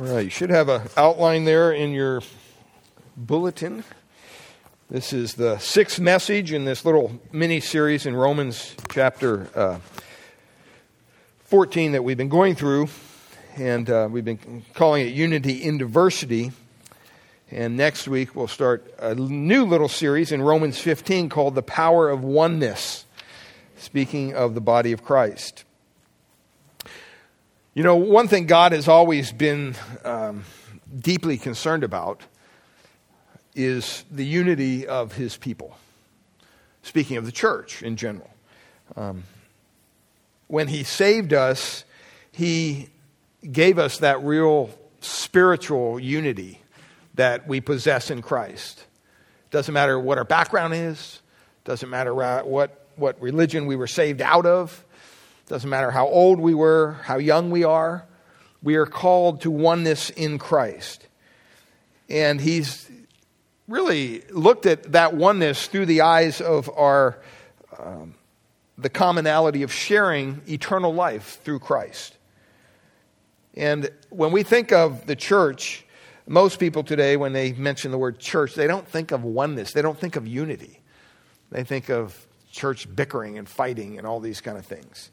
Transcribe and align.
All 0.00 0.06
right, 0.06 0.24
you 0.24 0.30
should 0.30 0.48
have 0.48 0.70
an 0.70 0.80
outline 0.96 1.44
there 1.44 1.72
in 1.72 1.92
your 1.92 2.22
bulletin. 3.18 3.84
This 4.88 5.12
is 5.12 5.34
the 5.34 5.58
sixth 5.58 6.00
message 6.00 6.54
in 6.54 6.64
this 6.64 6.86
little 6.86 7.20
mini 7.32 7.60
series 7.60 8.06
in 8.06 8.16
Romans 8.16 8.74
chapter 8.90 9.48
uh, 9.54 9.78
14 11.44 11.92
that 11.92 12.02
we've 12.02 12.16
been 12.16 12.30
going 12.30 12.54
through. 12.54 12.88
And 13.58 13.90
uh, 13.90 14.08
we've 14.10 14.24
been 14.24 14.64
calling 14.72 15.06
it 15.06 15.12
Unity 15.12 15.62
in 15.62 15.76
Diversity. 15.76 16.52
And 17.50 17.76
next 17.76 18.08
week 18.08 18.34
we'll 18.34 18.48
start 18.48 18.94
a 19.00 19.14
new 19.14 19.66
little 19.66 19.88
series 19.88 20.32
in 20.32 20.40
Romans 20.40 20.78
15 20.78 21.28
called 21.28 21.54
The 21.54 21.62
Power 21.62 22.08
of 22.08 22.24
Oneness, 22.24 23.04
speaking 23.76 24.32
of 24.34 24.54
the 24.54 24.62
body 24.62 24.92
of 24.92 25.04
Christ. 25.04 25.64
You 27.80 27.84
know, 27.84 27.96
one 27.96 28.28
thing 28.28 28.44
God 28.44 28.72
has 28.72 28.88
always 28.88 29.32
been 29.32 29.74
um, 30.04 30.44
deeply 30.94 31.38
concerned 31.38 31.82
about 31.82 32.20
is 33.54 34.04
the 34.10 34.22
unity 34.22 34.86
of 34.86 35.14
his 35.14 35.38
people. 35.38 35.78
Speaking 36.82 37.16
of 37.16 37.24
the 37.24 37.32
church 37.32 37.82
in 37.82 37.96
general. 37.96 38.28
Um, 38.96 39.24
when 40.46 40.68
he 40.68 40.82
saved 40.82 41.32
us, 41.32 41.86
he 42.32 42.90
gave 43.50 43.78
us 43.78 44.00
that 44.00 44.22
real 44.22 44.68
spiritual 45.00 45.98
unity 45.98 46.60
that 47.14 47.48
we 47.48 47.62
possess 47.62 48.10
in 48.10 48.20
Christ. 48.20 48.84
Doesn't 49.50 49.72
matter 49.72 49.98
what 49.98 50.18
our 50.18 50.24
background 50.24 50.74
is, 50.74 51.22
doesn't 51.64 51.88
matter 51.88 52.14
what, 52.14 52.88
what 52.96 53.22
religion 53.22 53.64
we 53.64 53.74
were 53.74 53.86
saved 53.86 54.20
out 54.20 54.44
of, 54.44 54.84
doesn't 55.50 55.68
matter 55.68 55.90
how 55.90 56.06
old 56.06 56.38
we 56.38 56.54
were, 56.54 56.92
how 57.02 57.18
young 57.18 57.50
we 57.50 57.64
are, 57.64 58.06
we 58.62 58.76
are 58.76 58.86
called 58.86 59.40
to 59.40 59.50
oneness 59.50 60.08
in 60.10 60.38
Christ. 60.38 61.08
And 62.08 62.40
he's 62.40 62.88
really 63.66 64.22
looked 64.30 64.64
at 64.64 64.92
that 64.92 65.14
oneness 65.14 65.66
through 65.66 65.86
the 65.86 66.02
eyes 66.02 66.40
of 66.40 66.70
our 66.76 67.18
um, 67.76 68.14
the 68.78 68.88
commonality 68.88 69.64
of 69.64 69.72
sharing 69.72 70.40
eternal 70.48 70.94
life 70.94 71.40
through 71.42 71.58
Christ. 71.58 72.16
And 73.54 73.90
when 74.08 74.30
we 74.30 74.44
think 74.44 74.70
of 74.70 75.04
the 75.06 75.16
church, 75.16 75.84
most 76.28 76.60
people 76.60 76.84
today, 76.84 77.16
when 77.16 77.32
they 77.32 77.54
mention 77.54 77.90
the 77.90 77.98
word 77.98 78.20
church, 78.20 78.54
they 78.54 78.68
don't 78.68 78.86
think 78.86 79.10
of 79.10 79.24
oneness. 79.24 79.72
They 79.72 79.82
don't 79.82 79.98
think 79.98 80.14
of 80.14 80.28
unity. 80.28 80.80
They 81.50 81.64
think 81.64 81.90
of 81.90 82.28
church 82.52 82.86
bickering 82.94 83.36
and 83.36 83.48
fighting 83.48 83.98
and 83.98 84.06
all 84.06 84.20
these 84.20 84.40
kind 84.40 84.56
of 84.56 84.64
things. 84.64 85.10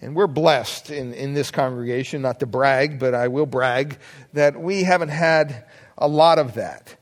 And 0.00 0.14
we're 0.14 0.28
blessed 0.28 0.90
in, 0.90 1.12
in 1.12 1.34
this 1.34 1.50
congregation, 1.50 2.22
not 2.22 2.40
to 2.40 2.46
brag, 2.46 3.00
but 3.00 3.14
I 3.14 3.28
will 3.28 3.46
brag, 3.46 3.98
that 4.32 4.60
we 4.60 4.84
haven't 4.84 5.08
had 5.08 5.64
a 5.96 6.06
lot 6.06 6.38
of 6.38 6.54
that 6.54 6.94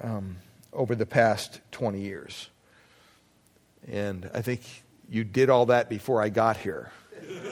um, 0.00 0.36
over 0.72 0.94
the 0.94 1.06
past 1.06 1.60
20 1.72 2.00
years. 2.00 2.48
And 3.88 4.30
I 4.32 4.42
think 4.42 4.62
you 5.08 5.24
did 5.24 5.50
all 5.50 5.66
that 5.66 5.88
before 5.88 6.22
I 6.22 6.28
got 6.28 6.56
here, 6.56 6.92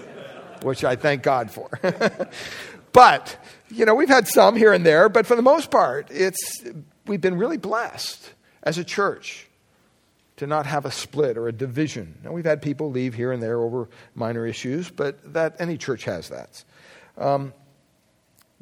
which 0.63 0.85
I 0.85 0.95
thank 0.95 1.25
God 1.25 1.51
for. 1.51 1.69
but, 2.93 3.37
you 3.69 3.85
know, 3.85 3.97
we've 3.97 4.09
had 4.09 4.29
some 4.29 4.55
here 4.55 4.73
and 4.73 4.87
there, 4.87 5.09
but 5.09 5.27
for 5.27 5.35
the 5.35 5.43
most 5.43 5.73
part, 5.73 6.09
it's, 6.11 6.65
we've 7.07 7.21
been 7.21 7.37
really 7.37 7.57
blessed 7.57 8.33
as 8.63 8.79
a 8.79 8.85
church 8.85 9.49
to 10.41 10.47
not 10.47 10.65
have 10.65 10.87
a 10.87 10.91
split 10.91 11.37
or 11.37 11.49
a 11.49 11.53
division. 11.53 12.19
Now, 12.25 12.33
we've 12.33 12.47
had 12.47 12.63
people 12.63 12.91
leave 12.91 13.13
here 13.13 13.31
and 13.31 13.43
there 13.43 13.61
over 13.61 13.91
minor 14.15 14.47
issues, 14.47 14.89
but 14.89 15.35
that 15.35 15.57
any 15.59 15.77
church 15.77 16.05
has 16.05 16.31
that. 16.31 16.65
Um, 17.19 17.53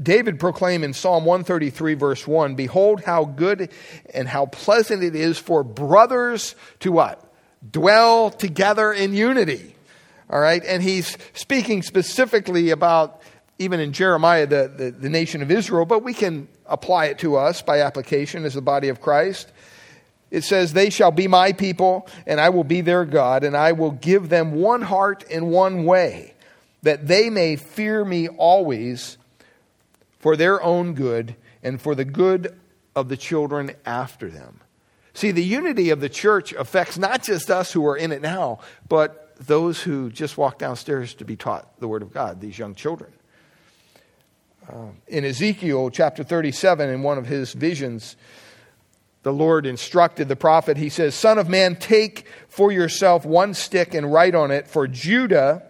David 0.03 0.41
proclaimed 0.41 0.83
in 0.83 0.93
Psalm 0.93 1.25
133, 1.25 1.95
verse 1.95 2.27
1 2.27 2.57
Behold, 2.57 3.05
how 3.05 3.25
good 3.25 3.71
and 4.13 4.27
how 4.27 4.47
pleasant 4.47 5.05
it 5.05 5.15
is 5.15 5.39
for 5.39 5.63
brothers 5.63 6.57
to 6.81 6.91
what? 6.91 7.33
Dwell 7.71 8.31
together 8.31 8.93
in 8.93 9.15
unity. 9.15 9.77
All 10.29 10.41
right? 10.41 10.65
And 10.65 10.83
he's 10.83 11.17
speaking 11.33 11.83
specifically 11.83 12.71
about, 12.71 13.23
even 13.61 13.79
in 13.79 13.93
Jeremiah, 13.93 14.49
the, 14.49 14.73
the, 14.77 14.91
the 14.91 15.09
nation 15.09 15.43
of 15.43 15.53
Israel, 15.53 15.87
but 15.87 16.03
we 16.03 16.13
can 16.13 16.49
apply 16.67 17.07
it 17.07 17.21
to 17.21 17.37
us 17.37 17.63
by 17.63 17.83
application 17.83 18.45
as 18.45 18.55
the 18.55 18.63
body 18.63 18.89
of 18.89 19.01
Christ. 19.01 19.53
It 20.31 20.45
says, 20.45 20.73
They 20.73 20.91
shall 20.91 21.11
be 21.11 21.29
my 21.29 21.53
people, 21.53 22.07
and 22.27 22.41
I 22.41 22.51
will 22.51 22.65
be 22.65 22.81
their 22.81 23.05
God, 23.05 23.45
and 23.45 23.57
I 23.57 23.73
will 23.73 23.93
give 23.93 24.29
them 24.29 24.53
one 24.53 24.83
heart 24.83 25.25
and 25.31 25.51
one 25.51 25.85
way, 25.85 26.35
that 26.83 27.07
they 27.07 27.31
may 27.31 27.57
fear 27.57 28.05
me 28.05 28.29
always 28.29 29.17
for 30.19 30.37
their 30.37 30.63
own 30.63 30.95
good 30.95 31.37
and 31.63 31.81
for 31.81 31.95
the 31.95 32.05
good 32.05 32.59
of 32.95 33.09
the 33.09 33.17
children 33.17 33.73
after 33.87 34.29
them. 34.29 34.61
See, 35.15 35.31
the 35.31 35.43
unity 35.43 35.91
of 35.91 36.01
the 36.01 36.09
church 36.09 36.53
affects 36.53 36.99
not 36.99 37.23
just 37.25 37.51
us 37.51 37.73
who 37.73 37.87
are 37.87 37.97
in 37.97 38.13
it 38.13 38.23
now, 38.23 38.61
but 38.89 39.35
those 39.41 39.83
who 39.83 40.11
just 40.11 40.37
walk 40.37 40.59
downstairs 40.59 41.15
to 41.15 41.25
be 41.25 41.37
taught 41.37 41.79
the 41.81 41.89
Word 41.89 42.03
of 42.03 42.13
God, 42.13 42.41
these 42.41 42.59
young 42.59 42.75
children. 42.75 43.13
Uh, 44.71 44.89
in 45.07 45.25
Ezekiel 45.25 45.91
chapter 45.91 46.23
37, 46.23 46.91
in 46.91 47.03
one 47.03 47.19
of 47.19 47.27
his 47.27 47.53
visions, 47.53 48.17
the 49.29 49.33
Lord 49.35 49.67
instructed 49.67 50.27
the 50.27 50.37
prophet, 50.37 50.79
he 50.79 50.89
says, 50.89 51.15
Son 51.15 51.37
of 51.37 51.51
man, 51.51 51.77
take 51.77 52.27
for 52.49 52.73
yourself 52.73 53.27
one 53.27 53.53
stick 53.53 53.93
and 53.93 54.11
write 54.11 54.35
on 54.35 54.51
it 54.51 54.67
for 54.67 54.89
Judah 54.89 55.65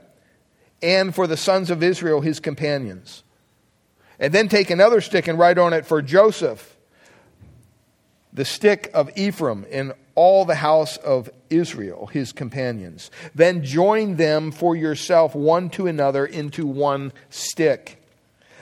and 0.80 1.12
for 1.12 1.26
the 1.26 1.36
sons 1.36 1.68
of 1.68 1.82
Israel, 1.82 2.20
his 2.20 2.38
companions. 2.38 3.24
And 4.20 4.32
then 4.32 4.48
take 4.48 4.70
another 4.70 5.00
stick 5.00 5.26
and 5.26 5.40
write 5.40 5.58
on 5.58 5.72
it 5.72 5.86
for 5.86 6.00
Joseph, 6.00 6.76
the 8.32 8.44
stick 8.44 8.92
of 8.94 9.10
Ephraim, 9.18 9.66
and 9.72 9.92
all 10.14 10.44
the 10.44 10.54
house 10.54 10.96
of 10.96 11.28
Israel, 11.50 12.06
his 12.06 12.30
companions. 12.30 13.10
Then 13.34 13.64
join 13.64 14.14
them 14.14 14.52
for 14.52 14.76
yourself 14.76 15.34
one 15.34 15.68
to 15.70 15.88
another 15.88 16.24
into 16.24 16.64
one 16.64 17.12
stick, 17.28 18.00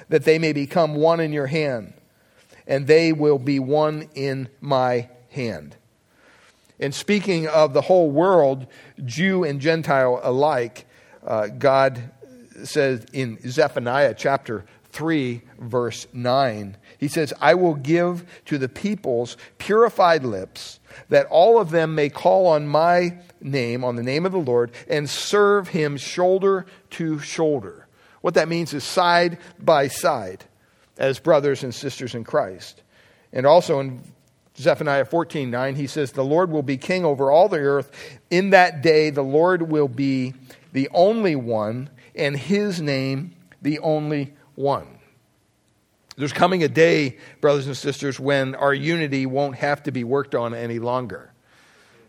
that 0.09 0.25
they 0.25 0.39
may 0.39 0.55
become 0.55 0.95
one 0.95 1.21
in 1.21 1.35
your 1.35 1.49
hand 1.49 1.93
and 2.67 2.87
they 2.87 3.13
will 3.13 3.39
be 3.39 3.59
one 3.59 4.09
in 4.15 4.49
my 4.61 5.09
hand. 5.31 5.77
And 6.79 6.95
speaking 6.95 7.47
of 7.49 7.73
the 7.73 7.81
whole 7.83 8.11
world, 8.11 8.67
Jew 9.05 9.45
and 9.45 9.61
Gentile 9.61 10.21
alike, 10.23 10.87
uh, 11.25 11.47
God 11.47 12.11
says 12.65 13.07
in 13.13 13.39
Zephaniah 13.49 14.15
chapter 14.15 14.65
3, 14.91 15.43
verse 15.59 16.07
9, 16.13 16.77
He 16.99 17.09
says, 17.09 17.33
I 17.41 17.55
will 17.55 17.75
give 17.75 18.25
to 18.47 18.59
the 18.59 18.69
peoples 18.69 19.37
purified 19.59 20.25
lips, 20.25 20.81
that 21.09 21.27
all 21.27 21.61
of 21.61 21.71
them 21.71 21.95
may 21.95 22.09
call 22.09 22.47
on 22.47 22.67
my 22.67 23.19
name, 23.41 23.85
on 23.85 23.97
the 23.97 24.03
name 24.03 24.27
of 24.27 24.33
the 24.33 24.39
Lord, 24.39 24.71
and 24.89 25.09
serve 25.09 25.69
him 25.69 25.97
shoulder 25.97 26.67
to 26.91 27.19
shoulder. 27.19 27.87
What 28.21 28.35
that 28.35 28.49
means 28.49 28.75
is 28.75 28.85
side 28.85 29.39
by 29.59 29.89
side 29.89 30.45
as 30.99 31.19
brothers 31.19 31.63
and 31.63 31.75
sisters 31.75 32.15
in 32.15 32.25
Christ. 32.25 32.83
And 33.33 33.47
also 33.47 33.81
in 33.81 34.01
Zephaniah 34.57 35.05
14 35.05 35.51
9, 35.51 35.75
he 35.75 35.87
says, 35.87 36.13
The 36.13 36.25
Lord 36.25 36.51
will 36.51 36.63
be 36.63 36.77
king 36.77 37.05
over 37.05 37.31
all 37.31 37.49
the 37.49 37.59
earth. 37.59 37.91
In 38.31 38.51
that 38.51 38.83
day, 38.83 39.11
the 39.11 39.23
Lord 39.23 39.63
will 39.63 39.89
be 39.89 40.35
the 40.73 40.89
only 40.93 41.37
one, 41.37 41.91
and 42.15 42.37
his 42.37 42.81
name 42.81 43.35
the 43.63 43.79
only 43.81 44.35
one. 44.55 44.87
There's 46.17 46.33
coming 46.33 46.63
a 46.63 46.69
day, 46.69 47.19
brothers 47.43 47.67
and 47.67 47.77
sisters, 47.77 48.19
when 48.19 48.55
our 48.55 48.73
unity 48.73 49.27
won't 49.27 49.57
have 49.57 49.83
to 49.83 49.93
be 49.93 50.03
worked 50.03 50.35
on 50.35 50.55
any 50.55 50.79
longer. 50.79 51.31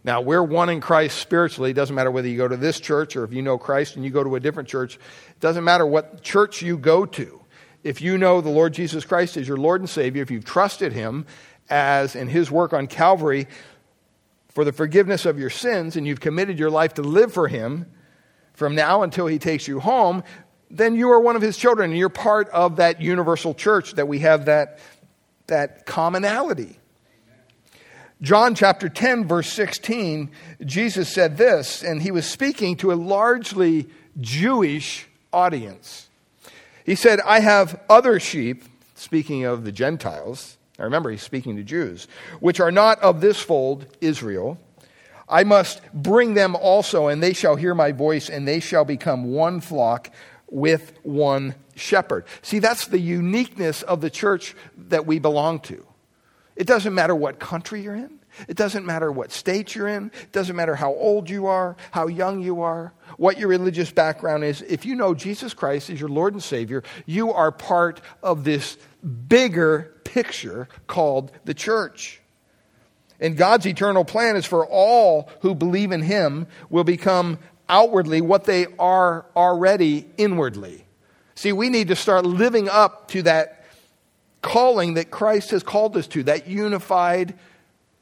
Now, 0.06 0.22
we're 0.22 0.44
one 0.44 0.69
in 0.69 0.80
Christ 0.80 1.18
spiritually. 1.18 1.72
It 1.72 1.74
doesn't 1.74 1.94
matter 1.94 2.12
whether 2.12 2.30
you 2.30 2.38
go 2.38 2.48
to 2.48 2.56
this 2.56 2.80
church 2.80 3.18
or 3.18 3.25
if 3.25 3.34
you 3.34 3.42
know 3.42 3.58
Christ 3.58 3.98
and 3.98 4.06
you 4.06 4.12
go 4.12 4.24
to 4.24 4.36
a 4.36 4.40
different 4.40 4.69
church. 4.69 4.96
It 4.96 5.40
doesn't 5.42 5.66
matter 5.66 5.86
what 5.86 6.22
church 6.22 6.62
you 6.62 6.78
go 6.78 7.06
to 7.06 7.42
if 7.84 8.02
you 8.02 8.18
know 8.18 8.42
the 8.42 8.50
Lord 8.50 8.74
Jesus 8.74 9.06
Christ 9.06 9.38
as 9.38 9.48
your 9.48 9.57
Lord 9.57 9.81
and 9.81 9.90
Savior, 9.90 10.22
if 10.22 10.31
you've 10.31 10.46
trusted 10.46 10.94
Him 10.94 11.25
as 11.69 12.16
in 12.16 12.28
His 12.28 12.50
work 12.51 12.74
on 12.74 12.88
Calvary 12.88 13.48
for 14.50 14.66
the 14.66 14.74
forgiveness 14.74 15.25
of 15.25 15.38
your 15.40 15.50
sins, 15.50 15.96
and 15.96 16.07
you've 16.07 16.19
committed 16.19 16.57
your 16.57 16.72
life 16.72 16.96
to 16.96 17.01
live 17.01 17.34
for 17.34 17.48
Him 17.48 17.86
from 18.54 18.75
now 18.75 19.04
until 19.04 19.28
He 19.28 19.40
takes 19.40 19.68
you 19.68 19.80
home, 19.80 20.24
then 20.69 20.96
you 20.96 21.12
are 21.12 21.19
one 21.19 21.36
of 21.36 21.42
His 21.42 21.57
children, 21.57 21.92
and 21.92 22.00
you're 22.00 22.10
part 22.10 22.50
of 22.50 22.78
that 22.78 23.01
universal 23.01 23.54
church 23.54 23.94
that 23.94 24.07
we 24.07 24.19
have 24.19 24.46
that, 24.46 24.80
that 25.48 25.86
commonality. 25.86 26.80
John 28.19 28.56
chapter 28.56 28.90
10, 28.90 29.28
verse 29.28 29.51
16, 29.54 30.31
Jesus 30.66 31.07
said 31.07 31.38
this, 31.38 31.84
and 31.84 32.01
he 32.01 32.10
was 32.10 32.25
speaking 32.25 32.75
to 32.78 32.92
a 32.92 32.96
largely 32.96 33.88
Jewish 34.19 35.07
audience. 35.31 36.06
He 36.88 36.95
said, 36.95 37.19
I 37.19 37.42
have 37.42 37.81
other 37.89 38.18
sheep, 38.18 38.63
speaking 38.95 39.44
of 39.44 39.66
the 39.66 39.74
Gentiles. 39.74 40.57
I 40.80 40.84
remember 40.84 41.12
he's 41.12 41.22
speaking 41.22 41.57
to 41.57 41.63
Jews, 41.63 42.07
which 42.39 42.62
are 42.62 42.72
not 42.72 42.98
of 43.00 43.19
this 43.19 43.42
fold, 43.42 43.86
Israel. 44.00 44.57
I 45.28 45.44
must 45.44 45.81
bring 45.92 46.34
them 46.34 46.56
also, 46.56 47.07
and 47.07 47.22
they 47.22 47.34
shall 47.34 47.57
hear 47.57 47.75
my 47.75 47.92
voice, 47.92 48.30
and 48.30 48.48
they 48.48 48.62
shall 48.62 48.86
become 48.86 49.34
one 49.34 49.60
flock 49.60 50.12
with 50.50 50.94
one 51.04 51.56
shepherd. 51.75 52.24
See, 52.42 52.60
that's 52.60 52.88
the 52.88 53.00
uniqueness 53.00 53.84
of 53.84 54.00
the 54.00 54.10
church 54.10 54.56
that 54.78 55.06
we 55.06 55.19
belong 55.19 55.60
to. 55.62 55.86
It 56.56 56.68
doesn't 56.68 56.95
matter 56.95 57.13
what 57.13 57.38
country 57.38 57.81
you're 57.81 57.95
in. 57.95 58.17
It 58.48 58.57
doesn't 58.57 58.86
matter 58.86 59.12
what 59.12 59.31
state 59.31 59.75
you're 59.75 59.88
in. 59.88 60.12
It 60.22 60.31
doesn't 60.31 60.56
matter 60.56 60.75
how 60.75 60.94
old 60.94 61.30
you 61.30 61.48
are, 61.48 61.75
how 61.92 62.07
young 62.07 62.42
you 62.42 62.62
are, 62.62 62.94
what 63.18 63.38
your 63.38 63.48
religious 63.48 63.92
background 63.92 64.44
is. 64.44 64.62
If 64.62 64.86
you 64.86 64.95
know 64.95 65.13
Jesus 65.13 65.54
Christ 65.54 65.89
as 65.89 66.00
your 66.00 66.10
Lord 66.10 66.34
and 66.34 66.44
Savior, 66.44 66.84
you 67.06 67.31
are 67.31 67.51
part 67.51 68.01
of 68.22 68.44
this 68.44 68.78
bigger 69.28 69.94
picture 70.04 70.68
called 70.88 71.31
the 71.45 71.54
church. 71.54 72.22
And 73.19 73.36
God's 73.36 73.66
eternal 73.66 74.06
plan 74.06 74.36
is 74.36 74.45
for 74.45 74.66
all 74.66 75.30
who 75.42 75.56
believe 75.56 75.92
in 75.92 76.01
Him 76.01 76.48
will 76.69 76.84
become 76.84 77.39
outwardly 77.69 78.22
what 78.22 78.45
they 78.45 78.68
are 78.78 79.25
already 79.36 80.07
inwardly. 80.18 80.86
See, 81.36 81.51
we 81.51 81.69
need 81.69 81.89
to 81.89 81.95
start 81.95 82.25
living 82.25 82.69
up 82.69 83.10
to 83.10 83.24
that 83.24 83.66
calling 84.42 84.95
that 84.95 85.12
Christ 85.12 85.51
has 85.51 85.63
called 85.63 85.98
us 85.98 86.07
to, 86.07 86.24
that 86.24 86.48
unified 86.48 87.34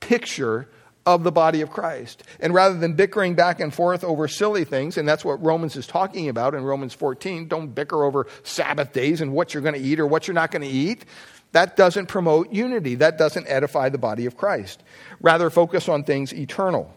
picture 0.07 0.68
of 1.06 1.24
the 1.24 1.31
body 1.31 1.62
of 1.62 1.69
Christ. 1.69 2.24
And 2.40 2.54
rather 2.54 2.78
than 2.78 2.94
bickering 2.94 3.36
back 3.36 3.60
and 3.60 3.74
forth 3.74 4.04
over 4.04 4.28
silly 4.28 4.66
things, 4.66 4.98
and 4.98 5.07
that's 5.07 5.24
what 5.24 5.44
Romans 5.44 5.75
is 5.75 5.86
talking 5.86 6.30
about 6.30 6.56
in 6.56 6.63
Romans 6.63 6.94
14, 6.94 7.48
don't 7.48 7.74
bicker 7.74 8.04
over 8.04 8.28
Sabbath 8.44 8.92
days 8.92 9.22
and 9.22 9.31
what 9.34 9.54
you're 9.54 9.63
going 9.63 9.75
to 9.75 9.81
eat 9.81 10.00
or 10.00 10.07
what 10.07 10.28
you're 10.28 10.36
not 10.36 10.52
going 10.52 10.63
to 10.63 10.68
eat. 10.68 11.06
That 11.52 11.75
doesn't 11.78 12.07
promote 12.07 12.52
unity. 12.52 12.96
That 12.96 13.18
doesn't 13.18 13.48
edify 13.48 13.90
the 13.90 13.98
body 13.98 14.25
of 14.25 14.36
Christ. 14.36 14.84
Rather, 15.22 15.50
focus 15.50 15.88
on 15.88 16.04
things 16.04 16.34
eternal. 16.34 16.94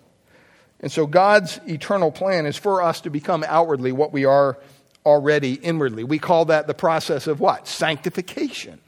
And 0.81 0.91
so, 0.91 1.07
God's 1.07 1.61
eternal 1.67 2.11
plan 2.11 2.47
is 2.47 2.57
for 2.57 2.83
us 2.83 3.01
to 3.03 3.11
become 3.11 3.45
outwardly 3.47 3.93
what 3.93 4.13
we 4.13 4.25
are 4.25 4.59
already 5.05 5.55
inwardly. 5.55 6.03
We 6.03 6.19
call 6.19 6.47
that 6.47 6.67
the 6.67 6.75
process 6.75 7.27
of 7.27 7.41
what? 7.41 7.69
Sanctification. 7.69 8.81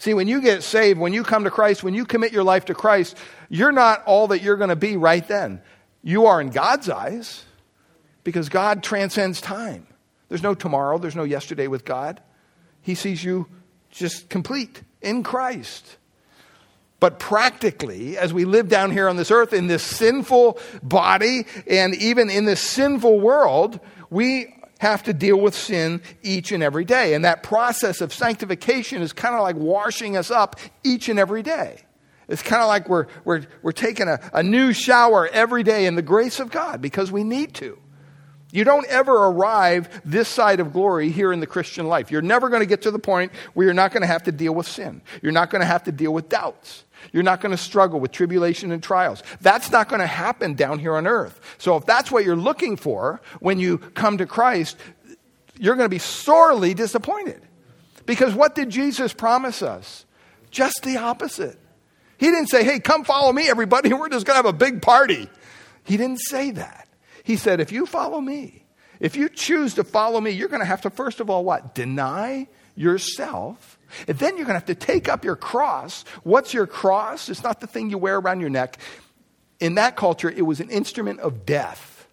See, 0.00 0.14
when 0.14 0.28
you 0.28 0.40
get 0.40 0.62
saved, 0.62 0.98
when 0.98 1.12
you 1.12 1.22
come 1.22 1.44
to 1.44 1.50
Christ, 1.50 1.84
when 1.84 1.92
you 1.92 2.06
commit 2.06 2.32
your 2.32 2.42
life 2.42 2.64
to 2.64 2.74
Christ, 2.74 3.18
you're 3.50 3.70
not 3.70 4.02
all 4.06 4.28
that 4.28 4.40
you're 4.40 4.56
going 4.56 4.70
to 4.70 4.76
be 4.76 4.96
right 4.96 5.28
then. 5.28 5.60
You 6.02 6.24
are 6.24 6.40
in 6.40 6.48
God's 6.48 6.88
eyes 6.88 7.44
because 8.24 8.48
God 8.48 8.82
transcends 8.82 9.42
time. 9.42 9.86
There's 10.30 10.42
no 10.42 10.54
tomorrow, 10.54 10.96
there's 10.96 11.16
no 11.16 11.24
yesterday 11.24 11.66
with 11.66 11.84
God. 11.84 12.22
He 12.80 12.94
sees 12.94 13.22
you 13.22 13.46
just 13.90 14.30
complete 14.30 14.80
in 15.02 15.22
Christ. 15.22 15.98
But 16.98 17.18
practically, 17.18 18.16
as 18.16 18.32
we 18.32 18.46
live 18.46 18.70
down 18.70 18.92
here 18.92 19.06
on 19.06 19.18
this 19.18 19.30
earth 19.30 19.52
in 19.52 19.66
this 19.66 19.82
sinful 19.82 20.58
body 20.82 21.44
and 21.66 21.94
even 21.96 22.30
in 22.30 22.46
this 22.46 22.62
sinful 22.62 23.20
world, 23.20 23.78
we 24.08 24.54
have 24.80 25.02
to 25.02 25.12
deal 25.12 25.38
with 25.38 25.54
sin 25.54 26.00
each 26.22 26.52
and 26.52 26.62
every 26.62 26.86
day. 26.86 27.12
And 27.12 27.26
that 27.26 27.42
process 27.42 28.00
of 28.00 28.14
sanctification 28.14 29.02
is 29.02 29.12
kind 29.12 29.34
of 29.34 29.42
like 29.42 29.56
washing 29.56 30.16
us 30.16 30.30
up 30.30 30.58
each 30.82 31.10
and 31.10 31.18
every 31.18 31.42
day. 31.42 31.82
It's 32.28 32.42
kind 32.42 32.62
of 32.62 32.68
like 32.68 32.88
we're, 32.88 33.06
we're, 33.26 33.42
we're 33.60 33.72
taking 33.72 34.08
a, 34.08 34.18
a 34.32 34.42
new 34.42 34.72
shower 34.72 35.28
every 35.28 35.64
day 35.64 35.84
in 35.84 35.96
the 35.96 36.02
grace 36.02 36.40
of 36.40 36.50
God 36.50 36.80
because 36.80 37.12
we 37.12 37.24
need 37.24 37.54
to. 37.56 37.78
You 38.52 38.64
don't 38.64 38.86
ever 38.86 39.12
arrive 39.12 40.00
this 40.04 40.28
side 40.28 40.60
of 40.60 40.72
glory 40.72 41.10
here 41.10 41.30
in 41.30 41.40
the 41.40 41.46
Christian 41.46 41.86
life. 41.86 42.10
You're 42.10 42.22
never 42.22 42.48
going 42.48 42.60
to 42.60 42.66
get 42.66 42.82
to 42.82 42.90
the 42.90 42.98
point 42.98 43.32
where 43.52 43.66
you're 43.66 43.74
not 43.74 43.92
going 43.92 44.00
to 44.00 44.06
have 44.06 44.24
to 44.24 44.32
deal 44.32 44.54
with 44.54 44.66
sin. 44.66 45.02
You're 45.20 45.32
not 45.32 45.50
going 45.50 45.60
to 45.60 45.66
have 45.66 45.84
to 45.84 45.92
deal 45.92 46.14
with 46.14 46.30
doubts. 46.30 46.84
You're 47.12 47.22
not 47.22 47.40
going 47.40 47.50
to 47.50 47.62
struggle 47.62 48.00
with 48.00 48.12
tribulation 48.12 48.72
and 48.72 48.82
trials. 48.82 49.22
That's 49.40 49.70
not 49.70 49.88
going 49.88 50.00
to 50.00 50.06
happen 50.06 50.54
down 50.54 50.78
here 50.78 50.96
on 50.96 51.06
earth. 51.06 51.40
So 51.58 51.76
if 51.76 51.86
that's 51.86 52.10
what 52.10 52.24
you're 52.24 52.36
looking 52.36 52.76
for 52.76 53.20
when 53.40 53.58
you 53.58 53.78
come 53.78 54.18
to 54.18 54.26
Christ, 54.26 54.76
you're 55.58 55.76
going 55.76 55.86
to 55.86 55.94
be 55.94 55.98
sorely 55.98 56.74
disappointed. 56.74 57.42
Because 58.06 58.34
what 58.34 58.54
did 58.54 58.70
Jesus 58.70 59.12
promise 59.12 59.62
us? 59.62 60.04
Just 60.50 60.82
the 60.82 60.96
opposite. 60.96 61.58
He 62.18 62.26
didn't 62.26 62.48
say, 62.48 62.64
hey, 62.64 62.80
come 62.80 63.04
follow 63.04 63.32
me, 63.32 63.48
everybody, 63.48 63.92
we're 63.92 64.08
just 64.08 64.26
going 64.26 64.34
to 64.40 64.46
have 64.46 64.54
a 64.54 64.56
big 64.56 64.82
party. 64.82 65.28
He 65.84 65.96
didn't 65.96 66.20
say 66.20 66.50
that. 66.52 66.88
He 67.24 67.36
said, 67.36 67.60
if 67.60 67.72
you 67.72 67.86
follow 67.86 68.20
me, 68.20 68.64
if 69.00 69.16
you 69.16 69.28
choose 69.28 69.74
to 69.74 69.84
follow 69.84 70.20
me, 70.20 70.30
you're 70.30 70.48
going 70.48 70.60
to 70.60 70.66
have 70.66 70.82
to, 70.82 70.90
first 70.90 71.20
of 71.20 71.30
all, 71.30 71.44
what? 71.44 71.74
Deny 71.74 72.48
yourself 72.80 73.78
and 74.06 74.18
then 74.18 74.36
you're 74.36 74.46
going 74.46 74.54
to 74.54 74.66
have 74.66 74.66
to 74.66 74.74
take 74.74 75.08
up 75.08 75.24
your 75.24 75.36
cross. 75.36 76.04
What's 76.22 76.54
your 76.54 76.66
cross? 76.66 77.28
It's 77.28 77.42
not 77.42 77.60
the 77.60 77.66
thing 77.66 77.90
you 77.90 77.98
wear 77.98 78.18
around 78.18 78.40
your 78.40 78.50
neck. 78.50 78.78
In 79.58 79.74
that 79.74 79.96
culture, 79.96 80.30
it 80.30 80.42
was 80.42 80.60
an 80.60 80.70
instrument 80.70 81.20
of 81.20 81.44
death. 81.44 82.08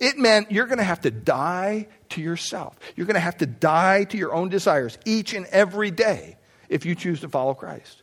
It 0.00 0.18
meant 0.18 0.50
you're 0.50 0.66
going 0.66 0.78
to 0.78 0.84
have 0.84 1.02
to 1.02 1.10
die 1.10 1.86
to 2.10 2.20
yourself. 2.20 2.76
You're 2.96 3.06
going 3.06 3.14
to 3.14 3.20
have 3.20 3.38
to 3.38 3.46
die 3.46 4.04
to 4.04 4.16
your 4.16 4.34
own 4.34 4.48
desires 4.48 4.98
each 5.04 5.34
and 5.34 5.46
every 5.46 5.90
day 5.90 6.36
if 6.68 6.84
you 6.84 6.94
choose 6.94 7.20
to 7.20 7.28
follow 7.28 7.54
Christ. 7.54 8.02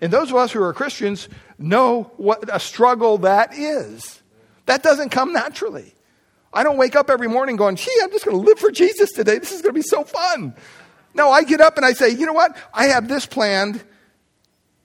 And 0.00 0.12
those 0.12 0.30
of 0.30 0.36
us 0.36 0.52
who 0.52 0.62
are 0.62 0.74
Christians 0.74 1.28
know 1.58 2.10
what 2.18 2.54
a 2.54 2.60
struggle 2.60 3.18
that 3.18 3.54
is. 3.54 4.20
That 4.66 4.82
doesn't 4.82 5.08
come 5.08 5.32
naturally. 5.32 5.94
I 6.56 6.62
don't 6.62 6.78
wake 6.78 6.96
up 6.96 7.10
every 7.10 7.28
morning 7.28 7.56
going, 7.56 7.76
gee, 7.76 7.92
I'm 8.02 8.10
just 8.10 8.24
going 8.24 8.36
to 8.36 8.42
live 8.42 8.58
for 8.58 8.70
Jesus 8.70 9.12
today. 9.12 9.38
This 9.38 9.52
is 9.52 9.60
going 9.60 9.74
to 9.74 9.78
be 9.78 9.82
so 9.82 10.04
fun. 10.04 10.54
No, 11.12 11.30
I 11.30 11.44
get 11.44 11.60
up 11.60 11.76
and 11.76 11.84
I 11.84 11.92
say, 11.92 12.08
you 12.08 12.24
know 12.24 12.32
what? 12.32 12.56
I 12.72 12.86
have 12.86 13.08
this 13.08 13.26
planned. 13.26 13.84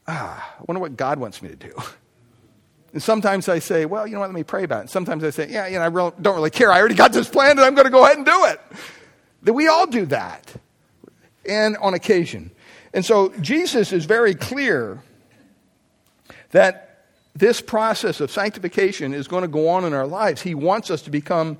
Ah, 0.05 0.55
I 0.59 0.63
wonder 0.67 0.81
what 0.81 0.97
God 0.97 1.17
wants 1.17 1.41
me 1.41 1.47
to 1.47 1.55
do. 1.55 1.73
And 2.93 3.01
sometimes 3.01 3.47
I 3.47 3.59
say, 3.59 3.85
well, 3.85 4.05
you 4.05 4.15
know 4.15 4.19
what? 4.19 4.27
Let 4.27 4.35
me 4.35 4.43
pray 4.43 4.65
about 4.65 4.79
it. 4.79 4.81
And 4.81 4.89
sometimes 4.89 5.23
I 5.23 5.29
say, 5.29 5.49
yeah, 5.49 5.67
you 5.67 5.79
know, 5.79 5.85
I 5.85 6.21
don't 6.21 6.35
really 6.35 6.49
care. 6.49 6.73
I 6.73 6.79
already 6.79 6.95
got 6.95 7.13
this 7.13 7.29
planned 7.29 7.57
and 7.57 7.65
I'm 7.65 7.73
going 7.73 7.85
to 7.85 7.91
go 7.91 8.03
ahead 8.03 8.17
and 8.17 8.25
do 8.25 8.45
it. 8.45 8.59
That 9.43 9.53
we 9.53 9.69
all 9.69 9.87
do 9.87 10.05
that. 10.07 10.53
And 11.47 11.77
on 11.77 11.93
occasion. 11.93 12.51
And 12.93 13.05
so 13.05 13.29
Jesus 13.39 13.93
is 13.93 14.03
very 14.03 14.35
clear 14.35 15.01
that 16.51 16.90
this 17.35 17.61
process 17.61 18.19
of 18.19 18.31
sanctification 18.31 19.13
is 19.13 19.27
going 19.27 19.43
to 19.43 19.47
go 19.47 19.69
on 19.69 19.85
in 19.85 19.93
our 19.93 20.07
lives. 20.07 20.41
He 20.41 20.55
wants 20.55 20.91
us 20.91 21.01
to 21.03 21.09
become 21.09 21.57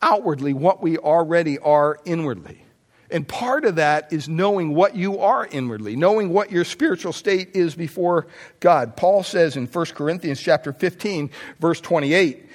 outwardly 0.00 0.52
what 0.52 0.82
we 0.82 0.96
already 0.96 1.58
are 1.58 1.98
inwardly. 2.04 2.62
And 3.10 3.26
part 3.26 3.64
of 3.64 3.76
that 3.76 4.12
is 4.12 4.28
knowing 4.28 4.74
what 4.74 4.94
you 4.94 5.20
are 5.20 5.46
inwardly, 5.46 5.96
knowing 5.96 6.30
what 6.30 6.52
your 6.52 6.64
spiritual 6.64 7.12
state 7.12 7.56
is 7.56 7.74
before 7.74 8.26
God. 8.60 8.96
Paul 8.96 9.22
says 9.22 9.56
in 9.56 9.66
1 9.66 9.86
Corinthians 9.86 10.40
chapter 10.40 10.72
15, 10.72 11.30
verse 11.58 11.80
28, 11.80 12.46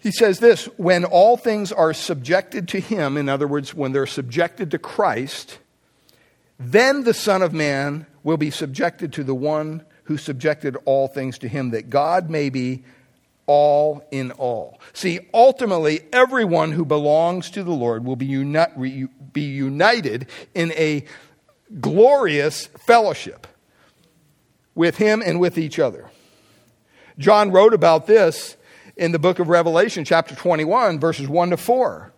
he 0.00 0.10
says 0.10 0.38
this, 0.38 0.66
when 0.76 1.04
all 1.04 1.36
things 1.36 1.72
are 1.72 1.94
subjected 1.94 2.68
to 2.68 2.80
him, 2.80 3.16
in 3.16 3.28
other 3.28 3.46
words, 3.46 3.72
when 3.72 3.92
they're 3.92 4.06
subjected 4.06 4.72
to 4.72 4.78
Christ, 4.78 5.58
then 6.58 7.04
the 7.04 7.14
Son 7.14 7.40
of 7.40 7.54
Man 7.54 8.06
will 8.22 8.36
be 8.36 8.50
subjected 8.50 9.12
to 9.14 9.24
the 9.24 9.34
one 9.34 9.84
who 10.04 10.16
subjected 10.16 10.76
all 10.84 11.08
things 11.08 11.38
to 11.38 11.48
him, 11.48 11.70
that 11.70 11.90
God 11.90 12.30
may 12.30 12.50
be 12.50 12.84
all 13.46 14.06
in 14.10 14.30
all. 14.32 14.80
See, 14.92 15.20
ultimately, 15.34 16.00
everyone 16.12 16.72
who 16.72 16.84
belongs 16.84 17.50
to 17.50 17.62
the 17.62 17.72
Lord 17.72 18.04
will 18.04 18.16
be, 18.16 18.26
uni- 18.26 19.08
be 19.32 19.42
united 19.42 20.28
in 20.54 20.72
a 20.72 21.04
glorious 21.80 22.66
fellowship 22.66 23.46
with 24.74 24.96
Him 24.96 25.22
and 25.24 25.40
with 25.40 25.58
each 25.58 25.78
other. 25.78 26.10
John 27.18 27.50
wrote 27.52 27.74
about 27.74 28.06
this 28.06 28.56
in 28.96 29.12
the 29.12 29.18
book 29.18 29.38
of 29.38 29.48
Revelation, 29.48 30.04
chapter 30.04 30.34
21, 30.34 30.98
verses 30.98 31.28
1 31.28 31.50
to 31.50 31.56
4. 31.56 32.12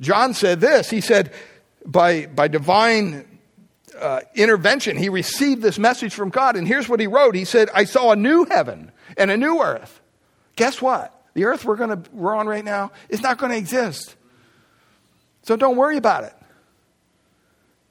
John 0.00 0.34
said 0.34 0.60
this 0.60 0.90
He 0.90 1.00
said, 1.00 1.32
by, 1.86 2.26
by 2.26 2.48
divine 2.48 3.33
uh, 3.98 4.20
intervention, 4.34 4.96
he 4.96 5.08
received 5.08 5.62
this 5.62 5.78
message 5.78 6.14
from 6.14 6.30
God. 6.30 6.56
And 6.56 6.66
here's 6.66 6.88
what 6.88 7.00
he 7.00 7.06
wrote 7.06 7.34
He 7.34 7.44
said, 7.44 7.68
I 7.74 7.84
saw 7.84 8.12
a 8.12 8.16
new 8.16 8.44
heaven 8.44 8.92
and 9.16 9.30
a 9.30 9.36
new 9.36 9.62
earth 9.62 10.00
guess 10.56 10.80
what? 10.80 11.12
The 11.34 11.44
earth 11.44 11.64
we're, 11.64 11.76
gonna, 11.76 12.02
we're 12.12 12.34
on 12.34 12.46
right 12.46 12.64
now 12.64 12.92
is 13.08 13.20
not 13.20 13.38
going 13.38 13.52
to 13.52 13.58
exist. 13.58 14.16
So 15.42 15.56
don't 15.56 15.76
worry 15.76 15.96
about 15.96 16.24
it. 16.24 16.34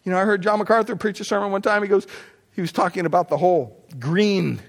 You 0.04 0.12
know, 0.12 0.18
I 0.18 0.26
heard 0.26 0.42
John 0.42 0.60
MacArthur 0.60 0.96
preach 0.96 1.20
a 1.20 1.24
sermon 1.24 1.52
one 1.52 1.62
time. 1.62 1.82
He 1.82 1.88
goes, 1.88 2.08
he 2.54 2.62
was 2.62 2.72
talking 2.72 3.06
about 3.06 3.30
the 3.30 3.38
whole 3.38 3.84
green 4.00 4.62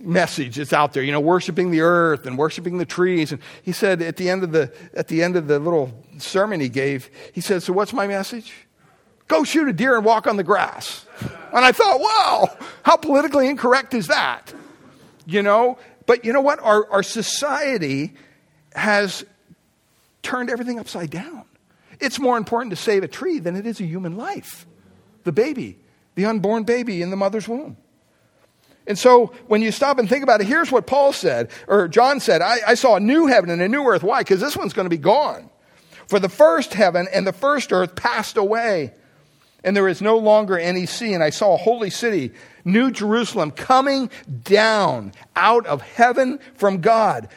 message 0.00 0.56
that's 0.56 0.72
out 0.72 0.92
there, 0.92 1.02
you 1.02 1.12
know, 1.12 1.20
worshiping 1.20 1.70
the 1.70 1.80
earth 1.80 2.26
and 2.26 2.36
worshiping 2.36 2.78
the 2.78 2.84
trees. 2.84 3.32
And 3.32 3.40
he 3.62 3.72
said 3.72 4.02
at 4.02 4.16
the 4.16 4.28
end 4.28 4.42
of 4.42 4.52
the, 4.52 4.72
at 4.94 5.08
the, 5.08 5.22
end 5.22 5.36
of 5.36 5.46
the 5.46 5.58
little 5.58 5.92
sermon 6.18 6.60
he 6.60 6.68
gave, 6.68 7.10
he 7.32 7.40
said, 7.40 7.62
So 7.62 7.72
what's 7.72 7.92
my 7.92 8.06
message? 8.06 8.54
Go 9.28 9.44
shoot 9.44 9.68
a 9.68 9.72
deer 9.72 9.96
and 9.96 10.04
walk 10.04 10.26
on 10.26 10.36
the 10.36 10.44
grass. 10.44 11.06
And 11.52 11.64
I 11.64 11.72
thought, 11.72 12.00
wow, 12.00 12.56
how 12.82 12.96
politically 12.96 13.48
incorrect 13.48 13.94
is 13.94 14.08
that? 14.08 14.52
You 15.26 15.42
know, 15.42 15.78
but 16.06 16.24
you 16.24 16.32
know 16.32 16.40
what? 16.40 16.60
Our, 16.60 16.90
our 16.90 17.02
society 17.02 18.14
has 18.74 19.24
turned 20.22 20.50
everything 20.50 20.78
upside 20.78 21.10
down. 21.10 21.44
It's 22.00 22.18
more 22.18 22.36
important 22.36 22.70
to 22.70 22.76
save 22.76 23.02
a 23.02 23.08
tree 23.08 23.38
than 23.38 23.56
it 23.56 23.66
is 23.66 23.80
a 23.80 23.84
human 23.84 24.16
life. 24.16 24.66
The 25.22 25.32
baby, 25.32 25.78
the 26.16 26.26
unborn 26.26 26.64
baby 26.64 27.00
in 27.00 27.10
the 27.10 27.16
mother's 27.16 27.48
womb. 27.48 27.76
And 28.86 28.98
so 28.98 29.32
when 29.46 29.62
you 29.62 29.72
stop 29.72 29.98
and 29.98 30.08
think 30.08 30.22
about 30.22 30.40
it, 30.40 30.46
here's 30.46 30.70
what 30.70 30.86
Paul 30.86 31.12
said, 31.12 31.50
or 31.68 31.88
John 31.88 32.20
said 32.20 32.42
I, 32.42 32.58
I 32.66 32.74
saw 32.74 32.96
a 32.96 33.00
new 33.00 33.26
heaven 33.26 33.48
and 33.48 33.62
a 33.62 33.68
new 33.68 33.86
earth. 33.86 34.02
Why? 34.02 34.20
Because 34.20 34.40
this 34.40 34.56
one's 34.56 34.74
going 34.74 34.84
to 34.84 34.90
be 34.90 34.98
gone. 34.98 35.48
For 36.06 36.18
the 36.18 36.28
first 36.28 36.74
heaven 36.74 37.08
and 37.10 37.26
the 37.26 37.32
first 37.32 37.72
earth 37.72 37.96
passed 37.96 38.36
away, 38.36 38.92
and 39.64 39.76
there 39.76 39.88
is 39.88 40.02
no 40.02 40.18
longer 40.18 40.58
any 40.58 40.86
sea. 40.86 41.14
And 41.14 41.24
I 41.24 41.30
saw 41.30 41.54
a 41.54 41.58
holy 41.58 41.90
city, 41.90 42.32
New 42.64 42.90
Jerusalem, 42.90 43.50
coming 43.50 44.10
down 44.44 45.12
out 45.34 45.66
of 45.66 45.82
heaven 45.82 46.38
from 46.54 46.80
God, 46.80 47.28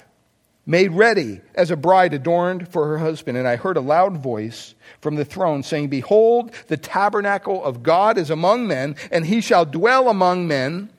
made 0.65 0.91
ready 0.91 1.39
as 1.55 1.71
a 1.71 1.77
bride 1.77 2.13
adorned 2.13 2.67
for 2.67 2.87
her 2.87 2.97
husband. 2.97 3.37
And 3.37 3.47
I 3.47 3.55
heard 3.55 3.77
a 3.77 3.81
loud 3.81 4.17
voice 4.17 4.75
from 4.99 5.15
the 5.15 5.25
throne 5.25 5.63
saying, 5.63 5.87
Behold, 5.87 6.51
the 6.67 6.77
tabernacle 6.77 7.63
of 7.63 7.81
God 7.81 8.17
is 8.17 8.29
among 8.29 8.67
men, 8.67 8.97
and 9.09 9.25
he 9.25 9.39
shall 9.39 9.65
dwell 9.65 10.09
among 10.09 10.47
men. 10.47 10.91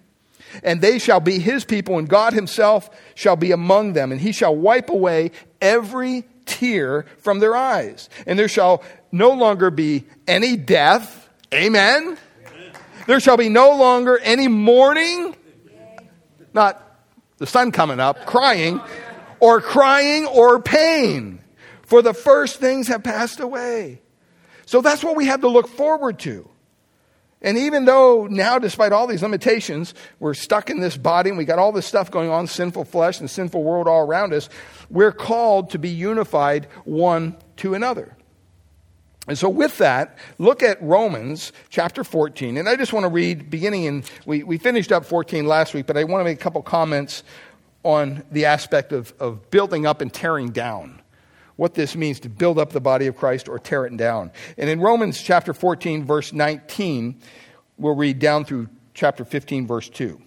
And 0.63 0.81
they 0.81 0.99
shall 0.99 1.21
be 1.21 1.39
his 1.39 1.67
people, 1.67 1.99
and 1.99 2.09
God 2.09 2.33
himself 2.33 2.89
shall 3.15 3.37
be 3.37 3.53
among 3.53 3.93
them, 3.93 4.11
and 4.11 4.21
he 4.21 4.33
shall 4.33 4.57
wipe 4.57 4.89
away 4.89 5.33
every 5.61 6.25
tear 6.47 7.05
from 7.19 7.39
their 7.39 7.55
eyes. 7.55 8.09
And 8.27 8.39
there 8.39 8.49
shall 8.49 8.83
no 9.11 9.31
longer 9.31 9.71
be 9.71 10.05
any 10.27 10.57
death. 10.57 11.29
Amen. 11.53 12.03
Amen. 12.47 12.73
There 13.07 13.21
shall 13.21 13.37
be 13.37 13.49
no 13.49 13.77
longer 13.77 14.19
any 14.19 14.49
mourning, 14.49 15.35
not 16.53 16.83
the 17.39 17.47
sun 17.47 17.73
coming 17.73 18.01
up, 18.01 18.27
crying, 18.27 18.81
or 19.41 19.61
crying 19.61 20.27
or 20.27 20.61
pain, 20.61 21.41
for 21.83 22.03
the 22.03 22.13
first 22.13 22.61
things 22.61 22.89
have 22.89 23.03
passed 23.03 23.41
away. 23.41 24.03
So 24.67 24.83
that's 24.83 25.03
what 25.03 25.17
we 25.17 25.27
have 25.27 25.41
to 25.41 25.49
look 25.49 25.69
forward 25.69 26.19
to. 26.21 26.49
And 27.41 27.57
even 27.57 27.85
though 27.85 28.27
now, 28.27 28.59
despite 28.59 28.93
all 28.93 29.07
these 29.07 29.23
limitations, 29.23 29.95
we're 30.19 30.35
stuck 30.35 30.71
in 30.71 30.81
this 30.81 30.97
body 30.97 31.31
and 31.31 31.39
we 31.39 31.45
got 31.45 31.59
all 31.59 31.71
this 31.71 31.87
stuff 31.87 32.11
going 32.11 32.29
on, 32.29 32.49
sinful 32.49 32.85
flesh 32.85 33.21
and 33.21 33.31
sinful 33.31 33.63
world 33.63 33.87
all 33.87 34.05
around 34.05 34.35
us, 34.35 34.49
we're 34.91 35.13
called 35.13 35.71
to 35.71 35.79
be 35.79 35.89
unified 35.89 36.67
one 36.85 37.37
to 37.57 37.75
another. 37.75 38.18
And 39.29 39.37
so, 39.37 39.51
with 39.51 39.77
that, 39.79 40.17
look 40.39 40.63
at 40.63 40.83
Romans 40.83 41.53
chapter 41.69 42.03
14. 42.03 42.57
And 42.57 42.67
I 42.67 42.77
just 42.77 42.95
want 42.95 43.05
to 43.05 43.11
read, 43.11 43.51
beginning 43.51 43.85
in, 43.85 44.05
we, 44.25 44.43
we 44.43 44.57
finished 44.57 44.91
up 44.91 45.05
14 45.05 45.47
last 45.47 45.75
week, 45.75 45.87
but 45.87 45.99
I 45.99 46.05
want 46.05 46.21
to 46.21 46.25
make 46.25 46.41
a 46.41 46.43
couple 46.43 46.63
comments 46.63 47.23
on 47.83 48.25
the 48.33 48.47
aspect 48.47 48.93
of, 48.93 49.13
of 49.21 49.51
building 49.51 49.87
up 49.87 50.01
and 50.01 50.13
tearing 50.13 50.51
down. 50.51 51.01
What 51.57 51.75
this 51.75 51.95
means 51.95 52.21
to 52.21 52.29
build 52.29 52.59
up 52.59 52.71
the 52.71 52.81
body 52.81 53.07
of 53.07 53.17
Christ 53.17 53.49
or 53.49 53.59
tear 53.59 53.85
it 53.85 53.97
down. 53.97 54.31
And 54.57 54.71
in 54.71 54.81
Romans 54.81 55.21
chapter 55.21 55.53
14, 55.53 56.05
verse 56.05 56.33
19, 56.33 57.21
we'll 57.77 57.97
read 57.97 58.21
down 58.21 58.45
through 58.45 58.69
chapter 58.95 59.25
15, 59.25 59.67
verse 59.67 59.89
2. 59.89 60.21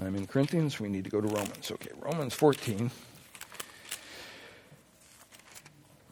I'm 0.00 0.16
in 0.16 0.26
Corinthians, 0.26 0.80
we 0.80 0.88
need 0.88 1.04
to 1.04 1.10
go 1.10 1.20
to 1.20 1.28
Romans. 1.28 1.70
Okay, 1.70 1.90
Romans 2.00 2.34
14, 2.34 2.90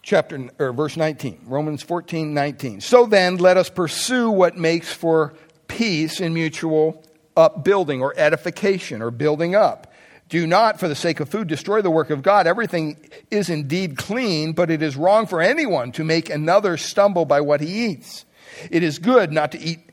chapter 0.03 0.51
or 0.59 0.73
verse 0.73 0.97
19. 0.97 1.43
Romans 1.47 1.83
14, 1.83 2.35
19. 2.35 2.81
So 2.81 3.07
then, 3.07 3.37
let 3.37 3.57
us 3.57 3.71
pursue 3.71 4.31
what 4.31 4.57
makes 4.57 4.93
for 4.93 5.35
peace 5.69 6.21
and 6.21 6.35
mutual 6.35 7.05
upbuilding 7.37 8.03
or 8.03 8.13
edification 8.17 9.01
or 9.01 9.11
building 9.11 9.55
up. 9.55 9.93
Do 10.29 10.47
not, 10.47 10.81
for 10.81 10.89
the 10.89 10.95
sake 10.95 11.21
of 11.21 11.29
food, 11.29 11.49
destroy 11.49 11.83
the 11.83 11.91
work 11.91 12.11
of 12.11 12.23
God. 12.23 12.47
Everything 12.47 12.97
is 13.31 13.51
indeed 13.51 13.99
clean, 13.99 14.53
but 14.53 14.71
it 14.71 14.83
is 14.83 14.97
wrong 14.97 15.27
for 15.27 15.43
anyone 15.43 15.93
to 15.93 16.05
make 16.05 16.31
another 16.31 16.77
stumble 16.77 17.25
by 17.25 17.41
what 17.43 17.61
he 17.61 17.87
eats. 17.87 18.25
It 18.71 18.83
is 18.83 18.99
good 18.99 19.33
not 19.33 19.53
to 19.53 19.61
eat 19.61 19.91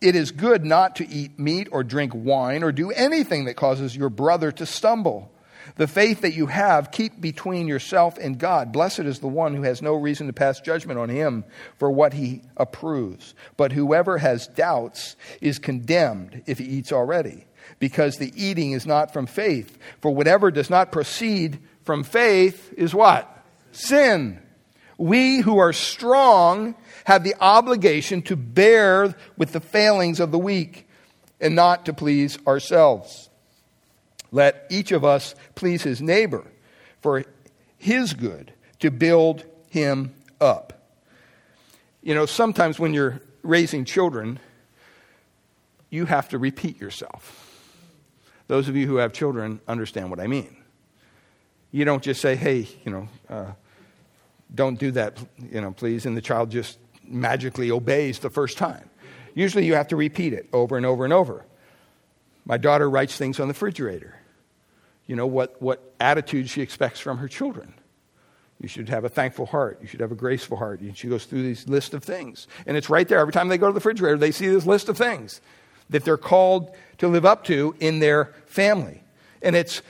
it 0.00 0.16
is 0.16 0.32
good 0.32 0.64
not 0.64 0.96
to 0.96 1.08
eat 1.08 1.38
meat 1.38 1.68
or 1.70 1.84
drink 1.84 2.12
wine 2.12 2.64
or 2.64 2.72
do 2.72 2.90
anything 2.90 3.44
that 3.44 3.54
causes 3.54 3.94
your 3.94 4.08
brother 4.08 4.50
to 4.50 4.66
stumble. 4.66 5.30
The 5.76 5.86
faith 5.86 6.20
that 6.20 6.34
you 6.34 6.46
have, 6.46 6.90
keep 6.90 7.20
between 7.20 7.66
yourself 7.66 8.18
and 8.18 8.38
God. 8.38 8.72
Blessed 8.72 9.00
is 9.00 9.20
the 9.20 9.28
one 9.28 9.54
who 9.54 9.62
has 9.62 9.80
no 9.80 9.94
reason 9.94 10.26
to 10.26 10.32
pass 10.32 10.60
judgment 10.60 10.98
on 10.98 11.08
him 11.08 11.44
for 11.78 11.90
what 11.90 12.12
he 12.12 12.42
approves. 12.56 13.34
But 13.56 13.72
whoever 13.72 14.18
has 14.18 14.46
doubts 14.48 15.16
is 15.40 15.58
condemned 15.58 16.42
if 16.46 16.58
he 16.58 16.64
eats 16.64 16.92
already, 16.92 17.46
because 17.78 18.16
the 18.16 18.32
eating 18.36 18.72
is 18.72 18.86
not 18.86 19.12
from 19.12 19.26
faith. 19.26 19.78
For 20.00 20.14
whatever 20.14 20.50
does 20.50 20.68
not 20.68 20.92
proceed 20.92 21.58
from 21.84 22.04
faith 22.04 22.74
is 22.76 22.94
what? 22.94 23.28
Sin. 23.72 24.40
We 24.98 25.40
who 25.40 25.58
are 25.58 25.72
strong 25.72 26.74
have 27.04 27.24
the 27.24 27.34
obligation 27.40 28.22
to 28.22 28.36
bear 28.36 29.14
with 29.36 29.52
the 29.52 29.60
failings 29.60 30.20
of 30.20 30.30
the 30.30 30.38
weak 30.38 30.86
and 31.40 31.56
not 31.56 31.86
to 31.86 31.92
please 31.92 32.38
ourselves. 32.46 33.28
Let 34.32 34.66
each 34.70 34.90
of 34.90 35.04
us 35.04 35.34
please 35.54 35.82
his 35.82 36.00
neighbor 36.02 36.44
for 37.00 37.24
his 37.76 38.14
good, 38.14 38.52
to 38.78 38.90
build 38.90 39.44
him 39.68 40.14
up. 40.40 40.88
You 42.02 42.14
know, 42.14 42.26
sometimes 42.26 42.78
when 42.78 42.94
you're 42.94 43.20
raising 43.42 43.84
children, 43.84 44.40
you 45.90 46.06
have 46.06 46.28
to 46.30 46.38
repeat 46.38 46.80
yourself. 46.80 47.48
Those 48.48 48.68
of 48.68 48.76
you 48.76 48.86
who 48.86 48.96
have 48.96 49.12
children 49.12 49.60
understand 49.68 50.10
what 50.10 50.20
I 50.20 50.26
mean. 50.26 50.56
You 51.70 51.84
don't 51.84 52.02
just 52.02 52.20
say, 52.20 52.36
hey, 52.36 52.68
you 52.84 52.92
know, 52.92 53.08
uh, 53.28 53.52
don't 54.54 54.78
do 54.78 54.90
that, 54.92 55.18
you 55.50 55.60
know, 55.60 55.72
please, 55.72 56.06
and 56.06 56.16
the 56.16 56.20
child 56.20 56.50
just 56.50 56.78
magically 57.04 57.70
obeys 57.70 58.18
the 58.18 58.30
first 58.30 58.58
time. 58.58 58.88
Usually 59.34 59.64
you 59.64 59.74
have 59.74 59.88
to 59.88 59.96
repeat 59.96 60.32
it 60.32 60.48
over 60.52 60.76
and 60.76 60.84
over 60.86 61.04
and 61.04 61.12
over. 61.12 61.44
My 62.44 62.58
daughter 62.58 62.88
writes 62.88 63.16
things 63.16 63.40
on 63.40 63.48
the 63.48 63.54
refrigerator. 63.54 64.14
You 65.06 65.16
know 65.16 65.26
what, 65.26 65.60
what 65.60 65.94
attitude 66.00 66.48
she 66.48 66.62
expects 66.62 67.00
from 67.00 67.18
her 67.18 67.28
children. 67.28 67.74
You 68.60 68.68
should 68.68 68.88
have 68.88 69.04
a 69.04 69.08
thankful 69.08 69.46
heart. 69.46 69.78
You 69.82 69.88
should 69.88 70.00
have 70.00 70.12
a 70.12 70.16
graceful 70.16 70.56
heart. 70.56 70.80
And 70.80 70.96
she 70.96 71.08
goes 71.08 71.24
through 71.24 71.42
these 71.42 71.68
list 71.68 71.94
of 71.94 72.04
things. 72.04 72.46
And 72.64 72.76
it's 72.76 72.88
right 72.88 73.08
there. 73.08 73.18
Every 73.18 73.32
time 73.32 73.48
they 73.48 73.58
go 73.58 73.66
to 73.66 73.72
the 73.72 73.78
refrigerator, 73.78 74.16
they 74.16 74.30
see 74.30 74.48
this 74.48 74.64
list 74.64 74.88
of 74.88 74.96
things 74.96 75.40
that 75.90 76.04
they're 76.04 76.16
called 76.16 76.70
to 76.98 77.08
live 77.08 77.24
up 77.24 77.44
to 77.44 77.74
in 77.80 77.98
their 77.98 78.32
family. 78.46 79.02
And 79.42 79.56
it's 79.56 79.82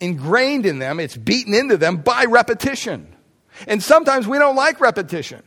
ingrained 0.00 0.66
in 0.66 0.78
them, 0.78 1.00
it's 1.00 1.16
beaten 1.16 1.54
into 1.54 1.76
them 1.76 1.98
by 1.98 2.24
repetition. 2.24 3.14
And 3.66 3.82
sometimes 3.82 4.26
we 4.26 4.38
don't 4.38 4.56
like 4.56 4.80
repetition. 4.80 5.42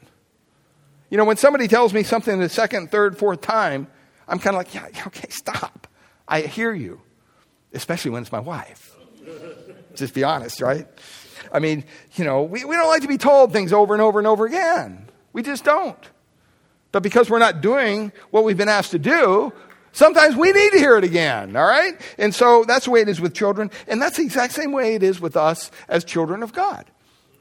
You 1.09 1.17
know, 1.17 1.25
when 1.25 1.37
somebody 1.37 1.67
tells 1.67 1.93
me 1.93 2.03
something 2.03 2.39
the 2.39 2.49
second, 2.49 2.91
third, 2.91 3.17
fourth 3.17 3.41
time, 3.41 3.87
I'm 4.27 4.39
kind 4.39 4.55
of 4.55 4.59
like, 4.59 4.73
yeah, 4.73 4.87
okay, 5.07 5.29
stop. 5.29 5.87
I 6.27 6.41
hear 6.41 6.73
you, 6.73 7.01
especially 7.73 8.11
when 8.11 8.21
it's 8.21 8.31
my 8.31 8.39
wife. 8.39 8.95
Just 9.95 10.13
be 10.13 10.23
honest, 10.23 10.61
right? 10.61 10.87
I 11.51 11.59
mean, 11.59 11.85
you 12.15 12.25
know, 12.25 12.43
we, 12.43 12.63
we 12.65 12.75
don't 12.75 12.87
like 12.87 13.01
to 13.01 13.07
be 13.07 13.17
told 13.17 13.51
things 13.53 13.73
over 13.73 13.93
and 13.93 14.01
over 14.01 14.19
and 14.19 14.27
over 14.27 14.45
again. 14.45 15.09
We 15.33 15.41
just 15.41 15.63
don't. 15.63 15.97
But 16.91 17.03
because 17.03 17.29
we're 17.29 17.39
not 17.39 17.61
doing 17.61 18.11
what 18.31 18.43
we've 18.43 18.57
been 18.57 18.69
asked 18.69 18.91
to 18.91 18.99
do, 18.99 19.53
sometimes 19.91 20.35
we 20.35 20.51
need 20.51 20.71
to 20.71 20.79
hear 20.79 20.97
it 20.97 21.03
again, 21.03 21.55
all 21.55 21.65
right? 21.65 21.99
And 22.17 22.33
so 22.33 22.63
that's 22.63 22.85
the 22.85 22.91
way 22.91 23.01
it 23.01 23.09
is 23.09 23.19
with 23.19 23.33
children, 23.33 23.71
and 23.87 24.01
that's 24.01 24.17
the 24.17 24.23
exact 24.23 24.53
same 24.53 24.71
way 24.71 24.95
it 24.95 25.03
is 25.03 25.19
with 25.19 25.35
us 25.35 25.71
as 25.87 26.03
children 26.03 26.43
of 26.43 26.53
God. 26.53 26.85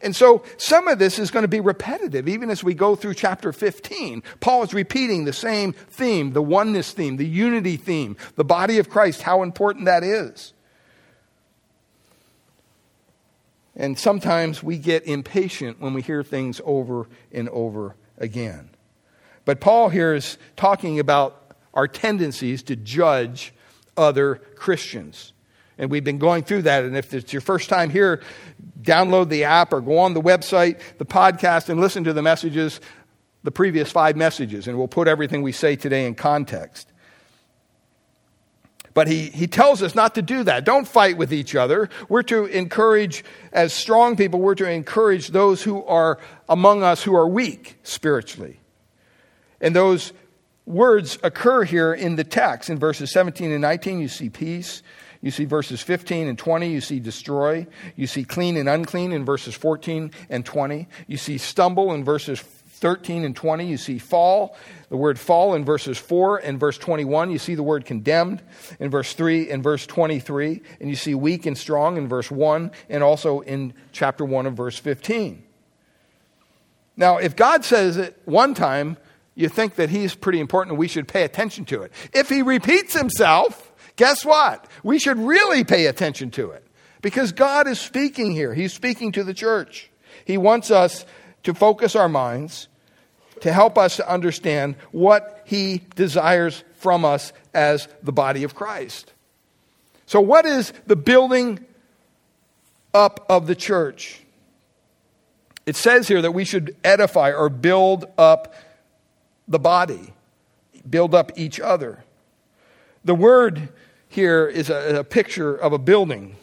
And 0.02 0.14
so 0.14 0.42
some 0.58 0.88
of 0.88 0.98
this 0.98 1.18
is 1.18 1.30
going 1.30 1.44
to 1.44 1.48
be 1.48 1.60
repetitive, 1.60 2.28
even 2.28 2.50
as 2.50 2.62
we 2.62 2.74
go 2.74 2.96
through 2.96 3.14
chapter 3.14 3.52
15. 3.52 4.22
Paul 4.40 4.62
is 4.62 4.74
repeating 4.74 5.24
the 5.24 5.32
same 5.32 5.72
theme, 5.72 6.32
the 6.32 6.42
oneness 6.42 6.92
theme, 6.92 7.16
the 7.16 7.26
unity 7.26 7.76
theme, 7.76 8.16
the 8.36 8.44
body 8.44 8.78
of 8.78 8.90
Christ, 8.90 9.22
how 9.22 9.42
important 9.42 9.86
that 9.86 10.04
is. 10.04 10.52
And 13.74 13.98
sometimes 13.98 14.62
we 14.62 14.78
get 14.78 15.06
impatient 15.06 15.80
when 15.80 15.92
we 15.92 16.02
hear 16.02 16.22
things 16.22 16.60
over 16.64 17.08
and 17.30 17.48
over 17.50 17.94
again. 18.18 18.70
But 19.44 19.60
Paul 19.60 19.90
here 19.90 20.14
is 20.14 20.38
talking 20.56 20.98
about 20.98 21.54
our 21.72 21.86
tendencies 21.86 22.62
to 22.64 22.76
judge 22.76 23.52
other 23.96 24.36
Christians. 24.56 25.32
And 25.78 25.90
we've 25.90 26.04
been 26.04 26.18
going 26.18 26.42
through 26.42 26.62
that. 26.62 26.84
And 26.84 26.96
if 26.96 27.12
it's 27.12 27.32
your 27.32 27.42
first 27.42 27.68
time 27.68 27.90
here, 27.90 28.22
download 28.80 29.28
the 29.28 29.44
app 29.44 29.72
or 29.72 29.80
go 29.80 29.98
on 29.98 30.14
the 30.14 30.22
website, 30.22 30.80
the 30.98 31.04
podcast, 31.04 31.68
and 31.68 31.80
listen 31.80 32.04
to 32.04 32.12
the 32.12 32.22
messages, 32.22 32.80
the 33.42 33.50
previous 33.50 33.90
five 33.90 34.16
messages. 34.16 34.66
And 34.68 34.78
we'll 34.78 34.88
put 34.88 35.08
everything 35.08 35.42
we 35.42 35.52
say 35.52 35.76
today 35.76 36.06
in 36.06 36.14
context. 36.14 36.92
But 38.96 39.08
he, 39.08 39.26
he 39.26 39.46
tells 39.46 39.82
us 39.82 39.94
not 39.94 40.14
to 40.14 40.22
do 40.22 40.42
that. 40.44 40.64
Don't 40.64 40.88
fight 40.88 41.18
with 41.18 41.30
each 41.30 41.54
other. 41.54 41.90
We're 42.08 42.22
to 42.22 42.46
encourage, 42.46 43.24
as 43.52 43.74
strong 43.74 44.16
people, 44.16 44.40
we're 44.40 44.54
to 44.54 44.70
encourage 44.70 45.28
those 45.28 45.62
who 45.62 45.84
are 45.84 46.18
among 46.48 46.82
us 46.82 47.02
who 47.02 47.14
are 47.14 47.28
weak 47.28 47.78
spiritually. 47.82 48.58
And 49.60 49.76
those 49.76 50.14
words 50.64 51.18
occur 51.22 51.64
here 51.64 51.92
in 51.92 52.16
the 52.16 52.24
text. 52.24 52.70
In 52.70 52.78
verses 52.78 53.10
17 53.10 53.52
and 53.52 53.60
19, 53.60 54.00
you 54.00 54.08
see 54.08 54.30
peace. 54.30 54.82
You 55.26 55.32
see 55.32 55.44
verses 55.44 55.82
15 55.82 56.28
and 56.28 56.38
20, 56.38 56.70
you 56.70 56.80
see 56.80 57.00
destroy. 57.00 57.66
You 57.96 58.06
see 58.06 58.22
clean 58.22 58.56
and 58.56 58.68
unclean 58.68 59.10
in 59.10 59.24
verses 59.24 59.56
14 59.56 60.12
and 60.30 60.46
20. 60.46 60.86
You 61.08 61.16
see 61.16 61.36
stumble 61.36 61.92
in 61.94 62.04
verses 62.04 62.40
13 62.40 63.24
and 63.24 63.34
20, 63.34 63.66
you 63.66 63.76
see 63.76 63.98
fall. 63.98 64.56
The 64.88 64.96
word 64.96 65.18
fall 65.18 65.56
in 65.56 65.64
verses 65.64 65.98
4 65.98 66.36
and 66.38 66.60
verse 66.60 66.78
21. 66.78 67.32
You 67.32 67.40
see 67.40 67.56
the 67.56 67.64
word 67.64 67.84
condemned 67.84 68.40
in 68.78 68.88
verse 68.88 69.14
3 69.14 69.50
and 69.50 69.64
verse 69.64 69.84
23. 69.84 70.62
And 70.80 70.88
you 70.88 70.94
see 70.94 71.16
weak 71.16 71.44
and 71.44 71.58
strong 71.58 71.96
in 71.96 72.06
verse 72.06 72.30
1 72.30 72.70
and 72.88 73.02
also 73.02 73.40
in 73.40 73.74
chapter 73.90 74.24
1 74.24 74.46
of 74.46 74.54
verse 74.54 74.78
15. 74.78 75.42
Now, 76.96 77.16
if 77.16 77.34
God 77.34 77.64
says 77.64 77.96
it 77.96 78.16
one 78.26 78.54
time, 78.54 78.96
you 79.34 79.48
think 79.48 79.74
that 79.74 79.90
he's 79.90 80.14
pretty 80.14 80.38
important 80.38 80.74
and 80.74 80.78
we 80.78 80.86
should 80.86 81.08
pay 81.08 81.24
attention 81.24 81.64
to 81.64 81.82
it. 81.82 81.90
If 82.12 82.28
he 82.28 82.42
repeats 82.42 82.96
himself, 82.96 83.65
guess 83.96 84.24
what? 84.24 84.66
We 84.82 84.98
should 84.98 85.18
really 85.18 85.64
pay 85.64 85.86
attention 85.86 86.30
to 86.32 86.50
it 86.50 86.66
because 87.02 87.32
God 87.32 87.66
is 87.66 87.80
speaking 87.80 88.32
here. 88.32 88.54
He's 88.54 88.72
speaking 88.72 89.12
to 89.12 89.24
the 89.24 89.34
church. 89.34 89.90
He 90.24 90.38
wants 90.38 90.70
us 90.70 91.04
to 91.42 91.54
focus 91.54 91.94
our 91.94 92.08
minds, 92.08 92.68
to 93.40 93.52
help 93.52 93.78
us 93.78 93.96
to 93.96 94.10
understand 94.10 94.76
what 94.92 95.42
he 95.44 95.82
desires 95.94 96.64
from 96.74 97.04
us 97.04 97.32
as 97.54 97.88
the 98.02 98.12
body 98.12 98.42
of 98.42 98.54
Christ. 98.54 99.12
So, 100.06 100.20
what 100.20 100.46
is 100.46 100.72
the 100.86 100.96
building 100.96 101.64
up 102.94 103.26
of 103.28 103.46
the 103.46 103.54
church? 103.54 104.20
It 105.66 105.76
says 105.76 106.06
here 106.06 106.22
that 106.22 106.32
we 106.32 106.44
should 106.44 106.76
edify 106.84 107.32
or 107.32 107.48
build 107.48 108.06
up 108.16 108.54
the 109.48 109.58
body, 109.58 110.12
build 110.88 111.14
up 111.14 111.32
each 111.36 111.58
other. 111.60 112.04
The 113.04 113.14
word 113.14 113.68
here 114.16 114.48
is 114.48 114.70
a, 114.70 115.00
a 115.00 115.04
picture 115.04 115.54
of 115.54 115.74
a 115.74 115.78
building, 115.78 116.36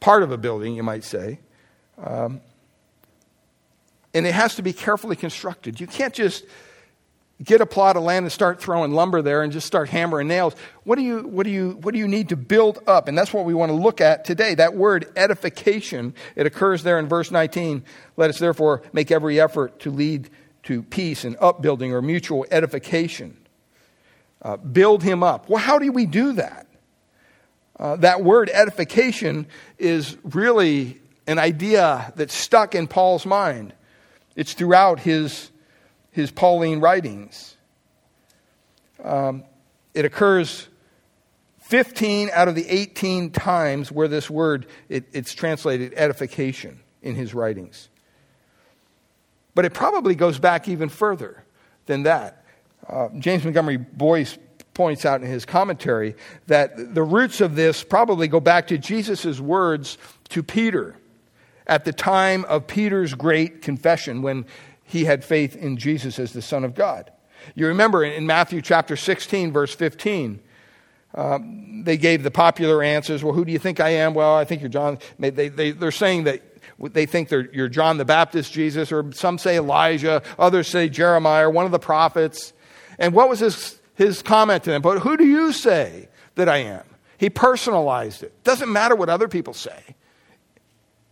part 0.00 0.24
of 0.24 0.32
a 0.32 0.36
building, 0.36 0.74
you 0.74 0.82
might 0.82 1.04
say. 1.04 1.38
Um, 1.96 2.40
and 4.12 4.26
it 4.26 4.34
has 4.34 4.56
to 4.56 4.62
be 4.62 4.72
carefully 4.72 5.14
constructed. 5.14 5.78
You 5.78 5.86
can't 5.86 6.12
just 6.12 6.44
get 7.40 7.60
a 7.60 7.66
plot 7.66 7.96
of 7.96 8.02
land 8.02 8.24
and 8.24 8.32
start 8.32 8.60
throwing 8.60 8.90
lumber 8.92 9.22
there 9.22 9.42
and 9.42 9.52
just 9.52 9.64
start 9.64 9.90
hammering 9.90 10.26
nails. 10.26 10.56
What 10.82 10.96
do 10.96 11.02
you, 11.02 11.20
what 11.20 11.44
do 11.44 11.50
you, 11.50 11.78
what 11.82 11.94
do 11.94 12.00
you 12.00 12.08
need 12.08 12.30
to 12.30 12.36
build 12.36 12.80
up? 12.84 13.06
And 13.06 13.16
that's 13.16 13.32
what 13.32 13.44
we 13.44 13.54
want 13.54 13.70
to 13.70 13.76
look 13.76 14.00
at 14.00 14.24
today. 14.24 14.56
That 14.56 14.74
word 14.74 15.06
edification, 15.14 16.14
it 16.34 16.46
occurs 16.46 16.82
there 16.82 16.98
in 16.98 17.06
verse 17.06 17.30
19. 17.30 17.84
Let 18.16 18.28
us 18.28 18.40
therefore 18.40 18.82
make 18.92 19.12
every 19.12 19.40
effort 19.40 19.78
to 19.80 19.92
lead 19.92 20.28
to 20.64 20.82
peace 20.82 21.22
and 21.22 21.36
upbuilding 21.40 21.94
or 21.94 22.02
mutual 22.02 22.44
edification. 22.50 23.36
Uh, 24.42 24.56
build 24.56 25.02
him 25.02 25.22
up. 25.22 25.48
Well, 25.48 25.62
how 25.62 25.78
do 25.78 25.92
we 25.92 26.06
do 26.06 26.32
that? 26.32 26.66
Uh, 27.78 27.96
that 27.96 28.22
word 28.22 28.50
edification 28.52 29.46
is 29.78 30.16
really 30.22 31.00
an 31.26 31.38
idea 31.38 32.12
that's 32.16 32.34
stuck 32.34 32.74
in 32.74 32.86
Paul's 32.86 33.24
mind. 33.24 33.72
It's 34.36 34.52
throughout 34.52 35.00
his 35.00 35.50
his 36.10 36.30
Pauline 36.30 36.80
writings. 36.80 37.56
Um, 39.02 39.44
it 39.94 40.04
occurs 40.04 40.68
15 41.70 42.30
out 42.32 42.48
of 42.48 42.54
the 42.54 42.68
18 42.68 43.30
times 43.30 43.92
where 43.92 44.08
this 44.08 44.28
word 44.28 44.66
it, 44.88 45.06
it's 45.12 45.32
translated 45.32 45.94
edification 45.96 46.80
in 47.00 47.14
his 47.14 47.32
writings 47.32 47.88
but 49.54 49.64
it 49.64 49.72
probably 49.72 50.14
goes 50.14 50.38
back 50.38 50.68
even 50.68 50.88
further 50.88 51.44
than 51.86 52.02
that 52.02 52.39
uh, 52.90 53.08
james 53.18 53.44
montgomery 53.44 53.76
Boice 53.76 54.38
points 54.74 55.04
out 55.04 55.20
in 55.20 55.26
his 55.26 55.44
commentary 55.44 56.14
that 56.46 56.94
the 56.94 57.02
roots 57.02 57.40
of 57.40 57.56
this 57.56 57.82
probably 57.82 58.28
go 58.28 58.40
back 58.40 58.66
to 58.68 58.78
jesus' 58.78 59.40
words 59.40 59.98
to 60.28 60.42
peter 60.42 60.96
at 61.66 61.84
the 61.84 61.92
time 61.92 62.44
of 62.46 62.66
peter's 62.66 63.14
great 63.14 63.62
confession 63.62 64.22
when 64.22 64.44
he 64.90 65.04
had 65.04 65.24
faith 65.24 65.54
in 65.54 65.76
Jesus 65.76 66.18
as 66.18 66.32
the 66.32 66.42
Son 66.42 66.64
of 66.64 66.74
God. 66.74 67.12
You 67.54 67.68
remember 67.68 68.04
in 68.04 68.26
Matthew 68.26 68.60
chapter 68.60 68.96
16, 68.96 69.52
verse 69.52 69.72
15, 69.72 70.40
um, 71.14 71.84
they 71.84 71.96
gave 71.96 72.24
the 72.24 72.30
popular 72.30 72.82
answers. 72.82 73.22
Well, 73.22 73.32
who 73.32 73.44
do 73.44 73.52
you 73.52 73.58
think 73.58 73.78
I 73.78 73.90
am? 73.90 74.14
Well, 74.14 74.34
I 74.34 74.44
think 74.44 74.62
you're 74.62 74.68
John. 74.68 74.98
They, 75.18 75.30
they, 75.30 75.70
they're 75.70 75.92
saying 75.92 76.24
that 76.24 76.42
they 76.80 77.06
think 77.06 77.30
you're 77.30 77.68
John 77.68 77.98
the 77.98 78.04
Baptist, 78.04 78.52
Jesus, 78.52 78.90
or 78.90 79.12
some 79.12 79.38
say 79.38 79.58
Elijah, 79.58 80.22
others 80.38 80.66
say 80.66 80.88
Jeremiah, 80.88 81.46
or 81.46 81.50
one 81.50 81.66
of 81.66 81.72
the 81.72 81.78
prophets. 81.78 82.52
And 83.00 83.14
what 83.14 83.28
was 83.28 83.40
his, 83.40 83.80
his 83.94 84.22
comment 84.22 84.62
to 84.64 84.70
them? 84.70 84.82
But 84.82 85.00
who 85.00 85.16
do 85.16 85.24
you 85.24 85.52
say 85.52 86.08
that 86.36 86.48
I 86.48 86.58
am? 86.58 86.84
He 87.18 87.30
personalized 87.30 88.22
it. 88.22 88.44
Doesn't 88.44 88.70
matter 88.70 88.94
what 88.94 89.08
other 89.08 89.26
people 89.26 89.54
say. 89.54 89.96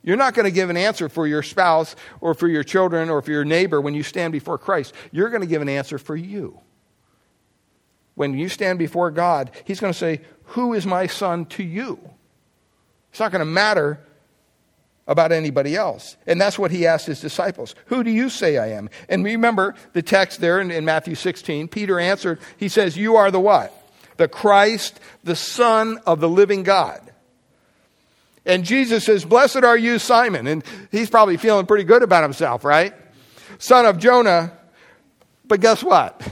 You're 0.02 0.16
not 0.16 0.34
going 0.34 0.44
to 0.44 0.50
give 0.50 0.70
an 0.70 0.76
answer 0.76 1.08
for 1.08 1.26
your 1.26 1.42
spouse 1.42 1.96
or 2.20 2.34
for 2.34 2.46
your 2.46 2.62
children 2.62 3.10
or 3.10 3.20
for 3.20 3.32
your 3.32 3.44
neighbor 3.44 3.80
when 3.80 3.94
you 3.94 4.02
stand 4.02 4.32
before 4.32 4.56
Christ. 4.56 4.94
You're 5.10 5.30
going 5.30 5.40
to 5.40 5.46
give 5.46 5.60
an 5.60 5.68
answer 5.68 5.98
for 5.98 6.14
you. 6.14 6.60
When 8.14 8.36
you 8.38 8.48
stand 8.48 8.78
before 8.78 9.10
God, 9.10 9.50
He's 9.64 9.80
going 9.80 9.92
to 9.92 9.98
say, 9.98 10.20
Who 10.44 10.72
is 10.72 10.86
my 10.86 11.06
son 11.06 11.46
to 11.46 11.62
you? 11.62 11.98
It's 13.10 13.20
not 13.20 13.32
going 13.32 13.40
to 13.40 13.44
matter 13.44 14.00
about 15.08 15.32
anybody 15.32 15.74
else. 15.74 16.16
And 16.26 16.40
that's 16.40 16.58
what 16.58 16.70
He 16.70 16.86
asked 16.86 17.06
His 17.06 17.20
disciples 17.20 17.74
Who 17.86 18.04
do 18.04 18.10
you 18.10 18.30
say 18.30 18.58
I 18.58 18.68
am? 18.68 18.88
And 19.08 19.24
remember 19.24 19.74
the 19.94 20.02
text 20.02 20.40
there 20.40 20.60
in, 20.60 20.70
in 20.70 20.84
Matthew 20.84 21.16
16. 21.16 21.66
Peter 21.66 21.98
answered, 21.98 22.38
He 22.58 22.68
says, 22.68 22.96
You 22.96 23.16
are 23.16 23.32
the 23.32 23.40
what? 23.40 23.74
The 24.18 24.28
Christ, 24.28 25.00
the 25.24 25.34
Son 25.36 25.98
of 26.06 26.20
the 26.20 26.28
living 26.28 26.62
God. 26.62 27.00
And 28.44 28.64
Jesus 28.64 29.04
says, 29.04 29.24
Blessed 29.24 29.64
are 29.64 29.76
you, 29.76 29.98
Simon. 29.98 30.46
And 30.46 30.62
he's 30.90 31.10
probably 31.10 31.36
feeling 31.36 31.66
pretty 31.66 31.84
good 31.84 32.02
about 32.02 32.22
himself, 32.22 32.64
right? 32.64 32.94
Son 33.58 33.86
of 33.86 33.98
Jonah. 33.98 34.52
But 35.46 35.60
guess 35.60 35.82
what? 35.82 36.26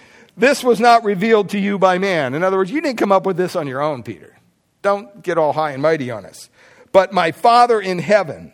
this 0.36 0.62
was 0.62 0.78
not 0.78 1.04
revealed 1.04 1.50
to 1.50 1.58
you 1.58 1.78
by 1.78 1.98
man. 1.98 2.34
In 2.34 2.44
other 2.44 2.58
words, 2.58 2.70
you 2.70 2.80
didn't 2.80 2.98
come 2.98 3.12
up 3.12 3.24
with 3.24 3.36
this 3.36 3.56
on 3.56 3.66
your 3.66 3.80
own, 3.80 4.02
Peter. 4.02 4.36
Don't 4.82 5.22
get 5.22 5.38
all 5.38 5.52
high 5.52 5.72
and 5.72 5.82
mighty 5.82 6.10
on 6.10 6.24
us. 6.24 6.50
But 6.92 7.12
my 7.12 7.32
Father 7.32 7.80
in 7.80 7.98
heaven, 7.98 8.52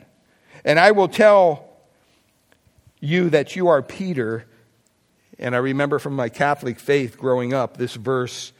and 0.64 0.78
I 0.78 0.92
will 0.92 1.08
tell 1.08 1.68
you 3.00 3.30
that 3.30 3.54
you 3.54 3.68
are 3.68 3.82
Peter. 3.82 4.46
And 5.38 5.54
I 5.54 5.58
remember 5.58 5.98
from 5.98 6.14
my 6.14 6.28
Catholic 6.28 6.78
faith 6.78 7.18
growing 7.18 7.52
up, 7.52 7.76
this 7.76 7.94
verse 7.94 8.52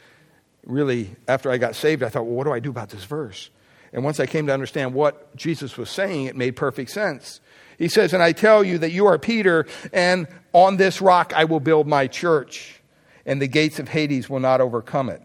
really, 0.65 1.15
after 1.27 1.51
I 1.51 1.57
got 1.57 1.75
saved, 1.75 2.03
I 2.03 2.09
thought, 2.09 2.25
well, 2.25 2.35
what 2.35 2.43
do 2.45 2.51
I 2.51 2.59
do 2.59 2.69
about 2.69 2.89
this 2.89 3.03
verse? 3.03 3.49
And 3.93 4.03
once 4.03 4.19
I 4.19 4.25
came 4.25 4.47
to 4.47 4.53
understand 4.53 4.93
what 4.93 5.35
Jesus 5.35 5.77
was 5.77 5.89
saying, 5.89 6.25
it 6.25 6.35
made 6.35 6.55
perfect 6.55 6.91
sense. 6.91 7.39
He 7.77 7.87
says, 7.87 8.13
And 8.13 8.21
I 8.21 8.31
tell 8.31 8.63
you 8.63 8.77
that 8.79 8.91
you 8.91 9.05
are 9.05 9.17
Peter, 9.17 9.65
and 9.93 10.27
on 10.53 10.77
this 10.77 11.01
rock 11.01 11.33
I 11.35 11.45
will 11.45 11.59
build 11.59 11.87
my 11.87 12.07
church, 12.07 12.81
and 13.25 13.41
the 13.41 13.47
gates 13.47 13.79
of 13.79 13.87
Hades 13.87 14.29
will 14.29 14.39
not 14.39 14.59
overcome 14.59 15.09
it. 15.09 15.21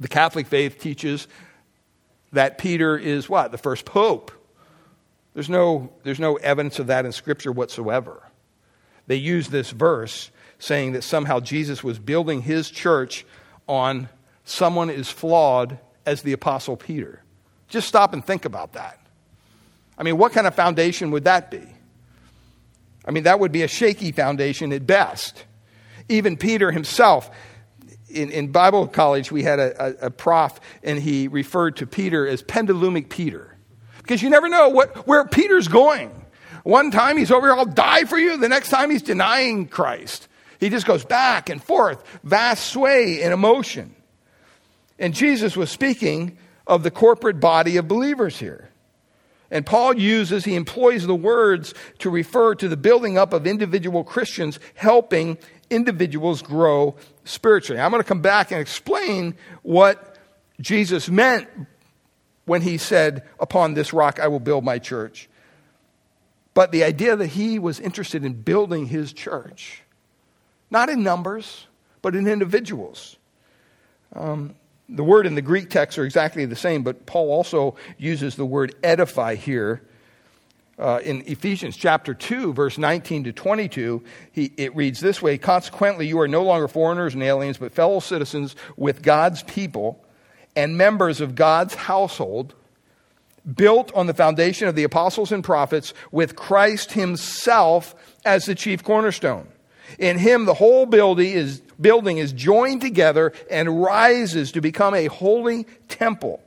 The 0.00 0.08
Catholic 0.08 0.46
faith 0.46 0.78
teaches 0.78 1.26
that 2.32 2.58
Peter 2.58 2.96
is 2.96 3.28
what? 3.28 3.52
The 3.52 3.58
first 3.58 3.84
pope. 3.84 4.32
There's 5.34 5.48
no, 5.48 5.92
there's 6.02 6.20
no 6.20 6.36
evidence 6.36 6.78
of 6.78 6.88
that 6.88 7.06
in 7.06 7.12
Scripture 7.12 7.52
whatsoever. 7.52 8.22
They 9.06 9.16
use 9.16 9.48
this 9.48 9.70
verse 9.70 10.30
saying 10.58 10.92
that 10.92 11.04
somehow 11.04 11.40
Jesus 11.40 11.84
was 11.84 11.98
building 11.98 12.42
his 12.42 12.70
church 12.70 13.24
on 13.66 14.08
someone 14.44 14.90
as 14.90 15.08
flawed 15.08 15.78
as 16.04 16.22
the 16.22 16.32
Apostle 16.32 16.76
Peter. 16.76 17.22
Just 17.68 17.86
stop 17.86 18.12
and 18.12 18.24
think 18.24 18.44
about 18.44 18.72
that. 18.72 18.98
I 19.96 20.02
mean, 20.02 20.16
what 20.16 20.32
kind 20.32 20.46
of 20.46 20.54
foundation 20.54 21.10
would 21.10 21.24
that 21.24 21.50
be? 21.50 21.62
I 23.04 23.10
mean, 23.10 23.24
that 23.24 23.40
would 23.40 23.52
be 23.52 23.62
a 23.62 23.68
shaky 23.68 24.12
foundation 24.12 24.72
at 24.72 24.86
best. 24.86 25.44
Even 26.08 26.36
Peter 26.36 26.70
himself, 26.70 27.30
in, 28.08 28.30
in 28.30 28.48
Bible 28.52 28.86
college, 28.86 29.30
we 29.30 29.42
had 29.42 29.58
a, 29.58 30.04
a, 30.04 30.06
a 30.06 30.10
prof, 30.10 30.60
and 30.82 30.98
he 30.98 31.28
referred 31.28 31.76
to 31.76 31.86
Peter 31.86 32.26
as 32.26 32.42
pendulumic 32.42 33.08
Peter. 33.08 33.56
Because 33.98 34.22
you 34.22 34.30
never 34.30 34.48
know 34.48 34.70
what, 34.70 35.06
where 35.06 35.24
Peter's 35.26 35.68
going. 35.68 36.10
One 36.64 36.90
time 36.90 37.16
he's 37.16 37.30
over 37.30 37.46
here, 37.46 37.56
I'll 37.56 37.66
die 37.66 38.04
for 38.04 38.18
you. 38.18 38.36
The 38.36 38.48
next 38.48 38.70
time 38.70 38.90
he's 38.90 39.02
denying 39.02 39.68
Christ. 39.68 40.28
He 40.60 40.70
just 40.70 40.86
goes 40.86 41.04
back 41.04 41.48
and 41.50 41.62
forth, 41.62 42.02
vast 42.24 42.66
sway 42.66 43.22
in 43.22 43.32
emotion. 43.32 43.94
And 44.98 45.14
Jesus 45.14 45.56
was 45.56 45.70
speaking 45.70 46.36
of 46.66 46.82
the 46.82 46.90
corporate 46.90 47.40
body 47.40 47.76
of 47.76 47.86
believers 47.86 48.38
here. 48.38 48.70
And 49.50 49.64
Paul 49.64 49.94
uses, 49.96 50.44
he 50.44 50.56
employs 50.56 51.06
the 51.06 51.14
words 51.14 51.72
to 52.00 52.10
refer 52.10 52.54
to 52.56 52.68
the 52.68 52.76
building 52.76 53.16
up 53.16 53.32
of 53.32 53.46
individual 53.46 54.04
Christians, 54.04 54.58
helping 54.74 55.38
individuals 55.70 56.42
grow 56.42 56.96
spiritually. 57.28 57.80
I'm 57.80 57.90
going 57.90 58.02
to 58.02 58.08
come 58.08 58.22
back 58.22 58.50
and 58.50 58.60
explain 58.60 59.34
what 59.62 60.16
Jesus 60.60 61.08
meant 61.08 61.48
when 62.44 62.62
he 62.62 62.78
said, 62.78 63.24
Upon 63.38 63.74
this 63.74 63.92
rock 63.92 64.18
I 64.20 64.28
will 64.28 64.40
build 64.40 64.64
my 64.64 64.78
church. 64.78 65.28
But 66.54 66.72
the 66.72 66.84
idea 66.84 67.14
that 67.14 67.28
he 67.28 67.58
was 67.58 67.78
interested 67.78 68.24
in 68.24 68.32
building 68.32 68.86
his 68.86 69.12
church, 69.12 69.82
not 70.70 70.88
in 70.88 71.02
numbers, 71.02 71.66
but 72.02 72.16
in 72.16 72.26
individuals. 72.26 73.16
Um, 74.14 74.54
the 74.88 75.04
word 75.04 75.26
in 75.26 75.34
the 75.34 75.42
Greek 75.42 75.70
text 75.70 75.98
are 75.98 76.04
exactly 76.04 76.46
the 76.46 76.56
same, 76.56 76.82
but 76.82 77.06
Paul 77.06 77.30
also 77.30 77.76
uses 77.98 78.36
the 78.36 78.46
word 78.46 78.74
edify 78.82 79.34
here 79.34 79.82
Uh, 80.78 81.00
in 81.02 81.24
Ephesians 81.26 81.76
chapter 81.76 82.14
2, 82.14 82.52
verse 82.52 82.78
19 82.78 83.24
to 83.24 83.32
22, 83.32 84.04
he, 84.30 84.52
it 84.56 84.76
reads 84.76 85.00
this 85.00 85.20
way 85.20 85.36
Consequently, 85.36 86.06
you 86.06 86.20
are 86.20 86.28
no 86.28 86.44
longer 86.44 86.68
foreigners 86.68 87.14
and 87.14 87.22
aliens, 87.22 87.58
but 87.58 87.72
fellow 87.72 87.98
citizens 87.98 88.54
with 88.76 89.02
God's 89.02 89.42
people 89.42 90.04
and 90.54 90.78
members 90.78 91.20
of 91.20 91.34
God's 91.34 91.74
household, 91.74 92.54
built 93.56 93.92
on 93.94 94.06
the 94.06 94.14
foundation 94.14 94.68
of 94.68 94.76
the 94.76 94.84
apostles 94.84 95.32
and 95.32 95.42
prophets, 95.42 95.94
with 96.12 96.36
Christ 96.36 96.92
himself 96.92 97.96
as 98.24 98.44
the 98.44 98.54
chief 98.54 98.84
cornerstone. 98.84 99.48
In 99.98 100.18
him, 100.18 100.44
the 100.44 100.54
whole 100.54 100.86
building 100.86 101.32
is, 101.32 101.60
building 101.80 102.18
is 102.18 102.32
joined 102.32 102.82
together 102.82 103.32
and 103.50 103.82
rises 103.82 104.52
to 104.52 104.60
become 104.60 104.94
a 104.94 105.06
holy 105.06 105.66
temple 105.88 106.40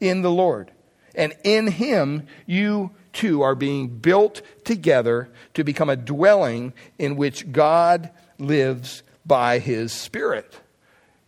in 0.00 0.22
the 0.22 0.30
Lord. 0.30 0.72
And 1.14 1.34
in 1.44 1.66
him, 1.66 2.26
you 2.46 2.90
two 3.18 3.42
are 3.42 3.56
being 3.56 3.88
built 3.88 4.42
together 4.64 5.28
to 5.54 5.64
become 5.64 5.90
a 5.90 5.96
dwelling 5.96 6.72
in 6.98 7.16
which 7.16 7.50
God 7.50 8.10
lives 8.38 9.02
by 9.26 9.58
his 9.58 9.92
Spirit. 9.92 10.58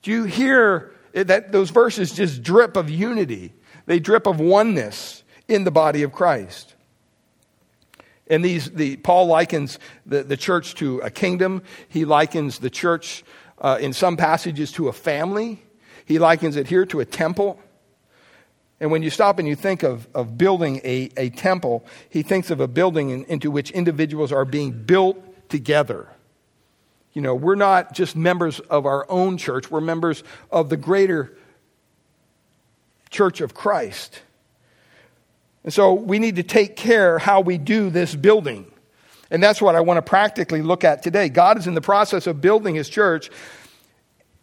Do 0.03 0.13
you 0.13 0.25
hear 0.25 0.95
that 1.13 1.51
those 1.51 1.71
verses 1.71 2.13
just 2.13 2.45
drip 2.45 2.77
of 2.77 2.89
unity? 2.89 3.53
They 3.87 3.99
drip 3.99 4.29
of 4.29 4.39
oneness 4.39 5.25
in 5.49 5.65
the 5.65 5.73
body 5.73 6.05
of 6.05 6.13
Christ. 6.13 6.77
And 8.29 8.45
these, 8.45 8.71
the, 8.71 8.97
Paul 8.97 9.27
likens 9.27 9.81
the, 10.07 10.23
the 10.23 10.37
church 10.37 10.77
to 10.77 11.01
a 11.01 11.11
kingdom. 11.11 11.63
He 11.89 12.05
likens 12.05 12.61
the 12.61 12.71
church 12.71 13.25
uh, 13.59 13.79
in 13.81 13.93
some 13.93 14.17
passages 14.17 14.71
to 14.73 14.87
a 14.87 14.93
family. 14.93 15.61
He 16.05 16.21
likens 16.21 16.55
it 16.55 16.69
here 16.69 16.87
to 16.87 17.01
a 17.01 17.05
temple. 17.05 17.59
And 18.81 18.91
when 18.91 19.03
you 19.03 19.11
stop 19.11 19.39
and 19.39 19.47
you 19.47 19.55
think 19.55 19.83
of, 19.83 20.09
of 20.15 20.39
building 20.39 20.81
a, 20.85 21.11
a 21.17 21.31
temple, 21.31 21.85
he 22.09 22.23
thinks 22.23 22.51
of 22.51 22.61
a 22.61 22.69
building 22.69 23.11
in, 23.11 23.25
into 23.25 23.51
which 23.51 23.71
individuals 23.71 24.33
are 24.33 24.47
being 24.47 24.73
built 24.73 25.19
together. 25.51 26.09
You 27.13 27.21
know, 27.21 27.35
we're 27.35 27.57
not 27.57 27.93
just 27.93 28.17
members 28.17 28.59
of 28.61 28.87
our 28.87 29.05
own 29.11 29.37
church, 29.37 29.71
we're 29.71 29.81
members 29.81 30.25
of 30.51 30.71
the 30.71 30.77
greater 30.77 31.37
church 33.11 33.41
of 33.41 33.53
Christ. 33.53 34.23
And 35.63 35.73
so 35.73 35.93
we 35.93 36.19
need 36.19 36.37
to 36.37 36.43
take 36.43 36.77
care 36.77 37.19
how 37.19 37.43
we 37.43 37.59
do 37.59 37.91
this 37.91 38.15
building. 38.15 38.71
And 39.31 39.43
that's 39.43 39.61
what 39.61 39.77
I 39.77 39.81
want 39.81 39.99
to 39.99 40.03
practically 40.03 40.63
look 40.63 40.85
at 40.85 41.03
today. 41.03 41.29
God 41.29 41.59
is 41.59 41.67
in 41.67 41.75
the 41.75 41.81
process 41.81 42.27
of 42.27 42.41
building 42.41 42.75
his 42.75 42.89
church, 42.89 43.31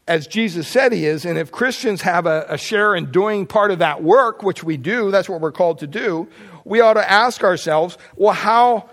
as 0.07 0.25
Jesus 0.25 0.67
said 0.67 0.93
he 0.93 1.05
is. 1.05 1.25
And 1.25 1.37
if 1.37 1.51
Christians 1.51 2.01
have 2.01 2.25
a, 2.25 2.45
a, 2.49 2.57
share 2.57 2.95
in 2.95 3.11
doing 3.11 3.45
part 3.45 3.71
of 3.71 3.79
that 3.79 4.01
work, 4.01 4.41
which 4.41 4.63
we 4.63 4.77
do, 4.77 5.11
that's 5.11 5.27
what 5.27 5.41
we're 5.41 5.51
called 5.51 5.79
to 5.79 5.87
do, 5.87 6.27
we 6.63 6.79
ought 6.79 6.93
to 6.93 7.11
ask 7.11 7.43
ourselves, 7.43 7.97
well, 8.15 8.33
how 8.33 8.89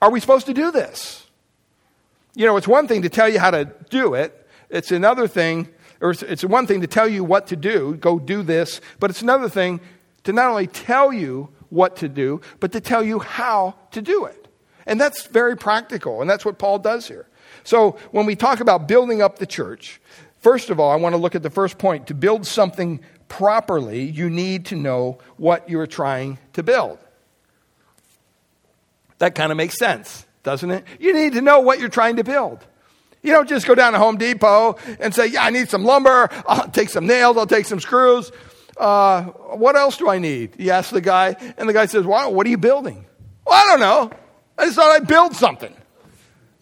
are 0.00 0.10
we 0.10 0.20
supposed 0.20 0.46
to 0.46 0.54
do 0.54 0.70
this? 0.70 1.26
You 2.34 2.46
know, 2.46 2.56
it's 2.56 2.68
one 2.68 2.86
thing 2.86 3.02
to 3.02 3.08
tell 3.08 3.28
you 3.28 3.40
how 3.40 3.50
to 3.50 3.72
do 3.90 4.14
it, 4.14 4.46
it's 4.70 4.92
another 4.92 5.26
thing, 5.26 5.68
or 6.00 6.10
it's, 6.10 6.22
it's 6.22 6.44
one 6.44 6.66
thing 6.66 6.82
to 6.82 6.86
tell 6.86 7.08
you 7.08 7.24
what 7.24 7.48
to 7.48 7.56
do, 7.56 7.96
go 7.96 8.18
do 8.18 8.42
this, 8.42 8.80
but 9.00 9.10
it's 9.10 9.22
another 9.22 9.48
thing 9.48 9.80
to 10.24 10.32
not 10.32 10.50
only 10.50 10.66
tell 10.66 11.12
you 11.12 11.48
what 11.70 11.96
to 11.96 12.08
do, 12.08 12.40
but 12.60 12.72
to 12.72 12.80
tell 12.80 13.02
you 13.02 13.18
how 13.18 13.74
to 13.90 14.00
do 14.00 14.24
it. 14.24 14.46
And 14.86 15.00
that's 15.00 15.26
very 15.26 15.56
practical, 15.56 16.20
and 16.20 16.30
that's 16.30 16.44
what 16.44 16.58
Paul 16.58 16.78
does 16.78 17.08
here. 17.08 17.26
So 17.64 17.98
when 18.12 18.24
we 18.24 18.36
talk 18.36 18.60
about 18.60 18.88
building 18.88 19.20
up 19.20 19.38
the 19.38 19.46
church, 19.46 20.00
First 20.40 20.70
of 20.70 20.78
all, 20.78 20.90
I 20.90 20.96
want 20.96 21.14
to 21.14 21.18
look 21.18 21.34
at 21.34 21.42
the 21.42 21.50
first 21.50 21.78
point. 21.78 22.08
To 22.08 22.14
build 22.14 22.46
something 22.46 23.00
properly, 23.28 24.02
you 24.02 24.30
need 24.30 24.66
to 24.66 24.76
know 24.76 25.18
what 25.36 25.68
you're 25.68 25.86
trying 25.86 26.38
to 26.54 26.62
build. 26.62 26.98
That 29.18 29.34
kind 29.34 29.50
of 29.50 29.58
makes 29.58 29.76
sense, 29.76 30.26
doesn't 30.44 30.70
it? 30.70 30.84
You 31.00 31.12
need 31.12 31.32
to 31.32 31.40
know 31.40 31.60
what 31.60 31.80
you're 31.80 31.88
trying 31.88 32.16
to 32.16 32.24
build. 32.24 32.64
You 33.22 33.32
don't 33.32 33.48
just 33.48 33.66
go 33.66 33.74
down 33.74 33.94
to 33.94 33.98
Home 33.98 34.16
Depot 34.16 34.78
and 35.00 35.12
say, 35.12 35.26
Yeah, 35.26 35.42
I 35.42 35.50
need 35.50 35.68
some 35.68 35.84
lumber. 35.84 36.28
I'll 36.46 36.68
take 36.68 36.88
some 36.88 37.06
nails. 37.06 37.36
I'll 37.36 37.46
take 37.46 37.66
some 37.66 37.80
screws. 37.80 38.30
Uh, 38.76 39.24
what 39.24 39.74
else 39.74 39.96
do 39.96 40.08
I 40.08 40.18
need? 40.18 40.54
You 40.56 40.70
ask 40.70 40.90
the 40.90 41.00
guy, 41.00 41.34
and 41.56 41.68
the 41.68 41.72
guy 41.72 41.86
says, 41.86 42.06
well, 42.06 42.32
What 42.32 42.46
are 42.46 42.50
you 42.50 42.58
building? 42.58 43.04
Well, 43.44 43.56
I 43.56 43.66
don't 43.66 43.80
know. 43.80 44.16
I 44.56 44.66
just 44.66 44.76
thought 44.76 44.92
I'd 44.92 45.08
build 45.08 45.34
something. 45.34 45.74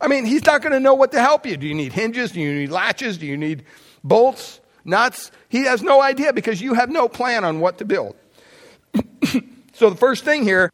I 0.01 0.09
mean, 0.09 0.27
he's 0.27 0.45
not 0.45 0.63
going 0.63 0.73
to 0.73 0.81
know 0.81 0.95
what 0.95 1.13
to 1.13 1.21
help 1.21 1.47
you. 1.47 1.57
Do 1.57 1.67
you 1.67 1.75
need 1.75 1.93
hinges? 1.93 2.33
Do 2.33 2.41
you 2.41 2.53
need 2.53 2.71
latches? 2.71 3.19
Do 3.19 3.27
you 3.27 3.37
need 3.37 3.65
bolts, 4.05 4.61
nuts? 4.85 5.31
He 5.49 5.65
has 5.65 5.83
no 5.83 6.03
idea 6.03 6.33
because 6.33 6.61
you 6.61 6.75
have 6.75 6.91
no 6.91 7.09
plan 7.09 7.45
on 7.45 7.61
what 7.61 7.79
to 7.79 7.85
build. 7.85 8.17
so 9.73 9.91
the 9.91 9.97
first 9.97 10.25
thing 10.25 10.43
here 10.43 10.71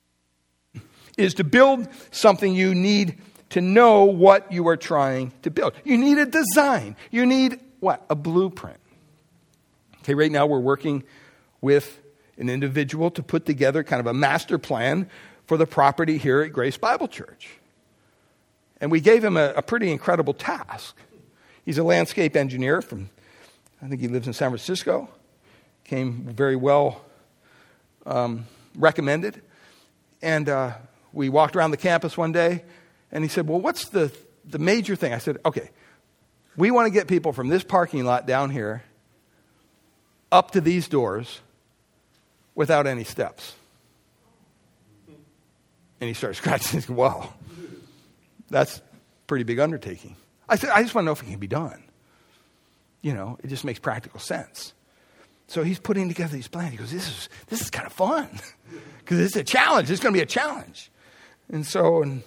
is 1.17 1.35
to 1.35 1.45
build 1.45 1.89
something 2.11 2.55
you 2.55 2.75
need 2.75 3.19
to 3.51 3.61
know 3.61 4.05
what 4.05 4.51
you 4.51 4.67
are 4.69 4.77
trying 4.77 5.33
to 5.43 5.51
build. 5.51 5.75
You 5.85 5.99
need 5.99 6.19
a 6.19 6.27
design. 6.27 6.97
You 7.11 7.27
need 7.27 7.61
what? 7.81 8.05
A 8.09 8.15
blueprint. 8.15 8.79
Okay, 10.01 10.15
right 10.15 10.33
now 10.33 10.47
we're 10.47 10.59
working 10.59 11.05
with 11.61 12.01
an 12.39 12.49
individual 12.49 13.11
to 13.13 13.23
put 13.23 13.47
together 13.47 13.85
kind 13.85 14.01
of 14.01 14.07
a 14.07 14.15
master 14.15 14.59
plan 14.59 15.09
for 15.47 15.57
the 15.57 15.67
property 15.67 16.19
here 16.19 16.41
at 16.41 16.53
Grace 16.53 16.77
Bible 16.77 17.09
Church. 17.09 17.51
And 18.83 18.91
we 18.91 19.01
gave 19.01 19.23
him 19.23 19.37
a, 19.37 19.53
a 19.55 19.63
pretty 19.63 19.93
incredible 19.93 20.35
task. 20.35 20.97
He's 21.65 21.79
a 21.79 21.85
landscape 21.85 22.35
engineer 22.35 22.83
from, 22.83 23.11
I 23.81 23.87
think 23.87 24.01
he 24.01 24.09
lives 24.09 24.27
in 24.27 24.33
San 24.33 24.51
Francisco, 24.51 25.09
came 25.85 26.25
very 26.25 26.57
well 26.57 27.01
um, 28.05 28.45
recommended. 28.77 29.41
And 30.21 30.49
uh, 30.49 30.73
we 31.13 31.29
walked 31.29 31.55
around 31.55 31.71
the 31.71 31.77
campus 31.77 32.19
one 32.19 32.33
day, 32.33 32.65
and 33.13 33.23
he 33.23 33.29
said, 33.29 33.47
Well, 33.47 33.61
what's 33.61 33.89
the, 33.89 34.11
the 34.45 34.59
major 34.59 34.97
thing? 34.97 35.13
I 35.15 35.19
said, 35.19 35.39
Okay, 35.47 35.71
we 36.57 36.73
want 36.73 36.87
to 36.87 36.91
get 36.91 37.07
people 37.07 37.33
from 37.33 37.49
this 37.49 37.63
parking 37.63 38.05
lot 38.05 38.27
down 38.27 38.51
here 38.51 38.83
up 40.33 40.51
to 40.51 40.61
these 40.61 40.89
doors 40.89 41.41
without 42.57 42.89
any 42.89 43.05
steps. 43.05 43.55
And 46.01 46.09
he 46.09 46.15
started 46.15 46.35
scratching 46.39 46.79
his 46.79 46.87
head, 46.87 46.97
Wow. 46.97 47.33
That's 48.53 48.81
pretty 49.27 49.45
big 49.45 49.59
undertaking. 49.59 50.17
I 50.49 50.53
I 50.53 50.83
just 50.83 50.95
want 50.95 51.05
to 51.05 51.07
know 51.07 51.13
if 51.13 51.23
it 51.23 51.27
can 51.27 51.39
be 51.39 51.49
done. 51.49 51.83
You 53.01 53.15
know, 53.15 53.39
it 53.43 53.49
just 53.49 53.65
makes 53.65 53.81
practical 53.81 54.21
sense. 54.21 54.75
So 55.49 55.63
he's 55.63 55.79
putting 55.79 56.09
together 56.09 56.35
these 56.35 56.49
plans. 56.49 56.71
He 56.71 56.77
goes, 56.77 56.93
This 56.93 57.09
is, 57.09 57.29
this 57.49 57.61
is 57.61 57.71
kind 57.71 57.87
of 57.87 57.93
fun 57.93 58.29
because 58.99 59.19
it's 59.19 59.37
a 59.37 59.45
challenge. 59.45 59.91
It's 59.91 60.01
going 60.01 60.15
to 60.15 60.19
be 60.19 60.23
a 60.23 60.27
challenge. 60.27 60.91
And 61.51 61.67
so, 61.67 62.03
in 62.03 62.23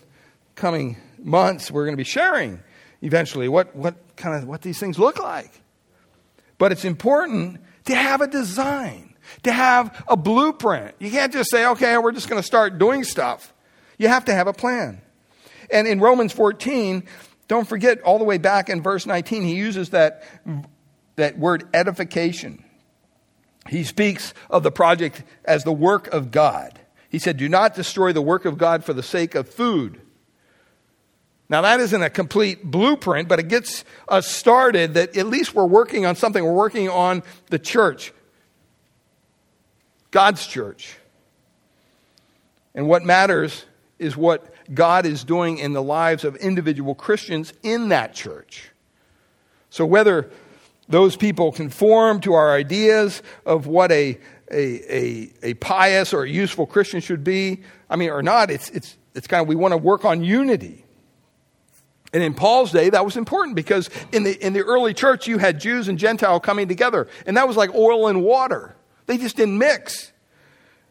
coming 0.56 0.98
months, 1.18 1.72
we're 1.72 1.86
going 1.86 1.94
to 1.94 1.98
be 1.98 2.04
sharing 2.04 2.60
eventually 3.02 3.48
what, 3.48 3.76
what 3.76 3.96
kind 4.16 4.36
of 4.36 4.48
what 4.48 4.62
these 4.62 4.80
things 4.80 5.00
look 5.00 5.20
like. 5.20 5.52
But 6.58 6.72
it's 6.72 6.86
important 6.86 7.62
to 7.86 7.96
have 7.96 8.22
a 8.22 8.28
design, 8.28 9.16
to 9.44 9.52
have 9.52 10.04
a 10.08 10.18
blueprint. 10.18 10.96
You 11.00 11.12
can't 11.12 11.32
just 11.32 11.50
say, 11.50 11.66
okay, 11.68 11.98
we're 11.98 12.12
just 12.12 12.30
going 12.30 12.42
to 12.42 12.46
start 12.46 12.78
doing 12.78 13.04
stuff. 13.04 13.54
You 13.98 14.08
have 14.08 14.26
to 14.26 14.34
have 14.34 14.48
a 14.48 14.54
plan. 14.54 15.02
And 15.70 15.88
in 15.88 16.00
Romans 16.00 16.34
14, 16.34 17.04
don't 17.48 17.68
forget 17.68 18.02
all 18.02 18.18
the 18.18 18.24
way 18.24 18.38
back 18.38 18.70
in 18.70 18.82
verse 18.82 19.06
19, 19.06 19.44
he 19.44 19.56
uses 19.56 19.92
that, 19.92 20.24
that 21.16 21.38
word 21.38 21.68
edification. 21.74 22.64
He 23.70 23.84
speaks 23.84 24.34
of 24.50 24.64
the 24.64 24.72
project 24.72 25.24
as 25.44 25.64
the 25.64 25.72
work 25.72 26.08
of 26.08 26.32
God. 26.32 26.80
He 27.10 27.20
said, 27.20 27.38
Do 27.38 27.50
not 27.50 27.76
destroy 27.76 28.14
the 28.14 28.22
work 28.22 28.46
of 28.46 28.58
God 28.58 28.84
for 28.84 28.94
the 28.94 29.04
sake 29.04 29.36
of 29.36 29.50
food. 29.50 30.02
Now, 31.48 31.62
that 31.62 31.80
isn't 31.80 32.02
a 32.02 32.10
complete 32.10 32.64
blueprint, 32.64 33.30
but 33.30 33.40
it 33.40 33.48
gets 33.48 33.86
us 34.10 34.28
started 34.28 34.96
that 34.96 35.16
at 35.16 35.28
least 35.28 35.54
we're 35.54 35.66
working 35.66 36.06
on 36.06 36.16
something. 36.16 36.44
We're 36.44 36.54
working 36.54 36.90
on 36.90 37.22
the 37.52 37.60
church, 37.60 38.12
God's 40.10 40.48
church. 40.48 40.98
And 42.74 42.88
what 42.88 43.04
matters 43.04 43.66
is 44.00 44.18
what 44.18 44.55
God 44.74 45.06
is 45.06 45.24
doing 45.24 45.58
in 45.58 45.74
the 45.74 45.84
lives 45.84 46.24
of 46.24 46.36
individual 46.38 46.96
Christians 46.96 47.54
in 47.64 47.90
that 47.90 48.14
church. 48.14 48.70
So, 49.70 49.86
whether 49.86 50.30
those 50.88 51.16
people 51.16 51.52
conform 51.52 52.22
to 52.22 52.34
our 52.34 52.54
ideas 52.54 53.22
of 53.46 53.68
what 53.68 53.92
a, 53.92 54.18
a, 54.52 54.96
a, 54.96 55.34
a 55.44 55.54
pious 55.56 56.14
or 56.14 56.24
a 56.24 56.30
useful 56.30 56.66
Christian 56.66 57.02
should 57.02 57.24
be, 57.24 57.62
I 57.90 57.96
mean, 57.96 58.10
or 58.10 58.22
not, 58.22 58.52
it's, 58.52 58.70
it's, 58.70 58.96
it's 59.14 59.28
kind 59.28 59.42
of 59.42 59.48
we 59.48 59.56
want 59.56 59.72
to 59.72 59.78
work 59.78 60.06
on 60.06 60.24
unity. 60.24 60.86
And 62.14 62.24
in 62.24 62.34
Paul's 62.34 62.72
day, 62.72 62.90
that 62.92 63.04
was 63.04 63.18
important 63.18 63.56
because 63.56 63.90
in 64.14 64.24
the, 64.24 64.34
in 64.46 64.54
the 64.54 64.62
early 64.62 64.94
church, 64.94 65.28
you 65.28 65.38
had 65.38 65.60
Jews 65.60 65.90
and 65.90 66.00
Gentile 66.00 66.40
coming 66.40 66.68
together, 66.68 67.08
and 67.26 67.36
that 67.36 67.48
was 67.48 67.58
like 67.58 67.74
oil 67.76 68.08
and 68.08 68.24
water. 68.24 68.76
They 69.06 69.18
just 69.18 69.36
didn't 69.36 69.58
mix. 69.58 70.14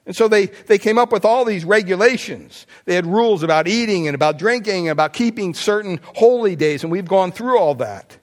And 0.06 0.14
so 0.14 0.28
they, 0.28 0.46
they 0.46 0.78
came 0.78 0.98
up 0.98 1.12
with 1.12 1.24
all 1.24 1.44
these 1.44 1.64
regulations. 1.64 2.66
They 2.84 2.94
had 2.94 3.06
rules 3.06 3.42
about 3.42 3.66
eating 3.66 4.06
and 4.06 4.14
about 4.14 4.38
drinking 4.38 4.88
and 4.88 4.92
about 4.92 5.14
keeping 5.14 5.54
certain 5.54 5.98
holy 6.04 6.56
days, 6.56 6.82
and 6.82 6.92
we've 6.92 7.08
gone 7.08 7.32
through 7.32 7.58
all 7.58 7.74
that. 7.76 8.18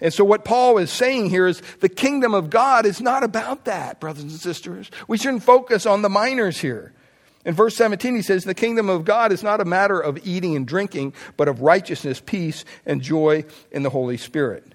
And 0.00 0.14
so 0.14 0.24
what 0.24 0.46
Paul 0.46 0.78
is 0.78 0.90
saying 0.90 1.28
here 1.28 1.46
is 1.46 1.60
the 1.80 1.88
kingdom 1.90 2.32
of 2.32 2.48
God 2.48 2.86
is 2.86 3.02
not 3.02 3.22
about 3.22 3.66
that, 3.66 4.00
brothers 4.00 4.22
and 4.22 4.32
sisters. 4.32 4.90
We 5.08 5.18
shouldn't 5.18 5.42
focus 5.42 5.84
on 5.84 6.00
the 6.00 6.08
minors 6.08 6.58
here. 6.58 6.94
In 7.44 7.54
verse 7.54 7.76
17, 7.76 8.16
he 8.16 8.22
says, 8.22 8.44
The 8.44 8.54
kingdom 8.54 8.88
of 8.88 9.04
God 9.04 9.32
is 9.32 9.42
not 9.42 9.60
a 9.60 9.64
matter 9.64 10.00
of 10.00 10.26
eating 10.26 10.56
and 10.56 10.66
drinking, 10.66 11.14
but 11.36 11.48
of 11.48 11.60
righteousness, 11.60 12.22
peace, 12.24 12.64
and 12.86 13.02
joy 13.02 13.44
in 13.70 13.82
the 13.82 13.90
Holy 13.90 14.16
Spirit. 14.16 14.69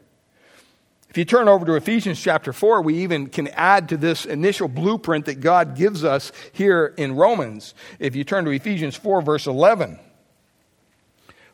If 1.16 1.20
you 1.20 1.24
turn 1.24 1.48
over 1.48 1.66
to 1.66 1.76
Ephesians 1.76 2.20
chapter 2.20 2.52
4, 2.52 2.82
we 2.82 2.96
even 2.96 3.28
can 3.28 3.48
add 3.48 3.88
to 3.88 3.96
this 3.96 4.26
initial 4.26 4.68
blueprint 4.68 5.28
that 5.28 5.40
God 5.40 5.78
gives 5.78 6.04
us 6.04 6.34
here 6.52 6.94
in 6.98 7.16
Romans. 7.16 7.74
If 8.00 8.18
you 8.18 8.26
turn 8.26 8.44
to 8.44 8.52
Ephesians 8.52 8.98
4, 8.98 9.22
verse 9.22 9.48
11, 9.48 9.98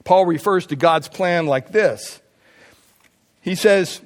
Paul 0.04 0.26
refers 0.26 0.65
to 0.65 0.76
God's 0.76 1.08
plan 1.10 1.45
like 1.45 1.71
this 1.71 2.21
He 3.41 3.54
says, 3.54 4.02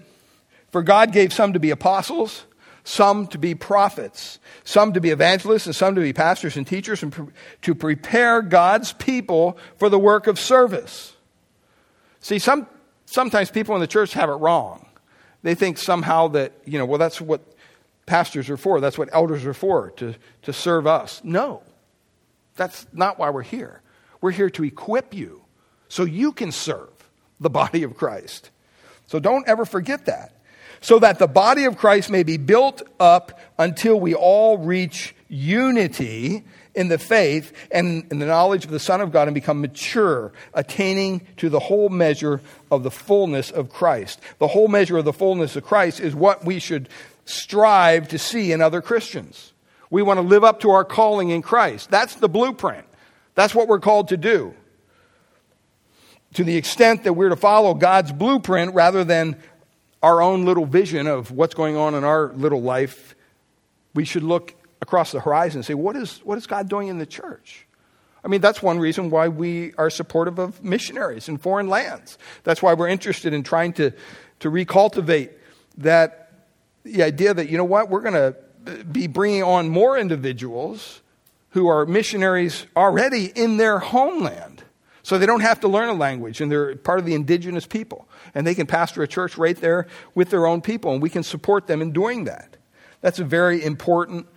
For 0.71 0.83
God 0.83 1.13
gave 1.13 1.31
some 1.31 1.53
to 1.53 1.59
be 1.61 1.69
apostles 1.69 2.43
some 2.83 3.25
to 3.27 3.37
be 3.37 3.55
prophets, 3.55 4.39
some 4.65 4.91
to 4.91 4.99
be 4.99 5.09
evangelists, 5.09 5.67
and 5.67 5.75
some 5.75 5.95
to 5.95 6.01
be 6.01 6.11
pastors 6.11 6.57
and 6.57 6.67
teachers, 6.67 7.01
and 7.01 7.13
pre- 7.13 7.27
to 7.61 7.73
prepare 7.73 8.41
God's 8.41 8.91
people 8.91 9.57
for 9.77 9.87
the 9.87 9.97
work 9.97 10.27
of 10.27 10.37
service. 10.37 11.13
See, 12.19 12.39
some, 12.39 12.67
sometimes 13.05 13.49
people 13.51 13.73
in 13.73 13.79
the 13.79 13.87
church 13.87 14.13
have 14.13 14.29
it 14.29 14.33
wrong. 14.33 14.84
They 15.45 15.53
think 15.53 15.77
somehow 15.77 16.29
that, 16.29 16.53
you 16.65 16.79
know, 16.79 16.87
well, 16.87 16.97
that's 16.97 17.21
what 17.21 17.39
pastors 18.07 18.49
are 18.49 18.57
for, 18.57 18.81
that's 18.81 18.97
what 18.97 19.09
elders 19.13 19.45
are 19.45 19.53
for, 19.53 19.91
to, 19.91 20.15
to 20.41 20.51
serve 20.51 20.87
us. 20.87 21.21
No, 21.23 21.61
that's 22.55 22.87
not 22.91 23.19
why 23.19 23.29
we're 23.29 23.43
here. 23.43 23.83
We're 24.21 24.31
here 24.31 24.49
to 24.49 24.63
equip 24.63 25.13
you 25.13 25.43
so 25.87 26.03
you 26.03 26.31
can 26.31 26.51
serve 26.51 26.89
the 27.39 27.51
body 27.51 27.83
of 27.83 27.95
Christ. 27.95 28.49
So 29.05 29.19
don't 29.19 29.47
ever 29.47 29.65
forget 29.65 30.07
that 30.07 30.33
so 30.81 30.97
that 30.97 31.19
the 31.19 31.27
body 31.27 31.65
of 31.65 31.77
Christ 31.77 32.09
may 32.09 32.23
be 32.23 32.37
built 32.37 32.81
up 32.99 33.39
until 33.59 33.99
we 33.99 34.15
all 34.15 34.57
reach 34.57 35.15
unity 35.27 36.43
in 36.75 36.89
the 36.89 36.97
faith 36.97 37.53
and 37.71 38.05
in 38.11 38.19
the 38.19 38.25
knowledge 38.25 38.65
of 38.65 38.71
the 38.71 38.79
Son 38.79 39.01
of 39.01 39.11
God 39.11 39.27
and 39.27 39.35
become 39.35 39.61
mature, 39.61 40.33
attaining 40.53 41.25
to 41.37 41.49
the 41.49 41.59
whole 41.59 41.89
measure 41.89 42.41
of 42.69 42.83
the 42.83 42.91
fullness 42.91 43.49
of 43.49 43.69
Christ. 43.69 44.19
The 44.39 44.47
whole 44.47 44.67
measure 44.67 44.97
of 44.97 45.05
the 45.05 45.13
fullness 45.13 45.55
of 45.55 45.63
Christ 45.63 45.99
is 45.99 46.13
what 46.13 46.45
we 46.45 46.59
should 46.59 46.89
strive 47.25 48.09
to 48.09 48.19
see 48.19 48.51
in 48.51 48.61
other 48.61 48.81
Christians. 48.81 49.53
We 49.89 50.01
want 50.01 50.17
to 50.17 50.21
live 50.21 50.43
up 50.43 50.59
to 50.61 50.71
our 50.71 50.83
calling 50.83 51.29
in 51.29 51.41
Christ. 51.41 51.89
That's 51.89 52.15
the 52.15 52.29
blueprint. 52.29 52.85
That's 53.35 53.55
what 53.55 53.67
we're 53.67 53.79
called 53.79 54.09
to 54.09 54.17
do. 54.17 54.53
To 56.33 56.43
the 56.43 56.57
extent 56.57 57.03
that 57.05 57.13
we're 57.13 57.29
to 57.29 57.35
follow 57.35 57.73
God's 57.73 58.11
blueprint 58.11 58.73
rather 58.73 59.03
than 59.03 59.37
our 60.03 60.21
own 60.21 60.45
little 60.45 60.65
vision 60.65 61.07
of 61.07 61.31
what's 61.31 61.53
going 61.55 61.77
on 61.77 61.95
in 61.95 62.03
our 62.03 62.33
little 62.33 62.61
life, 62.61 63.15
we 63.93 64.05
should 64.05 64.23
look 64.23 64.53
across 64.81 65.11
the 65.11 65.19
horizon 65.19 65.59
and 65.59 65.65
say, 65.65 65.73
what 65.73 65.95
is, 65.95 66.19
what 66.23 66.37
is 66.37 66.47
God 66.47 66.69
doing 66.69 66.87
in 66.87 66.97
the 66.97 67.05
church? 67.05 67.65
I 68.23 68.27
mean, 68.27 68.41
that's 68.41 68.61
one 68.61 68.79
reason 68.79 69.11
why 69.11 69.27
we 69.27 69.73
are 69.77 69.89
supportive 69.89 70.39
of 70.39 70.63
missionaries 70.63 71.29
in 71.29 71.37
foreign 71.37 71.67
lands. 71.67 72.17
That's 72.43 72.61
why 72.61 72.73
we're 72.73 72.87
interested 72.87 73.33
in 73.33 73.43
trying 73.43 73.73
to, 73.73 73.91
to 74.39 74.49
recultivate 74.49 75.31
that 75.77 76.31
the 76.83 77.03
idea 77.03 77.33
that, 77.33 77.49
you 77.49 77.57
know 77.57 77.63
what, 77.63 77.89
we're 77.89 78.01
going 78.01 78.13
to 78.13 78.83
be 78.83 79.07
bringing 79.07 79.43
on 79.43 79.69
more 79.69 79.97
individuals 79.97 81.01
who 81.49 81.67
are 81.67 81.85
missionaries 81.85 82.65
already 82.75 83.25
in 83.27 83.57
their 83.57 83.79
homeland. 83.79 84.63
So 85.03 85.19
they 85.19 85.27
don't 85.27 85.41
have 85.41 85.59
to 85.59 85.67
learn 85.67 85.89
a 85.89 85.93
language 85.93 86.41
and 86.41 86.51
they're 86.51 86.75
part 86.75 86.97
of 86.97 87.05
the 87.05 87.13
indigenous 87.13 87.67
people. 87.67 88.07
And 88.33 88.45
they 88.45 88.55
can 88.55 88.65
pastor 88.65 89.03
a 89.03 89.07
church 89.07 89.37
right 89.37 89.55
there 89.55 89.85
with 90.15 90.31
their 90.31 90.47
own 90.47 90.61
people 90.61 90.93
and 90.93 91.01
we 91.01 91.11
can 91.11 91.21
support 91.21 91.67
them 91.67 91.81
in 91.81 91.91
doing 91.91 92.23
that. 92.23 92.57
That's 93.01 93.19
a 93.19 93.23
very 93.23 93.63
important 93.63 94.27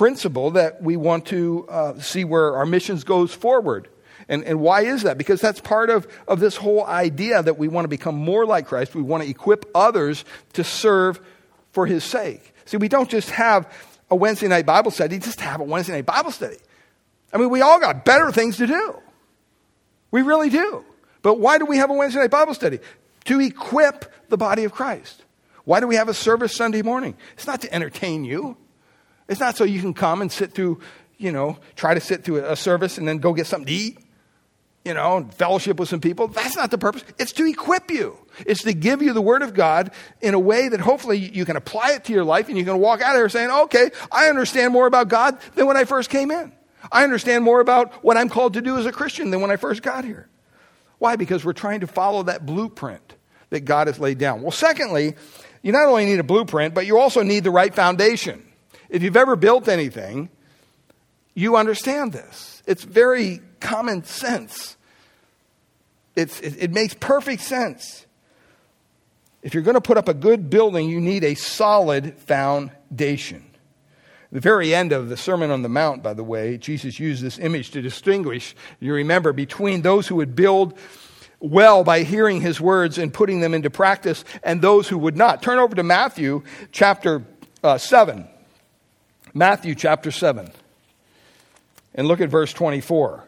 principle 0.00 0.52
that 0.52 0.82
we 0.82 0.96
want 0.96 1.26
to 1.26 1.66
uh, 1.68 2.00
see 2.00 2.24
where 2.24 2.56
our 2.56 2.64
missions 2.64 3.04
goes 3.04 3.34
forward. 3.34 3.86
And, 4.30 4.42
and 4.44 4.58
why 4.58 4.80
is 4.80 5.02
that? 5.02 5.18
Because 5.18 5.42
that's 5.42 5.60
part 5.60 5.90
of, 5.90 6.08
of 6.26 6.40
this 6.40 6.56
whole 6.56 6.86
idea 6.86 7.42
that 7.42 7.58
we 7.58 7.68
want 7.68 7.84
to 7.84 7.88
become 7.90 8.14
more 8.14 8.46
like 8.46 8.66
Christ. 8.66 8.94
We 8.94 9.02
want 9.02 9.24
to 9.24 9.28
equip 9.28 9.70
others 9.74 10.24
to 10.54 10.64
serve 10.64 11.20
for 11.72 11.84
his 11.84 12.02
sake. 12.02 12.54
See, 12.64 12.78
we 12.78 12.88
don't 12.88 13.10
just 13.10 13.28
have 13.28 13.70
a 14.10 14.16
Wednesday 14.16 14.48
night 14.48 14.64
Bible 14.64 14.90
study, 14.90 15.18
just 15.18 15.38
have 15.42 15.60
a 15.60 15.64
Wednesday 15.64 15.92
night 15.92 16.06
Bible 16.06 16.30
study. 16.30 16.56
I 17.30 17.36
mean, 17.36 17.50
we 17.50 17.60
all 17.60 17.78
got 17.78 18.06
better 18.06 18.32
things 18.32 18.56
to 18.56 18.66
do. 18.66 18.98
We 20.10 20.22
really 20.22 20.48
do. 20.48 20.82
But 21.20 21.38
why 21.38 21.58
do 21.58 21.66
we 21.66 21.76
have 21.76 21.90
a 21.90 21.92
Wednesday 21.92 22.20
night 22.20 22.30
Bible 22.30 22.54
study? 22.54 22.78
To 23.26 23.38
equip 23.38 24.10
the 24.30 24.38
body 24.38 24.64
of 24.64 24.72
Christ. 24.72 25.22
Why 25.64 25.78
do 25.78 25.86
we 25.86 25.96
have 25.96 26.08
a 26.08 26.14
service 26.14 26.56
Sunday 26.56 26.80
morning? 26.80 27.18
It's 27.34 27.46
not 27.46 27.60
to 27.60 27.74
entertain 27.74 28.24
you. 28.24 28.56
It's 29.30 29.40
not 29.40 29.56
so 29.56 29.62
you 29.62 29.80
can 29.80 29.94
come 29.94 30.20
and 30.22 30.30
sit 30.30 30.52
through, 30.52 30.80
you 31.16 31.30
know, 31.30 31.56
try 31.76 31.94
to 31.94 32.00
sit 32.00 32.24
through 32.24 32.44
a 32.44 32.56
service 32.56 32.98
and 32.98 33.06
then 33.06 33.18
go 33.18 33.32
get 33.32 33.46
something 33.46 33.68
to 33.68 33.72
eat, 33.72 33.98
you 34.84 34.92
know, 34.92 35.18
and 35.18 35.32
fellowship 35.32 35.78
with 35.78 35.88
some 35.88 36.00
people. 36.00 36.26
That's 36.26 36.56
not 36.56 36.72
the 36.72 36.78
purpose. 36.78 37.04
It's 37.16 37.30
to 37.34 37.46
equip 37.46 37.92
you. 37.92 38.18
It's 38.44 38.64
to 38.64 38.74
give 38.74 39.02
you 39.02 39.12
the 39.12 39.22
Word 39.22 39.42
of 39.42 39.54
God 39.54 39.92
in 40.20 40.34
a 40.34 40.38
way 40.38 40.68
that 40.68 40.80
hopefully 40.80 41.16
you 41.16 41.44
can 41.44 41.54
apply 41.54 41.92
it 41.92 42.04
to 42.06 42.12
your 42.12 42.24
life 42.24 42.48
and 42.48 42.58
you 42.58 42.64
can 42.64 42.78
walk 42.78 43.02
out 43.02 43.14
of 43.14 43.20
here 43.20 43.28
saying, 43.28 43.50
okay, 43.50 43.92
I 44.10 44.28
understand 44.28 44.72
more 44.72 44.88
about 44.88 45.06
God 45.06 45.38
than 45.54 45.68
when 45.68 45.76
I 45.76 45.84
first 45.84 46.10
came 46.10 46.32
in. 46.32 46.52
I 46.90 47.04
understand 47.04 47.44
more 47.44 47.60
about 47.60 48.02
what 48.02 48.16
I'm 48.16 48.28
called 48.28 48.54
to 48.54 48.60
do 48.60 48.78
as 48.78 48.86
a 48.86 48.92
Christian 48.92 49.30
than 49.30 49.40
when 49.40 49.52
I 49.52 49.56
first 49.56 49.82
got 49.82 50.04
here. 50.04 50.28
Why? 50.98 51.14
Because 51.14 51.44
we're 51.44 51.52
trying 51.52 51.80
to 51.80 51.86
follow 51.86 52.24
that 52.24 52.44
blueprint 52.44 53.14
that 53.50 53.60
God 53.60 53.86
has 53.86 54.00
laid 54.00 54.18
down. 54.18 54.42
Well, 54.42 54.50
secondly, 54.50 55.14
you 55.62 55.70
not 55.70 55.86
only 55.86 56.06
need 56.06 56.18
a 56.18 56.24
blueprint, 56.24 56.74
but 56.74 56.84
you 56.86 56.98
also 56.98 57.22
need 57.22 57.44
the 57.44 57.52
right 57.52 57.72
foundation. 57.72 58.49
If 58.90 59.02
you've 59.02 59.16
ever 59.16 59.36
built 59.36 59.68
anything, 59.68 60.28
you 61.34 61.56
understand 61.56 62.12
this. 62.12 62.62
It's 62.66 62.84
very 62.84 63.40
common 63.60 64.04
sense. 64.04 64.76
It's, 66.16 66.40
it, 66.40 66.56
it 66.58 66.70
makes 66.72 66.94
perfect 66.94 67.42
sense. 67.42 68.04
If 69.42 69.54
you're 69.54 69.62
going 69.62 69.74
to 69.74 69.80
put 69.80 69.96
up 69.96 70.08
a 70.08 70.14
good 70.14 70.50
building, 70.50 70.90
you 70.90 71.00
need 71.00 71.24
a 71.24 71.34
solid 71.34 72.18
foundation. 72.18 73.46
The 74.32 74.40
very 74.40 74.74
end 74.74 74.92
of 74.92 75.08
the 75.08 75.16
Sermon 75.16 75.50
on 75.50 75.62
the 75.62 75.68
Mount, 75.68 76.02
by 76.02 76.12
the 76.12 76.22
way, 76.22 76.58
Jesus 76.58 77.00
used 77.00 77.22
this 77.22 77.38
image 77.38 77.70
to 77.70 77.82
distinguish, 77.82 78.54
you 78.78 78.92
remember, 78.92 79.32
between 79.32 79.82
those 79.82 80.06
who 80.06 80.16
would 80.16 80.36
build 80.36 80.78
well 81.40 81.82
by 81.84 82.02
hearing 82.02 82.40
his 82.40 82.60
words 82.60 82.98
and 82.98 83.14
putting 83.14 83.40
them 83.40 83.54
into 83.54 83.70
practice 83.70 84.24
and 84.42 84.60
those 84.60 84.88
who 84.88 84.98
would 84.98 85.16
not. 85.16 85.42
Turn 85.42 85.58
over 85.58 85.74
to 85.74 85.82
Matthew 85.82 86.42
chapter 86.70 87.24
uh, 87.64 87.78
7. 87.78 88.28
Matthew 89.34 89.74
chapter 89.74 90.10
7. 90.10 90.50
And 91.94 92.06
look 92.06 92.20
at 92.20 92.28
verse 92.28 92.52
24. 92.52 93.24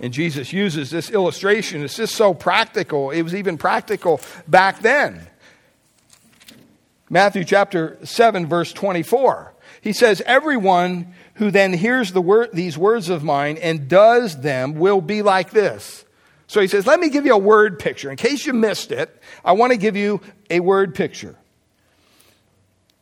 And 0.00 0.12
Jesus 0.12 0.52
uses 0.52 0.90
this 0.90 1.10
illustration. 1.10 1.82
It's 1.82 1.96
just 1.96 2.14
so 2.14 2.34
practical. 2.34 3.10
It 3.10 3.22
was 3.22 3.34
even 3.34 3.58
practical 3.58 4.20
back 4.48 4.80
then. 4.80 5.28
Matthew 7.08 7.44
chapter 7.44 7.98
7, 8.04 8.46
verse 8.46 8.72
24. 8.72 9.54
He 9.80 9.92
says, 9.92 10.22
Everyone 10.24 11.14
who 11.34 11.50
then 11.50 11.72
hears 11.72 12.12
the 12.12 12.22
word, 12.22 12.50
these 12.52 12.78
words 12.78 13.10
of 13.10 13.22
mine 13.22 13.58
and 13.58 13.88
does 13.88 14.40
them 14.40 14.74
will 14.74 15.00
be 15.00 15.22
like 15.22 15.50
this. 15.50 16.04
So 16.46 16.60
he 16.60 16.68
says, 16.68 16.86
Let 16.86 17.00
me 17.00 17.10
give 17.10 17.26
you 17.26 17.34
a 17.34 17.38
word 17.38 17.78
picture. 17.78 18.10
In 18.10 18.16
case 18.16 18.46
you 18.46 18.54
missed 18.54 18.92
it, 18.92 19.22
I 19.44 19.52
want 19.52 19.72
to 19.72 19.78
give 19.78 19.94
you 19.94 20.20
a 20.50 20.60
word 20.60 20.94
picture. 20.94 21.36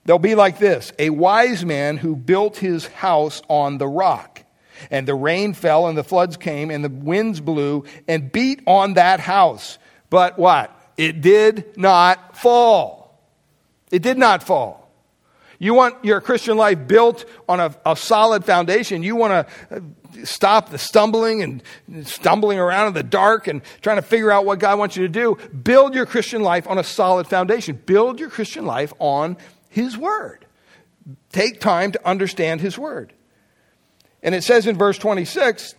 They'll 0.04 0.18
be 0.18 0.34
like 0.34 0.58
this 0.58 0.92
a 0.98 1.10
wise 1.10 1.64
man 1.64 1.96
who 1.96 2.16
built 2.16 2.56
his 2.56 2.86
house 2.86 3.42
on 3.48 3.78
the 3.78 3.88
rock. 3.88 4.44
And 4.90 5.06
the 5.06 5.14
rain 5.14 5.52
fell, 5.52 5.88
and 5.88 5.98
the 5.98 6.02
floods 6.02 6.38
came, 6.38 6.70
and 6.70 6.82
the 6.82 6.88
winds 6.88 7.40
blew 7.40 7.84
and 8.08 8.32
beat 8.32 8.62
on 8.66 8.94
that 8.94 9.20
house. 9.20 9.78
But 10.08 10.38
what? 10.38 10.74
It 10.96 11.20
did 11.20 11.76
not 11.76 12.34
fall 12.34 13.00
it 13.90 14.02
did 14.02 14.18
not 14.18 14.42
fall. 14.42 14.78
You 15.58 15.74
want 15.74 16.04
your 16.04 16.20
Christian 16.22 16.56
life 16.56 16.86
built 16.86 17.26
on 17.46 17.60
a, 17.60 17.74
a 17.84 17.94
solid 17.94 18.46
foundation. 18.46 19.02
You 19.02 19.14
want 19.14 19.46
to 19.68 19.82
stop 20.24 20.70
the 20.70 20.78
stumbling 20.78 21.42
and 21.42 21.62
stumbling 22.06 22.58
around 22.58 22.88
in 22.88 22.94
the 22.94 23.02
dark 23.02 23.46
and 23.46 23.60
trying 23.82 23.96
to 23.96 24.02
figure 24.02 24.30
out 24.30 24.46
what 24.46 24.58
God 24.58 24.78
wants 24.78 24.96
you 24.96 25.02
to 25.02 25.08
do. 25.08 25.36
Build 25.50 25.94
your 25.94 26.06
Christian 26.06 26.42
life 26.42 26.66
on 26.66 26.78
a 26.78 26.84
solid 26.84 27.26
foundation. 27.26 27.78
Build 27.84 28.18
your 28.18 28.30
Christian 28.30 28.64
life 28.64 28.94
on 28.98 29.36
His 29.70 29.96
Word. 29.96 30.44
Take 31.32 31.60
time 31.60 31.92
to 31.92 32.06
understand 32.06 32.60
His 32.60 32.76
Word. 32.76 33.14
And 34.22 34.34
it 34.34 34.44
says 34.44 34.66
in 34.66 34.76
verse 34.76 34.98
26 34.98 35.74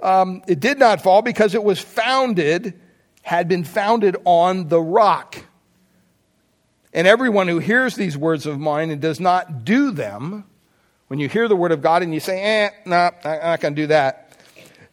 um, 0.00 0.42
it 0.46 0.60
did 0.60 0.78
not 0.78 1.00
fall 1.02 1.22
because 1.22 1.54
it 1.54 1.64
was 1.64 1.80
founded, 1.80 2.78
had 3.22 3.48
been 3.48 3.64
founded 3.64 4.16
on 4.24 4.68
the 4.68 4.80
rock. 4.80 5.44
And 6.92 7.06
everyone 7.06 7.48
who 7.48 7.58
hears 7.58 7.96
these 7.96 8.16
words 8.16 8.46
of 8.46 8.58
mine 8.58 8.90
and 8.90 9.00
does 9.00 9.20
not 9.20 9.64
do 9.64 9.90
them, 9.90 10.44
when 11.08 11.18
you 11.18 11.28
hear 11.28 11.48
the 11.48 11.56
word 11.56 11.72
of 11.72 11.82
God 11.82 12.02
and 12.02 12.14
you 12.14 12.20
say, 12.20 12.40
eh, 12.40 12.70
no, 12.84 12.96
nah, 12.96 13.10
I'm 13.24 13.40
not 13.40 13.60
going 13.60 13.74
to 13.74 13.82
do 13.82 13.86
that, 13.88 14.36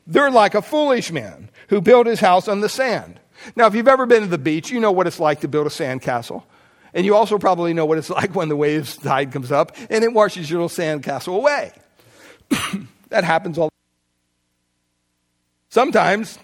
they're 0.08 0.32
like 0.32 0.56
a 0.56 0.62
foolish 0.62 1.12
man 1.12 1.50
who 1.70 1.82
built 1.82 2.08
his 2.08 2.20
house 2.20 2.48
on 2.48 2.62
the 2.62 2.70
sand. 2.70 3.20
Now, 3.56 3.68
if 3.68 3.76
you've 3.76 3.88
ever 3.88 4.06
been 4.06 4.22
to 4.22 4.28
the 4.28 4.38
beach, 4.38 4.72
you 4.72 4.80
know 4.80 4.92
what 4.92 5.08
it's 5.08 5.20
like 5.20 5.42
to 5.42 5.48
build 5.48 5.68
a 5.68 5.70
sand 5.70 6.02
castle. 6.02 6.46
And 6.96 7.06
you 7.06 7.14
also 7.14 7.38
probably 7.38 7.74
know 7.74 7.86
what 7.86 8.00
it's 8.00 8.10
like 8.22 8.34
when 8.34 8.50
the 8.50 8.56
waves 8.56 8.98
tide 8.98 9.32
comes 9.32 9.52
up 9.52 9.76
and 9.92 10.04
it 10.04 10.14
washes 10.14 10.50
your 10.50 10.60
little 10.60 10.70
sand 10.70 11.04
castle 11.04 11.36
away. 11.36 11.72
that 13.10 13.24
happens 13.24 13.60
all 13.60 13.70
Sometimes 15.70 16.40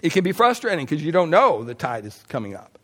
it 0.00 0.12
can 0.12 0.22
be 0.22 0.30
frustrating 0.30 0.86
because 0.86 1.02
you 1.02 1.10
don't 1.10 1.28
know 1.28 1.64
the 1.64 1.74
tide 1.74 2.04
is 2.04 2.22
coming 2.28 2.54
up. 2.54 2.78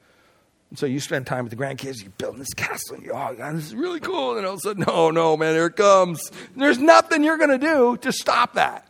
And 0.70 0.78
so 0.78 0.86
you 0.86 0.98
spend 0.98 1.26
time 1.26 1.44
with 1.44 1.50
the 1.50 1.56
grandkids, 1.56 2.02
you're 2.02 2.10
building 2.18 2.40
this 2.40 2.54
castle, 2.54 2.96
and 2.96 3.04
you 3.04 3.12
oh, 3.12 3.34
God, 3.36 3.56
this 3.56 3.66
is 3.66 3.74
really 3.74 4.00
cool. 4.00 4.36
And 4.36 4.46
all 4.46 4.54
of 4.54 4.58
a 4.58 4.60
sudden, 4.62 4.84
no, 4.86 5.10
no, 5.10 5.36
man, 5.36 5.54
here 5.54 5.66
it 5.66 5.76
comes. 5.76 6.28
And 6.54 6.62
there's 6.62 6.78
nothing 6.78 7.22
you're 7.22 7.38
going 7.38 7.50
to 7.50 7.58
do 7.58 7.96
to 7.98 8.12
stop 8.12 8.54
that. 8.54 8.86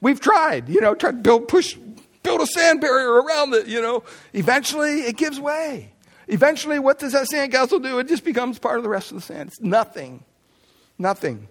We've 0.00 0.20
tried, 0.20 0.68
you 0.68 0.80
know, 0.80 0.94
tried 0.94 1.12
to 1.12 1.16
build, 1.18 1.48
push, 1.48 1.74
build 2.22 2.40
a 2.42 2.46
sand 2.46 2.80
barrier 2.82 3.10
around 3.22 3.54
it, 3.54 3.66
you 3.66 3.80
know. 3.80 4.04
Eventually, 4.34 5.00
it 5.00 5.16
gives 5.16 5.40
way. 5.40 5.92
Eventually, 6.28 6.78
what 6.78 6.98
does 6.98 7.12
that 7.12 7.26
sandcastle 7.26 7.82
do? 7.82 7.98
It 7.98 8.08
just 8.08 8.24
becomes 8.24 8.58
part 8.58 8.76
of 8.76 8.82
the 8.82 8.88
rest 8.88 9.10
of 9.10 9.16
the 9.16 9.22
sand. 9.22 9.48
It's 9.48 9.60
nothing. 9.60 10.24
Nothing. 10.98 11.48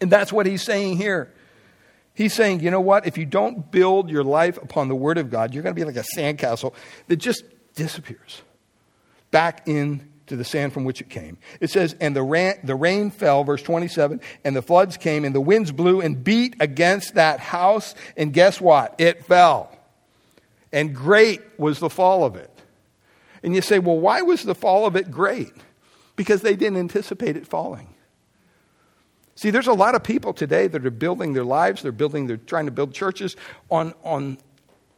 And 0.00 0.10
that's 0.10 0.32
what 0.32 0.46
he's 0.46 0.62
saying 0.62 0.96
here. 0.96 1.32
He's 2.14 2.32
saying, 2.32 2.60
you 2.60 2.70
know 2.70 2.80
what? 2.80 3.06
If 3.06 3.18
you 3.18 3.26
don't 3.26 3.70
build 3.70 4.10
your 4.10 4.24
life 4.24 4.56
upon 4.56 4.88
the 4.88 4.96
Word 4.96 5.18
of 5.18 5.30
God, 5.30 5.54
you're 5.54 5.62
going 5.62 5.74
to 5.74 5.80
be 5.80 5.84
like 5.84 5.96
a 5.96 6.04
sandcastle 6.16 6.74
that 7.06 7.16
just 7.16 7.44
disappears 7.74 8.42
back 9.30 9.68
into 9.68 10.34
the 10.34 10.44
sand 10.44 10.72
from 10.72 10.84
which 10.84 11.00
it 11.00 11.10
came. 11.10 11.38
It 11.60 11.70
says, 11.70 11.94
and 12.00 12.16
the 12.16 12.22
rain, 12.22 12.54
the 12.64 12.74
rain 12.74 13.10
fell, 13.10 13.44
verse 13.44 13.62
27, 13.62 14.20
and 14.44 14.56
the 14.56 14.62
floods 14.62 14.96
came, 14.96 15.24
and 15.24 15.34
the 15.34 15.40
winds 15.40 15.70
blew 15.70 16.00
and 16.00 16.24
beat 16.24 16.56
against 16.58 17.14
that 17.14 17.38
house, 17.38 17.94
and 18.16 18.32
guess 18.32 18.60
what? 18.60 18.94
It 18.98 19.24
fell. 19.26 19.76
And 20.72 20.94
great 20.94 21.40
was 21.56 21.78
the 21.78 21.90
fall 21.90 22.24
of 22.24 22.34
it. 22.34 22.50
And 23.42 23.54
you 23.54 23.62
say, 23.62 23.78
well, 23.78 23.98
why 23.98 24.22
was 24.22 24.42
the 24.42 24.54
fall 24.54 24.86
of 24.86 24.96
it 24.96 25.10
great? 25.10 25.52
Because 26.16 26.42
they 26.42 26.56
didn't 26.56 26.78
anticipate 26.78 27.36
it 27.36 27.46
falling. 27.46 27.94
See, 29.34 29.50
there's 29.50 29.68
a 29.68 29.72
lot 29.72 29.94
of 29.94 30.02
people 30.02 30.32
today 30.32 30.66
that 30.66 30.84
are 30.84 30.90
building 30.90 31.32
their 31.32 31.44
lives, 31.44 31.82
they're 31.82 31.92
building, 31.92 32.26
they're 32.26 32.36
trying 32.36 32.66
to 32.66 32.72
build 32.72 32.92
churches 32.92 33.36
on, 33.70 33.94
on 34.02 34.38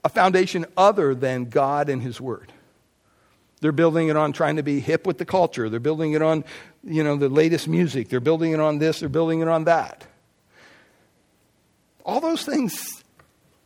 a 0.02 0.08
foundation 0.08 0.64
other 0.76 1.14
than 1.14 1.44
God 1.44 1.90
and 1.90 2.00
His 2.02 2.20
Word. 2.20 2.52
They're 3.60 3.72
building 3.72 4.08
it 4.08 4.16
on 4.16 4.32
trying 4.32 4.56
to 4.56 4.62
be 4.62 4.80
hip 4.80 5.06
with 5.06 5.18
the 5.18 5.26
culture. 5.26 5.68
They're 5.68 5.78
building 5.78 6.12
it 6.12 6.22
on, 6.22 6.44
you 6.82 7.04
know, 7.04 7.16
the 7.16 7.28
latest 7.28 7.68
music. 7.68 8.08
They're 8.08 8.18
building 8.18 8.52
it 8.52 8.60
on 8.60 8.78
this, 8.78 9.00
they're 9.00 9.10
building 9.10 9.40
it 9.40 9.48
on 9.48 9.64
that. 9.64 10.06
All 12.06 12.20
those 12.20 12.44
things 12.44 12.99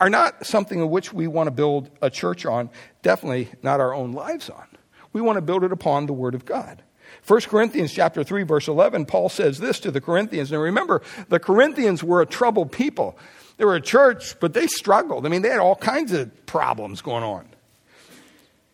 are 0.04 0.10
not 0.10 0.44
something 0.44 0.82
of 0.82 0.90
which 0.90 1.14
we 1.14 1.26
want 1.26 1.46
to 1.46 1.50
build 1.50 1.88
a 2.02 2.10
church 2.10 2.44
on, 2.44 2.68
definitely 3.00 3.48
not 3.62 3.80
our 3.80 3.94
own 3.94 4.12
lives 4.12 4.50
on. 4.50 4.66
We 5.14 5.22
want 5.22 5.38
to 5.38 5.40
build 5.40 5.64
it 5.64 5.72
upon 5.72 6.04
the 6.04 6.12
Word 6.12 6.34
of 6.34 6.44
God. 6.44 6.82
1 7.26 7.40
Corinthians 7.42 7.90
chapter 7.90 8.22
3 8.22 8.42
verse 8.42 8.68
11 8.68 9.06
Paul 9.06 9.30
says 9.30 9.56
this 9.56 9.80
to 9.80 9.90
the 9.90 10.02
Corinthians 10.02 10.52
and 10.52 10.60
remember 10.60 11.00
the 11.30 11.40
Corinthians 11.40 12.04
were 12.04 12.20
a 12.20 12.26
troubled 12.26 12.70
people. 12.70 13.16
They 13.56 13.64
were 13.64 13.76
a 13.76 13.80
church 13.80 14.38
but 14.40 14.52
they 14.52 14.66
struggled. 14.66 15.24
I 15.24 15.30
mean 15.30 15.40
they 15.40 15.48
had 15.48 15.60
all 15.60 15.76
kinds 15.76 16.12
of 16.12 16.44
problems 16.44 17.00
going 17.00 17.24
on. 17.24 17.48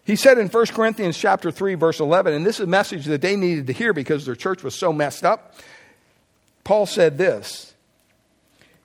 He 0.03 0.17
said 0.17 0.37
in 0.37 0.49
1 0.49 0.67
Corinthians 0.67 1.17
chapter 1.17 1.53
3 1.53 1.75
verse 1.75 2.01
11 2.01 2.35
and 2.35 2.45
this 2.45 2.57
is 2.57 2.65
a 2.65 2.67
message 2.67 3.05
that 3.05 3.23
they 3.23 3.37
needed 3.37 3.69
to 3.69 3.73
hear 3.73 3.93
because 3.93 4.27
their 4.27 4.35
church 4.35 4.65
was 4.65 4.75
so 4.75 4.93
messed 4.93 5.25
up. 5.25 5.55
Paul 6.65 6.87
said 6.87 7.19
this. 7.19 7.73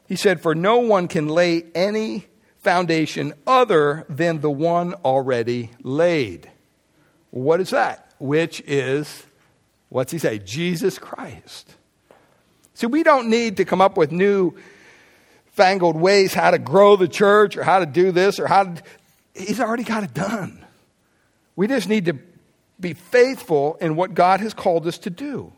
He 0.07 0.15
said 0.15 0.41
for 0.41 0.53
no 0.53 0.77
one 0.77 1.07
can 1.07 1.27
lay 1.27 1.63
any 1.73 2.27
foundation 2.65 3.33
other 3.47 4.05
than 4.09 4.41
the 4.41 4.49
one 4.49 4.95
already 5.05 5.69
laid. 5.83 6.51
What 7.29 7.61
is 7.61 7.69
that? 7.69 8.11
Which 8.19 8.59
is, 8.61 9.23
what's 9.89 10.11
he 10.11 10.17
say? 10.17 10.39
Jesus 10.39 10.97
Christ. 10.97 11.75
See, 12.73 12.87
we 12.87 13.03
don't 13.03 13.29
need 13.29 13.57
to 13.57 13.65
come 13.65 13.81
up 13.81 13.95
with 13.95 14.11
new 14.11 14.55
fangled 15.51 15.95
ways 15.95 16.33
how 16.33 16.51
to 16.51 16.57
grow 16.57 16.95
the 16.95 17.07
church 17.07 17.55
or 17.55 17.63
how 17.63 17.79
to 17.79 17.85
do 17.85 18.11
this 18.11 18.39
or 18.39 18.47
how 18.47 18.63
to. 18.63 18.83
He's 19.35 19.59
already 19.59 19.83
got 19.83 20.03
it 20.03 20.13
done. 20.13 20.65
We 21.55 21.67
just 21.67 21.87
need 21.87 22.05
to 22.05 22.17
be 22.79 22.93
faithful 22.93 23.77
in 23.79 23.95
what 23.95 24.15
God 24.15 24.41
has 24.41 24.53
called 24.53 24.87
us 24.87 24.97
to 24.99 25.09
do. 25.09 25.53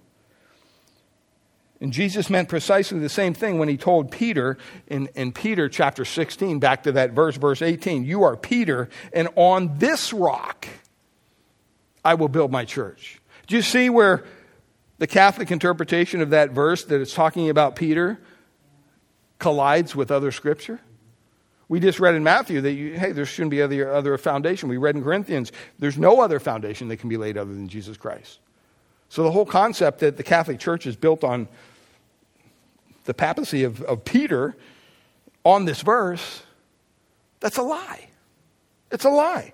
And 1.80 1.94
Jesus 1.94 2.30
meant 2.30 2.50
precisely 2.50 3.00
the 3.00 3.10
same 3.10 3.34
thing 3.34 3.60
when 3.60 3.70
he 3.70 3.78
told 3.78 4.12
Peter 4.12 4.58
in, 4.88 5.08
in 5.16 5.32
Peter 5.32 5.70
chapter 5.70 6.06
16, 6.06 6.60
back 6.60 6.84
to 6.84 6.92
that 6.94 7.12
verse, 7.12 7.38
verse 7.38 7.62
18, 7.62 8.04
You 8.04 8.24
are 8.24 8.36
Peter, 8.36 8.90
and 9.14 9.30
on 9.36 9.78
this 9.78 10.12
rock 10.12 10.68
I 12.04 12.16
will 12.16 12.30
build 12.30 12.52
my 12.52 12.66
church. 12.66 13.22
Do 13.46 13.56
you 13.56 13.62
see 13.62 13.90
where 13.90 14.24
the 14.98 15.08
Catholic 15.08 15.52
interpretation 15.52 16.22
of 16.22 16.32
that 16.32 16.52
verse 16.52 16.84
that 16.86 17.00
it's 17.00 17.14
talking 17.14 17.50
about 17.50 17.76
Peter 17.76 18.20
collides 19.38 19.96
with 19.96 20.10
other 20.10 20.32
scripture? 20.32 20.80
We 21.70 21.80
just 21.80 22.00
read 22.00 22.16
in 22.16 22.24
Matthew 22.24 22.62
that, 22.62 22.72
you, 22.72 22.98
hey, 22.98 23.12
there 23.12 23.26
shouldn't 23.26 23.52
be 23.52 23.62
other, 23.62 23.92
other 23.92 24.18
foundation. 24.18 24.70
We 24.70 24.78
read 24.78 24.96
in 24.96 25.04
Corinthians, 25.04 25.52
there's 25.78 25.98
no 25.98 26.22
other 26.22 26.40
foundation 26.40 26.88
that 26.88 26.98
can 26.98 27.10
be 27.10 27.18
laid 27.18 27.38
other 27.38 27.54
than 27.54 27.68
Jesus 27.68 27.98
Christ. 27.98 28.40
So 29.10 29.24
the 29.24 29.32
whole 29.32 29.46
concept 29.46 30.00
that 30.00 30.18
the 30.18 30.24
Catholic 30.24 30.60
Church 30.60 30.86
is 30.86 30.96
built 30.96 31.24
on 31.24 31.48
the 33.08 33.14
papacy 33.14 33.64
of, 33.64 33.82
of 33.82 34.06
Peter 34.06 34.56
on 35.44 35.66
this 35.66 35.82
verse, 35.82 36.44
that's 37.40 37.58
a 37.58 37.64
lie. 37.64 38.10
It's 38.92 39.06
a 39.06 39.10
lie. 39.10 39.54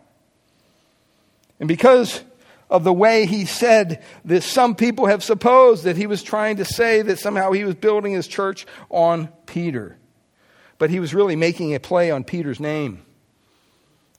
And 1.59 1.67
because 1.67 2.23
of 2.69 2.83
the 2.83 2.91
way 2.91 3.25
he 3.25 3.45
said 3.45 4.03
this, 4.25 4.45
some 4.45 4.75
people 4.75 5.05
have 5.05 5.23
supposed 5.23 5.85
that 5.85 5.95
he 5.95 6.07
was 6.07 6.21
trying 6.21 6.57
to 6.57 6.65
say 6.65 7.01
that 7.01 7.19
somehow 7.19 7.51
he 7.51 7.63
was 7.63 7.75
building 7.75 8.11
his 8.11 8.27
church 8.27 8.65
on 8.89 9.27
Peter. 9.45 9.97
But 10.77 10.89
he 10.89 10.99
was 10.99 11.13
really 11.13 11.35
making 11.35 11.73
a 11.73 11.79
play 11.79 12.11
on 12.11 12.25
Peter's 12.25 12.59
name 12.59 13.05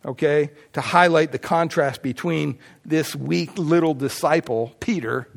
okay, 0.04 0.50
to 0.74 0.80
highlight 0.80 1.32
the 1.32 1.38
contrast 1.38 2.02
between 2.02 2.58
this 2.84 3.16
weak 3.16 3.56
little 3.56 3.94
disciple, 3.94 4.74
Peter, 4.80 5.28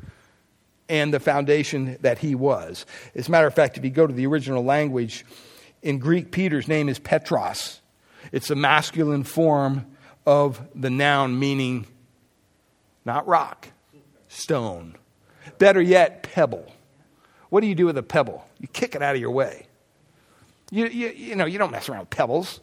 and 0.88 1.12
the 1.12 1.20
foundation 1.20 1.98
that 2.00 2.18
he 2.18 2.34
was. 2.34 2.86
As 3.14 3.28
a 3.28 3.30
matter 3.30 3.46
of 3.46 3.54
fact, 3.54 3.76
if 3.76 3.84
you 3.84 3.90
go 3.90 4.06
to 4.06 4.12
the 4.12 4.26
original 4.26 4.64
language, 4.64 5.24
in 5.82 5.98
Greek, 5.98 6.32
Peter's 6.32 6.68
name 6.68 6.88
is 6.88 6.98
Petros. 6.98 7.80
It's 8.32 8.50
a 8.50 8.56
masculine 8.56 9.24
form 9.24 9.86
of 10.26 10.60
the 10.74 10.90
noun 10.90 11.38
meaning 11.38 11.86
not 13.04 13.26
rock, 13.26 13.68
stone. 14.28 14.94
Better 15.58 15.80
yet, 15.80 16.22
pebble. 16.22 16.70
What 17.48 17.62
do 17.62 17.66
you 17.66 17.74
do 17.74 17.86
with 17.86 17.96
a 17.96 18.02
pebble? 18.02 18.44
You 18.58 18.68
kick 18.68 18.94
it 18.94 19.02
out 19.02 19.14
of 19.14 19.20
your 19.20 19.30
way. 19.30 19.66
You, 20.70 20.86
you, 20.86 21.08
you 21.08 21.34
know, 21.34 21.46
you 21.46 21.58
don't 21.58 21.70
mess 21.70 21.88
around 21.88 22.00
with 22.00 22.10
pebbles. 22.10 22.60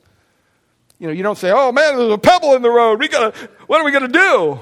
You 0.99 1.07
know, 1.07 1.13
you 1.13 1.23
don't 1.23 1.37
say, 1.37 1.51
oh 1.51 1.71
man, 1.71 1.97
there's 1.97 2.13
a 2.13 2.17
pebble 2.17 2.53
in 2.53 2.61
the 2.61 2.69
road. 2.69 2.99
We 2.99 3.07
gotta, 3.07 3.35
what 3.65 3.81
are 3.81 3.83
we 3.83 3.91
going 3.91 4.05
to 4.05 4.19
do? 4.19 4.59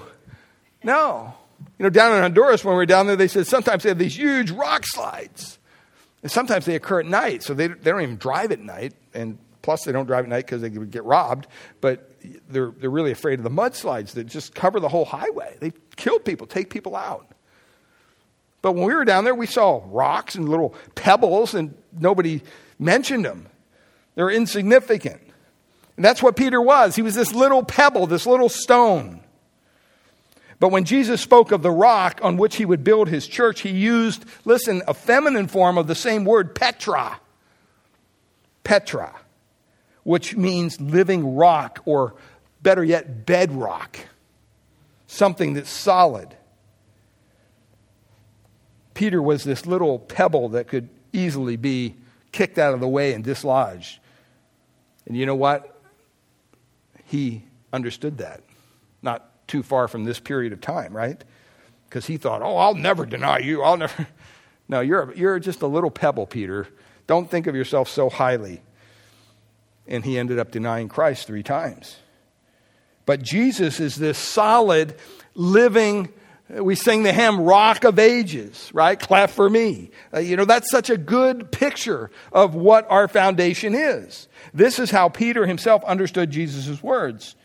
No. 0.83 1.33
You 1.79 1.83
know, 1.83 1.89
down 1.89 2.13
in 2.13 2.21
Honduras, 2.21 2.63
when 2.63 2.75
we 2.75 2.77
were 2.77 2.85
down 2.85 3.07
there, 3.07 3.15
they 3.15 3.27
said 3.27 3.47
sometimes 3.47 3.83
they 3.83 3.89
have 3.89 3.97
these 3.97 4.17
huge 4.17 4.51
rock 4.51 4.85
slides. 4.85 5.59
And 6.21 6.31
sometimes 6.31 6.65
they 6.65 6.75
occur 6.75 7.01
at 7.01 7.05
night, 7.05 7.43
so 7.43 7.53
they, 7.53 7.67
they 7.67 7.91
don't 7.91 8.01
even 8.01 8.17
drive 8.17 8.51
at 8.51 8.59
night. 8.59 8.93
And 9.13 9.37
plus, 9.61 9.83
they 9.83 9.91
don't 9.91 10.05
drive 10.05 10.23
at 10.23 10.29
night 10.29 10.45
because 10.45 10.61
they 10.61 10.69
would 10.69 10.91
get 10.91 11.03
robbed. 11.03 11.47
But 11.81 12.09
they're, 12.49 12.71
they're 12.71 12.89
really 12.89 13.11
afraid 13.11 13.39
of 13.39 13.43
the 13.43 13.49
mudslides 13.49 14.11
that 14.11 14.25
just 14.25 14.55
cover 14.55 14.79
the 14.79 14.87
whole 14.87 15.05
highway. 15.05 15.57
They 15.59 15.73
kill 15.95 16.19
people, 16.19 16.47
take 16.47 16.69
people 16.69 16.95
out. 16.95 17.27
But 18.61 18.73
when 18.73 18.85
we 18.85 18.93
were 18.93 19.03
down 19.03 19.25
there, 19.25 19.35
we 19.35 19.47
saw 19.47 19.81
rocks 19.87 20.35
and 20.35 20.47
little 20.47 20.73
pebbles, 20.95 21.53
and 21.53 21.75
nobody 21.91 22.41
mentioned 22.79 23.25
them. 23.25 23.47
They're 24.15 24.29
insignificant. 24.29 25.21
And 25.97 26.05
that's 26.05 26.23
what 26.23 26.35
Peter 26.35 26.61
was. 26.61 26.95
He 26.95 27.01
was 27.01 27.15
this 27.15 27.33
little 27.33 27.63
pebble, 27.63 28.07
this 28.07 28.25
little 28.25 28.49
stone. 28.49 29.22
But 30.63 30.71
when 30.71 30.85
Jesus 30.85 31.19
spoke 31.19 31.51
of 31.51 31.61
the 31.61 31.69
rock 31.69 32.21
on 32.23 32.37
which 32.37 32.55
he 32.55 32.63
would 32.63 32.85
build 32.85 33.09
his 33.09 33.27
church, 33.27 33.59
he 33.59 33.69
used, 33.69 34.23
listen, 34.45 34.81
a 34.87 34.93
feminine 34.93 35.49
form 35.49 35.77
of 35.77 35.87
the 35.87 35.93
same 35.93 36.23
word, 36.23 36.55
Petra. 36.55 37.19
Petra, 38.63 39.13
which 40.03 40.37
means 40.37 40.79
living 40.79 41.35
rock, 41.35 41.81
or 41.83 42.15
better 42.61 42.81
yet, 42.81 43.25
bedrock. 43.25 43.97
Something 45.05 45.55
that's 45.55 45.69
solid. 45.69 46.33
Peter 48.93 49.21
was 49.21 49.43
this 49.43 49.65
little 49.65 49.99
pebble 49.99 50.47
that 50.47 50.69
could 50.69 50.87
easily 51.11 51.57
be 51.57 51.93
kicked 52.31 52.57
out 52.57 52.73
of 52.73 52.79
the 52.79 52.87
way 52.87 53.11
and 53.11 53.21
dislodged. 53.21 53.99
And 55.05 55.17
you 55.17 55.25
know 55.25 55.35
what? 55.35 55.77
he 57.07 57.43
understood 57.73 58.19
that. 58.19 58.39
Not 59.01 59.29
too 59.53 59.61
far 59.61 59.87
from 59.87 60.03
this 60.03 60.19
period 60.19 60.51
of 60.51 60.59
time, 60.61 60.97
right? 60.97 61.23
Because 61.87 62.07
he 62.07 62.17
thought, 62.17 62.41
oh, 62.41 62.57
I'll 62.57 62.73
never 62.73 63.05
deny 63.05 63.37
you. 63.37 63.61
I'll 63.61 63.77
never. 63.77 64.07
No, 64.69 64.79
you're, 64.79 65.13
you're 65.13 65.39
just 65.39 65.61
a 65.61 65.67
little 65.67 65.91
pebble, 65.91 66.25
Peter. 66.25 66.67
Don't 67.05 67.29
think 67.29 67.47
of 67.47 67.55
yourself 67.55 67.89
so 67.89 68.09
highly. 68.09 68.61
And 69.85 70.05
he 70.05 70.17
ended 70.17 70.39
up 70.39 70.51
denying 70.51 70.87
Christ 70.87 71.27
three 71.27 71.43
times. 71.43 71.97
But 73.05 73.21
Jesus 73.21 73.81
is 73.81 73.97
this 73.97 74.17
solid, 74.17 74.95
living 75.35 76.07
We 76.49 76.75
sing 76.75 77.03
the 77.03 77.11
hymn 77.11 77.41
Rock 77.41 77.83
of 77.83 77.99
Ages, 77.99 78.71
right? 78.73 78.97
Clap 78.97 79.29
for 79.29 79.49
me. 79.49 79.91
Uh, 80.13 80.19
you 80.19 80.37
know, 80.37 80.45
that's 80.45 80.71
such 80.71 80.89
a 80.89 80.97
good 80.97 81.51
picture 81.51 82.09
of 82.31 82.55
what 82.55 82.89
our 82.89 83.09
foundation 83.09 83.75
is. 83.75 84.29
This 84.53 84.79
is 84.79 84.91
how 84.91 85.09
Peter 85.09 85.45
himself 85.45 85.83
understood 85.83 86.31
Jesus' 86.31 86.81
words 86.81 87.35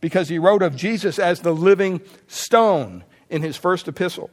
because 0.00 0.28
he 0.28 0.38
wrote 0.38 0.62
of 0.62 0.76
Jesus 0.76 1.18
as 1.18 1.40
the 1.40 1.52
living 1.52 2.00
stone 2.26 3.04
in 3.30 3.42
his 3.42 3.56
first 3.56 3.88
epistle, 3.88 4.30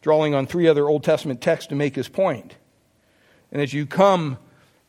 drawing 0.00 0.34
on 0.34 0.46
three 0.46 0.68
other 0.68 0.88
Old 0.88 1.04
Testament 1.04 1.40
texts 1.40 1.68
to 1.68 1.74
make 1.74 1.94
his 1.94 2.08
point. 2.08 2.56
And 3.50 3.60
as 3.60 3.72
you 3.72 3.86
come 3.86 4.38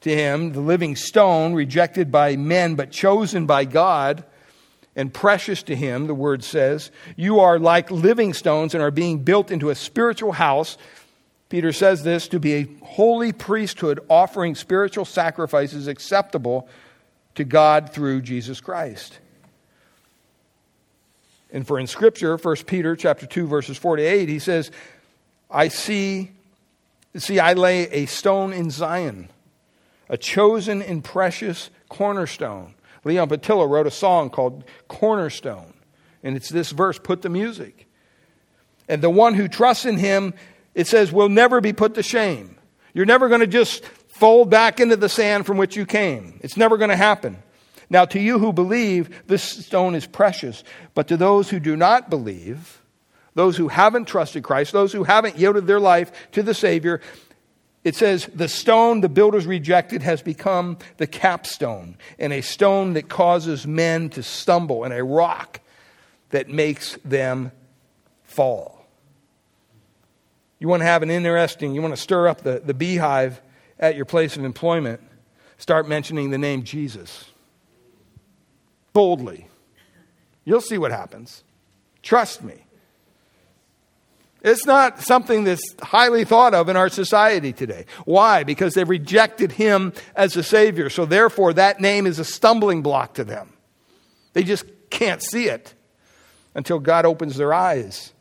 to 0.02 0.14
him, 0.14 0.54
the 0.54 0.62
living 0.62 0.96
stone, 0.96 1.54
rejected 1.54 2.12
by 2.12 2.36
men 2.36 2.76
but 2.76 2.92
chosen 2.92 3.46
by 3.46 3.66
God, 3.66 4.24
and 4.96 5.14
precious 5.14 5.64
to 5.64 5.76
him, 5.76 6.08
the 6.08 6.14
word 6.14 6.44
says. 6.44 6.92
You 7.16 7.40
are 7.40 7.58
like 7.58 7.90
living 7.90 8.34
stones 8.34 8.76
and 8.76 8.84
are 8.84 8.92
being 8.92 9.20
built 9.20 9.50
into 9.50 9.70
a 9.70 9.76
spiritual 9.76 10.34
house. 10.34 10.78
Peter 11.50 11.72
says 11.72 12.04
this 12.04 12.28
to 12.28 12.40
be 12.40 12.54
a 12.54 12.68
holy 12.84 13.32
priesthood 13.32 14.00
offering 14.08 14.56
spiritual 14.56 15.06
sacrifices 15.06 15.88
acceptable 15.88 16.68
to 17.36 17.44
God 17.44 17.92
through 17.92 18.22
Jesus 18.22 18.62
Christ. 18.62 19.20
And 21.54 21.66
for 21.66 21.80
in 21.80 21.88
scripture, 21.88 22.36
1 22.36 22.56
Peter 22.68 22.98
chapter 22.98 23.26
2 23.26 23.48
verses 23.48 23.78
4 23.78 23.96
to 23.98 24.04
8, 24.04 24.28
he 24.28 24.40
says, 24.40 24.72
I 25.50 25.70
see 25.70 26.32
see 27.16 27.40
I 27.40 27.54
lay 27.54 27.84
a 27.90 28.08
stone 28.08 28.52
in 28.52 28.72
Zion, 28.72 29.30
a 30.10 30.18
chosen 30.18 30.82
and 30.82 31.04
precious 31.04 31.70
cornerstone 31.88 32.74
Leon 33.04 33.30
Patillo 33.30 33.70
wrote 33.70 33.88
a 33.88 33.92
song 33.92 34.30
called 34.30 34.64
Cornerstone. 34.88 35.74
And 36.24 36.36
it's 36.36 36.50
this 36.50 36.72
verse, 36.72 36.98
put 36.98 37.22
the 37.22 37.30
music. 37.30 37.88
And 38.88 39.02
the 39.02 39.10
one 39.10 39.34
who 39.34 39.48
trusts 39.48 39.86
in 39.86 39.98
him, 39.98 40.34
it 40.74 40.88
says, 40.88 41.12
will 41.12 41.30
never 41.30 41.62
be 41.62 41.74
put 41.74 41.96
to 41.96 42.04
shame. 42.04 42.58
You're 42.94 43.06
never 43.06 43.28
going 43.28 43.42
to 43.42 43.48
just 43.48 43.84
fold 43.86 44.50
back 44.50 44.80
into 44.80 44.96
the 44.96 45.10
sand 45.10 45.46
from 45.46 45.58
which 45.58 45.76
you 45.76 45.86
came. 45.86 46.40
It's 46.42 46.58
never 46.58 46.78
going 46.78 46.92
to 46.92 46.96
happen. 46.96 47.42
Now, 47.94 48.06
to 48.06 48.20
you 48.20 48.40
who 48.40 48.52
believe, 48.52 49.28
this 49.28 49.44
stone 49.44 49.94
is 49.94 50.08
precious. 50.08 50.64
But 50.96 51.08
to 51.10 51.16
those 51.16 51.52
who 51.52 51.60
do 51.60 51.76
not 51.76 52.10
believe, 52.10 52.82
those 53.36 53.56
who 53.56 53.68
haven't 53.68 54.06
trusted 54.06 54.44
Christ, 54.44 54.74
those 54.74 54.92
who 54.92 55.04
haven't 55.04 55.38
yielded 55.38 55.68
their 55.68 55.80
life 55.80 56.12
to 56.32 56.42
the 56.42 56.56
Savior, 56.56 57.02
it 57.84 57.96
says, 57.96 58.28
the 58.34 58.48
stone 58.48 59.02
the 59.02 59.10
builders 59.10 59.46
rejected 59.46 60.02
has 60.02 60.24
become 60.24 60.80
the 60.98 61.06
capstone, 61.06 61.96
and 62.18 62.34
a 62.34 62.42
stone 62.42 62.94
that 62.94 63.10
causes 63.10 63.68
men 63.68 64.10
to 64.10 64.24
stumble, 64.24 64.84
and 64.86 64.94
a 64.94 65.04
rock 65.04 65.60
that 66.32 66.50
makes 66.50 66.98
them 67.06 67.52
fall. 68.24 68.88
You 70.58 70.68
want 70.68 70.82
to 70.82 70.88
have 70.88 71.04
an 71.04 71.12
interesting, 71.12 71.76
you 71.76 71.82
want 71.84 71.96
to 71.96 72.02
stir 72.02 72.28
up 72.28 72.42
the, 72.42 72.60
the 72.66 72.74
beehive 72.74 73.40
at 73.78 73.96
your 73.96 74.06
place 74.06 74.36
of 74.36 74.44
employment, 74.44 75.00
start 75.60 75.88
mentioning 75.88 76.32
the 76.32 76.40
name 76.40 76.64
Jesus 76.64 77.30
boldly. 78.94 79.48
You'll 80.46 80.62
see 80.62 80.78
what 80.78 80.92
happens. 80.92 81.44
Trust 82.02 82.44
me. 82.44 82.64
It's 84.44 84.66
not 84.66 85.00
something 85.00 85.46
that's 85.46 85.64
highly 85.82 86.26
thought 86.26 86.54
of 86.54 86.68
in 86.68 86.76
our 86.76 86.90
society 86.90 87.54
today. 87.54 87.86
Why? 88.04 88.44
Because 88.44 88.74
they've 88.74 88.88
rejected 88.88 89.54
him 89.54 89.94
as 90.16 90.36
a 90.36 90.44
Savior. 90.44 90.90
So 90.90 91.06
therefore, 91.06 91.54
that 91.54 91.80
name 91.80 92.06
is 92.06 92.20
a 92.20 92.26
stumbling 92.26 92.82
block 92.82 93.14
to 93.14 93.24
them. 93.24 93.54
They 94.34 94.44
just 94.44 94.66
can't 94.90 95.22
see 95.22 95.48
it 95.48 95.74
until 96.56 96.80
God 96.80 97.06
opens 97.06 97.38
their 97.38 97.54
eyes. 97.54 98.12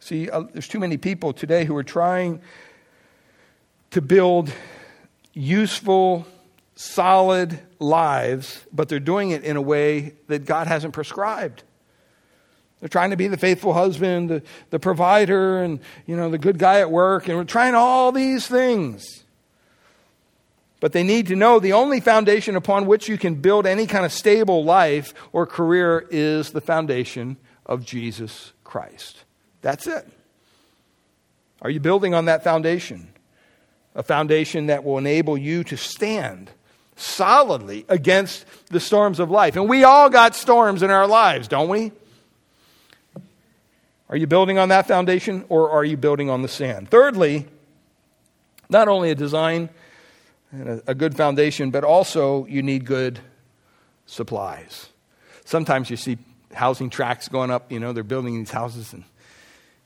See, 0.00 0.28
uh, 0.28 0.44
there's 0.52 0.68
too 0.68 0.80
many 0.80 0.96
people 0.96 1.32
today 1.32 1.64
who 1.64 1.76
are 1.76 1.84
trying 1.84 2.40
to 3.92 4.00
build 4.00 4.52
useful, 5.34 6.26
solid 6.76 7.58
lives, 7.80 8.64
but 8.72 8.88
they're 8.88 9.00
doing 9.00 9.30
it 9.30 9.42
in 9.42 9.56
a 9.56 9.62
way 9.62 10.12
that 10.28 10.44
God 10.44 10.68
hasn't 10.68 10.94
prescribed. 10.94 11.64
They're 12.80 12.88
trying 12.88 13.10
to 13.10 13.16
be 13.16 13.28
the 13.28 13.38
faithful 13.38 13.72
husband, 13.72 14.28
the, 14.28 14.42
the 14.70 14.78
provider, 14.78 15.62
and 15.62 15.80
you 16.06 16.16
know, 16.16 16.30
the 16.30 16.38
good 16.38 16.58
guy 16.58 16.80
at 16.80 16.90
work, 16.90 17.26
and 17.26 17.36
we're 17.36 17.44
trying 17.44 17.74
all 17.74 18.12
these 18.12 18.46
things. 18.46 19.24
But 20.78 20.92
they 20.92 21.02
need 21.02 21.28
to 21.28 21.36
know 21.36 21.58
the 21.58 21.72
only 21.72 22.00
foundation 22.00 22.54
upon 22.54 22.86
which 22.86 23.08
you 23.08 23.16
can 23.16 23.36
build 23.36 23.66
any 23.66 23.86
kind 23.86 24.04
of 24.04 24.12
stable 24.12 24.62
life 24.62 25.14
or 25.32 25.46
career 25.46 26.06
is 26.10 26.50
the 26.50 26.60
foundation 26.60 27.38
of 27.64 27.84
Jesus 27.84 28.52
Christ. 28.62 29.24
That's 29.62 29.86
it. 29.86 30.06
Are 31.62 31.70
you 31.70 31.80
building 31.80 32.14
on 32.14 32.26
that 32.26 32.44
foundation? 32.44 33.08
A 33.94 34.02
foundation 34.02 34.66
that 34.66 34.84
will 34.84 34.98
enable 34.98 35.38
you 35.38 35.64
to 35.64 35.76
stand 35.78 36.50
solidly 36.96 37.84
against 37.88 38.44
the 38.68 38.80
storms 38.80 39.20
of 39.20 39.30
life. 39.30 39.54
And 39.56 39.68
we 39.68 39.84
all 39.84 40.10
got 40.10 40.34
storms 40.34 40.82
in 40.82 40.90
our 40.90 41.06
lives, 41.06 41.46
don't 41.46 41.68
we? 41.68 41.92
Are 44.08 44.16
you 44.16 44.26
building 44.26 44.58
on 44.58 44.68
that 44.70 44.86
foundation 44.86 45.44
or 45.48 45.70
are 45.70 45.84
you 45.84 45.96
building 45.96 46.30
on 46.30 46.42
the 46.42 46.48
sand? 46.48 46.88
Thirdly, 46.88 47.46
not 48.68 48.88
only 48.88 49.10
a 49.10 49.14
design 49.14 49.68
and 50.52 50.82
a, 50.86 50.94
good 50.94 51.16
foundation, 51.16 51.70
but 51.70 51.84
also 51.84 52.46
you 52.46 52.62
need 52.62 52.84
good 52.84 53.18
supplies. 54.06 54.88
Sometimes 55.44 55.90
you 55.90 55.96
see 55.96 56.18
housing 56.52 56.88
tracts 56.88 57.28
going 57.28 57.50
up, 57.50 57.70
you 57.70 57.80
know, 57.80 57.92
they're 57.92 58.04
building 58.04 58.38
these 58.38 58.50
houses 58.50 58.92
and 58.92 59.04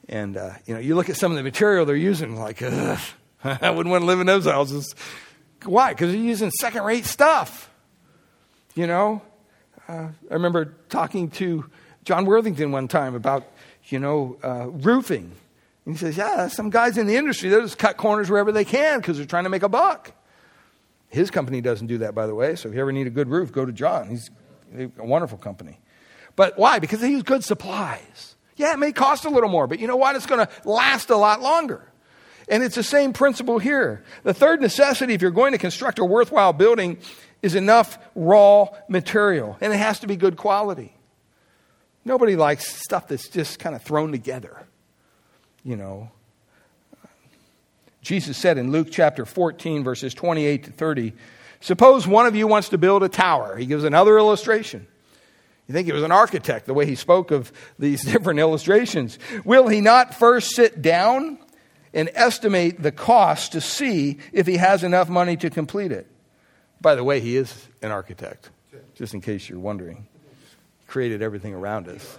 and 0.08 0.36
uh, 0.36 0.50
you 0.66 0.74
know, 0.74 0.80
you 0.80 0.96
look 0.96 1.08
at 1.08 1.16
some 1.16 1.30
of 1.30 1.36
the 1.36 1.44
material 1.44 1.86
they're 1.86 1.94
using, 1.94 2.36
like, 2.36 2.62
I 3.44 3.70
wouldn't 3.70 3.90
want 3.90 4.02
to 4.02 4.06
live 4.06 4.18
in 4.18 4.26
those 4.26 4.44
houses. 4.44 4.92
Why? 5.64 5.92
Because 5.92 6.12
they're 6.12 6.20
using 6.20 6.50
second-rate 6.50 7.04
stuff. 7.04 7.70
You 8.74 8.86
know, 8.86 9.22
uh, 9.88 10.08
I 10.30 10.34
remember 10.34 10.74
talking 10.88 11.30
to 11.30 11.68
John 12.04 12.24
Worthington 12.24 12.72
one 12.72 12.88
time 12.88 13.14
about 13.14 13.44
you 13.90 13.98
know, 13.98 14.36
uh, 14.42 14.68
roofing. 14.68 15.32
And 15.84 15.94
he 15.94 15.98
says, 15.98 16.16
Yeah, 16.16 16.48
some 16.48 16.70
guys 16.70 16.98
in 16.98 17.06
the 17.06 17.16
industry, 17.16 17.48
they 17.48 17.60
just 17.60 17.78
cut 17.78 17.96
corners 17.96 18.30
wherever 18.30 18.52
they 18.52 18.64
can 18.64 19.00
because 19.00 19.16
they're 19.16 19.26
trying 19.26 19.44
to 19.44 19.50
make 19.50 19.62
a 19.62 19.68
buck. 19.68 20.12
His 21.08 21.30
company 21.30 21.60
doesn't 21.60 21.88
do 21.88 21.98
that, 21.98 22.14
by 22.14 22.26
the 22.26 22.34
way. 22.34 22.54
So 22.54 22.68
if 22.68 22.74
you 22.74 22.80
ever 22.80 22.92
need 22.92 23.06
a 23.06 23.10
good 23.10 23.28
roof, 23.28 23.50
go 23.50 23.64
to 23.64 23.72
John. 23.72 24.08
He's 24.08 24.30
a 24.76 24.88
wonderful 24.98 25.38
company. 25.38 25.80
But 26.36 26.56
why? 26.56 26.78
Because 26.78 27.00
they 27.00 27.10
use 27.10 27.24
good 27.24 27.42
supplies. 27.42 28.36
Yeah, 28.56 28.74
it 28.74 28.78
may 28.78 28.92
cost 28.92 29.24
a 29.24 29.30
little 29.30 29.48
more, 29.48 29.66
but 29.66 29.80
you 29.80 29.88
know 29.88 29.96
what? 29.96 30.14
It's 30.14 30.26
going 30.26 30.46
to 30.46 30.68
last 30.68 31.10
a 31.10 31.16
lot 31.16 31.40
longer. 31.40 31.89
And 32.50 32.64
it's 32.64 32.74
the 32.74 32.82
same 32.82 33.12
principle 33.12 33.60
here. 33.60 34.02
The 34.24 34.34
third 34.34 34.60
necessity, 34.60 35.14
if 35.14 35.22
you're 35.22 35.30
going 35.30 35.52
to 35.52 35.58
construct 35.58 36.00
a 36.00 36.04
worthwhile 36.04 36.52
building, 36.52 36.98
is 37.42 37.54
enough 37.54 37.96
raw 38.16 38.68
material, 38.88 39.56
and 39.60 39.72
it 39.72 39.76
has 39.76 40.00
to 40.00 40.08
be 40.08 40.16
good 40.16 40.36
quality. 40.36 40.92
Nobody 42.04 42.34
likes 42.34 42.66
stuff 42.66 43.08
that's 43.08 43.28
just 43.28 43.60
kind 43.60 43.76
of 43.76 43.82
thrown 43.82 44.10
together, 44.10 44.66
you 45.62 45.76
know. 45.76 46.10
Jesus 48.02 48.36
said 48.36 48.58
in 48.58 48.72
Luke 48.72 48.88
chapter 48.90 49.24
14, 49.24 49.84
verses 49.84 50.12
28 50.12 50.64
to 50.64 50.72
30, 50.72 51.12
Suppose 51.60 52.06
one 52.06 52.26
of 52.26 52.34
you 52.34 52.46
wants 52.46 52.70
to 52.70 52.78
build 52.78 53.02
a 53.02 53.08
tower. 53.08 53.56
He 53.56 53.66
gives 53.66 53.84
another 53.84 54.18
illustration. 54.18 54.86
You 55.68 55.74
think 55.74 55.86
he 55.86 55.92
was 55.92 56.02
an 56.02 56.10
architect, 56.10 56.66
the 56.66 56.74
way 56.74 56.86
he 56.86 56.94
spoke 56.96 57.30
of 57.30 57.52
these 57.78 58.02
different 58.12 58.40
illustrations. 58.40 59.18
Will 59.44 59.68
he 59.68 59.80
not 59.80 60.14
first 60.14 60.56
sit 60.56 60.82
down 60.82 61.38
and 61.92 62.10
estimate 62.14 62.82
the 62.82 62.92
cost 62.92 63.52
to 63.52 63.60
see 63.60 64.18
if 64.32 64.46
he 64.46 64.56
has 64.56 64.84
enough 64.84 65.08
money 65.08 65.36
to 65.36 65.50
complete 65.50 65.92
it? 65.92 66.06
By 66.80 66.94
the 66.94 67.04
way, 67.04 67.20
he 67.20 67.36
is 67.36 67.68
an 67.82 67.90
architect, 67.90 68.50
just 68.94 69.14
in 69.14 69.20
case 69.20 69.48
you're 69.48 69.58
wondering 69.58 70.06
He 70.80 70.86
created 70.86 71.22
everything 71.22 71.54
around 71.54 71.88
us. 71.88 72.18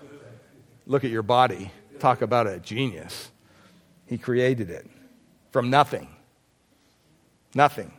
Look 0.85 1.03
at 1.03 1.11
your 1.11 1.23
body. 1.23 1.71
Talk 1.99 2.21
about 2.21 2.47
a 2.47 2.59
genius. 2.59 3.31
He 4.07 4.17
created 4.17 4.69
it 4.69 4.87
from 5.51 5.69
nothing. 5.69 6.09
Nothing. 7.53 7.93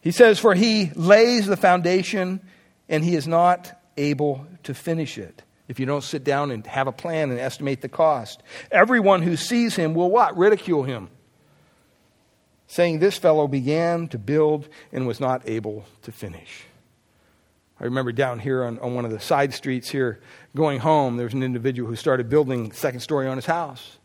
He 0.00 0.10
says, 0.10 0.38
For 0.38 0.54
he 0.54 0.90
lays 0.94 1.46
the 1.46 1.56
foundation 1.56 2.40
and 2.88 3.02
he 3.02 3.16
is 3.16 3.26
not 3.26 3.80
able 3.96 4.46
to 4.64 4.74
finish 4.74 5.16
it. 5.18 5.42
If 5.66 5.80
you 5.80 5.86
don't 5.86 6.04
sit 6.04 6.24
down 6.24 6.50
and 6.50 6.66
have 6.66 6.86
a 6.86 6.92
plan 6.92 7.30
and 7.30 7.40
estimate 7.40 7.80
the 7.80 7.88
cost, 7.88 8.42
everyone 8.70 9.22
who 9.22 9.36
sees 9.36 9.76
him 9.76 9.94
will 9.94 10.10
what? 10.10 10.36
Ridicule 10.36 10.82
him. 10.82 11.08
Saying, 12.66 12.98
This 12.98 13.16
fellow 13.16 13.48
began 13.48 14.08
to 14.08 14.18
build 14.18 14.68
and 14.92 15.06
was 15.06 15.20
not 15.20 15.48
able 15.48 15.86
to 16.02 16.12
finish. 16.12 16.64
I 17.80 17.84
remember 17.84 18.12
down 18.12 18.38
here 18.38 18.64
on, 18.64 18.78
on 18.78 18.94
one 18.94 19.04
of 19.04 19.10
the 19.10 19.20
side 19.20 19.52
streets 19.52 19.88
here 19.88 20.20
going 20.54 20.80
home, 20.80 21.16
there 21.16 21.26
was 21.26 21.34
an 21.34 21.42
individual 21.42 21.88
who 21.88 21.96
started 21.96 22.28
building 22.28 22.72
second 22.72 23.00
story 23.00 23.26
on 23.26 23.36
his 23.36 23.46
house. 23.46 23.98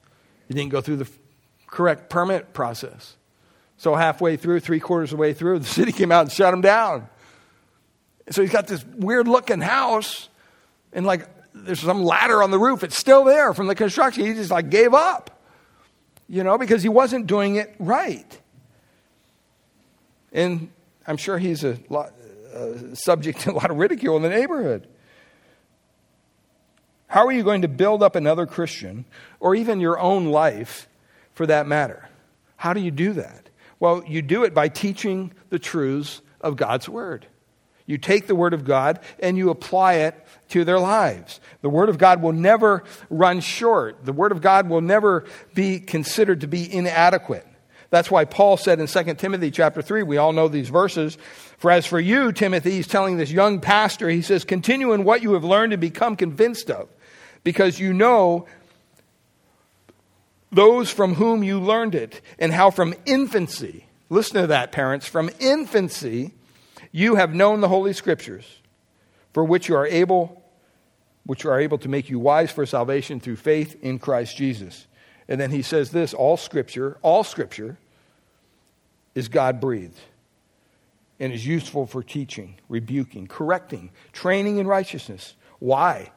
He 0.48 0.54
didn't 0.54 0.72
go 0.72 0.82
through 0.82 0.98
the 0.98 1.10
correct 1.68 2.10
permit 2.10 2.54
process. 2.54 3.16
So, 3.78 3.96
halfway 3.96 4.36
through, 4.36 4.60
three 4.62 4.80
quarters 4.80 5.12
of 5.12 5.18
the 5.18 5.22
way 5.22 5.34
through, 5.34 5.60
the 5.60 5.66
city 5.80 5.92
came 5.92 6.12
out 6.12 6.22
and 6.22 6.32
shut 6.32 6.54
him 6.54 6.62
down. 6.62 7.08
So, 8.32 8.42
he's 8.42 8.52
got 8.52 8.68
this 8.68 8.84
weird 8.86 9.28
looking 9.28 9.62
house, 9.62 10.30
And 10.92 11.06
like 11.06 11.28
there's 11.54 11.80
some 11.80 12.04
ladder 12.04 12.44
on 12.44 12.52
the 12.52 12.60
roof, 12.60 12.84
it's 12.84 12.98
still 12.98 13.24
there 13.24 13.54
from 13.54 13.68
the 13.68 13.76
construction. 13.76 14.26
He 14.26 14.34
just 14.34 14.52
like 14.52 14.70
gave 14.70 14.94
up, 14.94 15.42
you 16.28 16.44
know, 16.44 16.58
because 16.58 16.84
he 16.84 16.90
wasn't 16.90 17.28
doing 17.28 17.56
it 17.56 17.76
right. 17.80 18.40
And 20.32 20.70
I'm 21.08 21.18
sure 21.18 21.38
he's 21.38 21.64
a 21.64 21.78
lot, 21.90 22.14
uh, 22.54 22.94
subject 22.96 23.42
to 23.42 23.52
a 23.52 23.54
lot 23.54 23.72
of 23.72 23.78
ridicule 23.78 24.16
in 24.18 24.24
the 24.24 24.30
neighborhood. 24.30 24.88
How 27.08 27.26
are 27.26 27.32
you 27.32 27.44
going 27.44 27.64
to 27.64 27.68
build 27.68 28.04
up 28.04 28.16
another 28.16 28.46
Christian, 28.46 29.06
or 29.40 29.56
even 29.56 29.80
your 29.80 30.00
own 30.00 30.26
life 30.26 30.88
for 31.34 31.48
that 31.48 31.66
matter? 31.66 32.08
How 32.56 32.74
do 32.74 32.82
you 32.82 32.92
do 32.92 33.14
that? 33.14 33.50
Well, 33.80 34.04
you 34.06 34.22
do 34.22 34.44
it 34.44 34.54
by 34.54 34.68
teaching 34.68 35.32
the 35.50 35.58
truths 35.58 36.22
of 36.42 36.56
God's 36.56 36.88
Word. 36.88 37.26
You 37.90 37.98
take 37.98 38.28
the 38.28 38.36
Word 38.36 38.54
of 38.54 38.66
God 38.66 39.00
and 39.20 39.36
you 39.36 39.50
apply 39.50 39.94
it 39.96 40.16
to 40.50 40.64
their 40.64 40.80
lives. 40.80 41.40
The 41.64 41.70
Word 41.70 41.90
of 41.90 41.98
God 41.98 42.22
will 42.22 42.34
never 42.34 42.84
run 43.10 43.40
short. 43.40 44.06
The 44.06 44.14
Word 44.14 44.32
of 44.32 44.42
God 44.42 44.70
will 44.70 44.82
never 44.82 45.26
be 45.56 45.80
considered 45.80 46.42
to 46.42 46.48
be 46.48 46.72
inadequate. 46.72 47.48
That's 47.90 48.12
why 48.12 48.26
Paul 48.26 48.58
said 48.58 48.80
in 48.80 48.86
2 48.86 49.16
Timothy 49.16 49.50
chapter 49.50 49.82
3, 49.82 50.04
we 50.04 50.18
all 50.18 50.34
know 50.34 50.48
these 50.48 50.70
verses. 50.70 51.18
For 51.58 51.72
as 51.72 51.88
for 51.88 52.00
you, 52.00 52.32
Timothy, 52.32 52.74
he's 52.74 52.86
telling 52.86 53.18
this 53.18 53.32
young 53.32 53.60
pastor, 53.60 54.08
he 54.08 54.22
says, 54.22 54.46
continue 54.46 54.94
in 54.94 55.04
what 55.04 55.24
you 55.24 55.34
have 55.34 55.44
learned 55.44 55.74
and 55.74 55.82
become 55.82 56.16
convinced 56.16 56.70
of, 56.70 56.90
because 57.44 57.80
you 57.80 57.92
know 57.92 58.46
those 60.52 60.92
from 60.92 61.16
whom 61.16 61.44
you 61.44 61.60
learned 61.60 61.96
it, 61.96 62.22
and 62.38 62.54
how 62.54 62.70
from 62.70 62.94
infancy, 63.08 63.88
listen 64.10 64.40
to 64.42 64.48
that, 64.48 64.72
parents, 64.72 65.08
from 65.08 65.32
infancy, 65.40 66.36
you 66.92 67.16
have 67.16 67.34
known 67.34 67.62
the 67.62 67.68
Holy 67.68 67.94
Scriptures, 67.94 68.46
for 69.34 69.44
which 69.44 69.70
you 69.70 69.76
are 69.76 69.88
able 69.88 70.40
which 71.30 71.46
are 71.46 71.60
able 71.60 71.78
to 71.78 71.88
make 71.88 72.10
you 72.10 72.18
wise 72.18 72.50
for 72.50 72.66
salvation 72.66 73.20
through 73.20 73.36
faith 73.36 73.78
in 73.84 74.00
Christ 74.00 74.36
Jesus. 74.36 74.88
And 75.28 75.40
then 75.40 75.52
he 75.52 75.62
says 75.62 75.92
this 75.92 76.16
all 76.16 76.38
scripture, 76.38 76.98
all 77.04 77.24
scripture 77.24 77.78
is 79.14 79.28
God 79.28 79.62
breathed 79.62 80.00
and 81.20 81.32
is 81.32 81.46
useful 81.46 81.86
for 81.86 82.02
teaching, 82.02 82.56
rebuking, 82.68 83.28
correcting, 83.28 83.92
training 84.12 84.58
in 84.58 84.66
righteousness. 84.66 85.36
Why? 85.60 86.12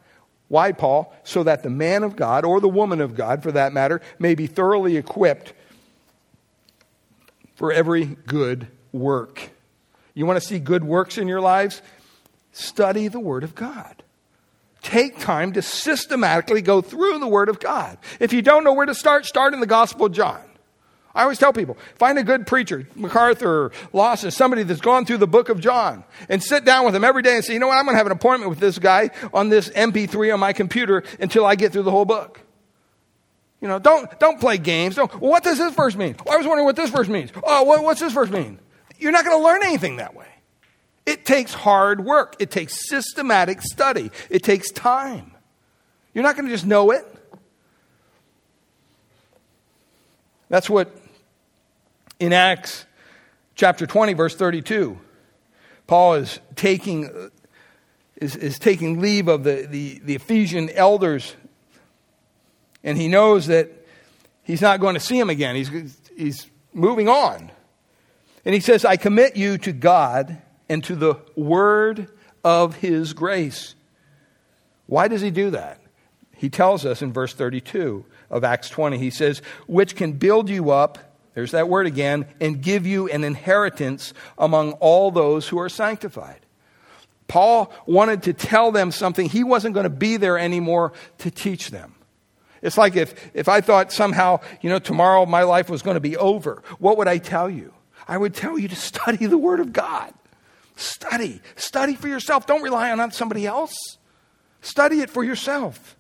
Why, 0.49 0.73
Paul? 0.73 1.15
So 1.25 1.43
that 1.43 1.63
the 1.63 1.69
man 1.69 2.05
of 2.05 2.17
God, 2.17 2.47
or 2.47 2.59
the 2.59 2.69
woman 2.69 3.03
of 3.03 3.15
God 3.15 3.43
for 3.43 3.53
that 3.53 3.75
matter, 3.75 4.01
may 4.19 4.35
be 4.35 4.47
thoroughly 4.47 4.97
equipped 4.97 5.53
for 7.55 7.71
every 7.71 8.17
good 8.27 8.69
work. 8.93 9.51
You 10.15 10.27
want 10.27 10.41
to 10.41 10.47
see 10.47 10.59
good 10.59 10.85
works 10.85 11.19
in 11.19 11.29
your 11.29 11.41
lives? 11.41 11.83
Study 12.53 13.09
the 13.09 13.21
Word 13.21 13.45
of 13.45 13.55
God. 13.55 14.03
Take 14.83 15.21
time 15.21 15.53
to 15.53 15.63
systematically 15.63 16.61
go 16.61 16.83
through 16.83 17.19
the 17.19 17.29
Word 17.29 17.49
of 17.49 17.61
God. 17.61 17.99
If 18.21 18.33
you 18.33 18.43
don't 18.43 18.65
know 18.65 18.73
where 18.73 18.87
to 18.87 18.95
start, 18.95 19.27
start 19.27 19.55
in 19.55 19.61
the 19.61 19.67
Gospel 19.67 20.07
of 20.07 20.13
John. 20.13 20.43
I 21.15 21.23
always 21.23 21.39
tell 21.39 21.53
people 21.53 21.77
find 21.97 22.19
a 22.19 22.25
good 22.25 22.47
preacher, 22.47 22.89
MacArthur 22.95 23.65
or 23.65 23.73
Lawson, 23.93 24.31
somebody 24.31 24.63
that's 24.63 24.81
gone 24.81 25.05
through 25.05 25.19
the 25.19 25.27
book 25.27 25.51
of 25.51 25.61
John, 25.61 26.05
and 26.29 26.43
sit 26.43 26.65
down 26.65 26.85
with 26.85 26.95
them 26.95 27.05
every 27.05 27.23
day 27.23 27.37
and 27.37 27.45
say, 27.45 27.53
you 27.53 27.59
know 27.59 27.69
what, 27.69 27.77
I'm 27.77 27.85
going 27.85 27.95
to 27.95 27.99
have 27.99 28.07
an 28.07 28.13
appointment 28.13 28.49
with 28.49 28.61
this 28.61 28.79
guy 28.79 29.11
on 29.33 29.51
this 29.51 29.69
MP3 29.71 30.33
on 30.33 30.41
my 30.41 30.53
computer 30.53 31.05
until 31.21 31.45
I 31.45 31.55
get 31.55 31.73
through 31.73 31.83
the 31.83 31.91
whole 31.91 32.07
book. 32.07 32.41
You 33.61 33.69
know, 33.69 33.79
don't, 33.79 34.19
don't 34.19 34.41
play 34.41 34.59
games. 34.59 34.97
Don't, 34.97 35.13
well, 35.21 35.31
what 35.31 35.45
does 35.45 35.59
this 35.59 35.75
verse 35.75 35.95
mean? 35.95 36.17
Well, 36.25 36.35
I 36.35 36.39
was 36.39 36.47
wondering 36.47 36.65
what 36.65 36.77
this 36.77 36.91
verse 36.91 37.09
means. 37.09 37.31
Oh, 37.45 37.63
what, 37.63 37.85
what's 37.85 38.01
this 38.01 38.13
verse 38.13 38.31
mean? 38.31 38.59
You're 39.03 39.13
not 39.13 39.25
going 39.25 39.37
to 39.37 39.45
learn 39.45 39.65
anything 39.65 39.97
that 39.97 40.15
way. 40.15 40.29
It 41.05 41.27
takes 41.27 41.53
hard 41.53 42.05
work. 42.05 42.37
It 42.39 42.53
takes 42.53 42.89
systematic 42.89 43.61
study. 43.61 44.13
It 44.31 44.45
takes 44.45 44.71
time. 44.71 45.33
You're 46.15 46.23
not 46.23 46.37
going 46.37 46.47
to 46.47 46.55
just 46.55 46.65
know 46.65 46.93
it. 46.93 47.05
That's 50.49 50.71
what 50.71 50.95
in 52.21 52.33
Acts 52.33 52.87
chapter 53.57 53.87
20, 53.87 54.13
verse 54.13 54.37
32, 54.37 54.97
Paul 55.89 56.15
is 56.15 56.39
taking, 56.55 57.31
is, 58.17 58.37
is 58.37 58.61
taking 58.61 59.01
leave 59.01 59.27
of 59.27 59.43
the, 59.43 59.67
the, 59.69 60.01
the 60.05 60.15
Ephesian 60.15 60.71
elders, 60.71 61.35
and 62.85 62.97
he 62.97 63.09
knows 63.09 63.49
that 63.49 63.71
he's 64.45 64.61
not 64.61 64.79
going 64.79 64.95
to 64.95 65.01
see 65.01 65.19
them 65.19 65.31
again. 65.31 65.57
He's, 65.57 65.97
he's 66.17 66.47
moving 66.73 67.09
on. 67.09 67.51
And 68.45 68.55
he 68.55 68.61
says, 68.61 68.85
I 68.85 68.97
commit 68.97 69.37
you 69.37 69.59
to 69.59 69.73
God 69.73 70.41
and 70.69 70.83
to 70.85 70.97
the 70.97 71.17
word 71.37 72.09
of 72.45 72.77
his 72.77 73.13
grace. 73.13 73.75
Why 74.87 75.09
does 75.09 75.21
he 75.21 75.31
do 75.31 75.51
that? 75.51 75.81
He 76.37 76.51
tells 76.51 76.85
us 76.85 77.03
in 77.03 77.13
verse 77.13 77.35
32 77.35 78.05
of 78.31 78.43
Acts 78.43 78.69
20, 78.69 78.99
he 78.99 79.11
says, 79.11 79.43
which 79.67 79.95
can 79.95 80.13
build 80.13 80.49
you 80.49 80.71
up, 80.71 80.99
there's 81.35 81.53
that 81.53 81.69
word 81.69 81.87
again, 81.87 82.27
and 82.41 82.61
give 82.61 82.87
you 82.87 83.09
an 83.09 83.23
inheritance 83.23 84.13
among 84.37 84.73
all 84.73 85.11
those 85.11 85.49
who 85.49 85.59
are 85.59 85.69
sanctified. 85.69 86.41
Paul 87.29 87.73
wanted 87.87 88.25
to 88.25 88.33
tell 88.33 88.73
them 88.73 88.91
something. 88.91 89.29
He 89.29 89.45
wasn't 89.45 89.75
going 89.75 89.85
to 89.85 89.91
be 89.91 90.17
there 90.17 90.39
anymore 90.39 90.93
to 91.19 91.31
teach 91.31 91.71
them. 91.71 91.95
It's 92.61 92.77
like 92.77 92.97
if, 92.97 93.15
if 93.35 93.49
I 93.49 93.61
thought 93.61 93.93
somehow, 93.93 94.41
you 94.61 94.69
know, 94.69 94.79
tomorrow 94.79 95.27
my 95.27 95.43
life 95.43 95.71
was 95.71 95.83
going 95.83 95.95
to 95.95 96.01
be 96.01 96.17
over, 96.17 96.63
what 96.79 96.97
would 96.99 97.09
I 97.09 97.19
tell 97.19 97.49
you? 97.49 97.73
I 98.09 98.17
would 98.17 98.35
tell 98.35 98.59
you 98.59 98.69
to 98.69 98.77
study 98.91 99.27
the 99.27 99.39
Word 99.39 99.61
of 99.61 99.73
God. 99.73 100.13
Study. 100.77 101.41
Study 101.57 101.95
for 101.95 102.09
yourself. 102.09 102.47
Don't 102.47 102.63
rely 102.63 102.91
on 102.91 103.11
somebody 103.13 103.47
else. 103.47 103.77
Study 104.61 105.01
it 105.01 105.11
for 105.11 105.25
yourself. 105.25 105.97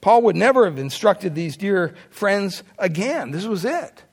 Paul 0.00 0.22
would 0.22 0.36
never 0.36 0.64
have 0.66 0.78
instructed 0.78 1.34
these 1.34 1.56
dear 1.56 1.94
friends 2.10 2.62
again. 2.78 3.32
This 3.32 3.44
was 3.44 3.64
it. 3.64 4.04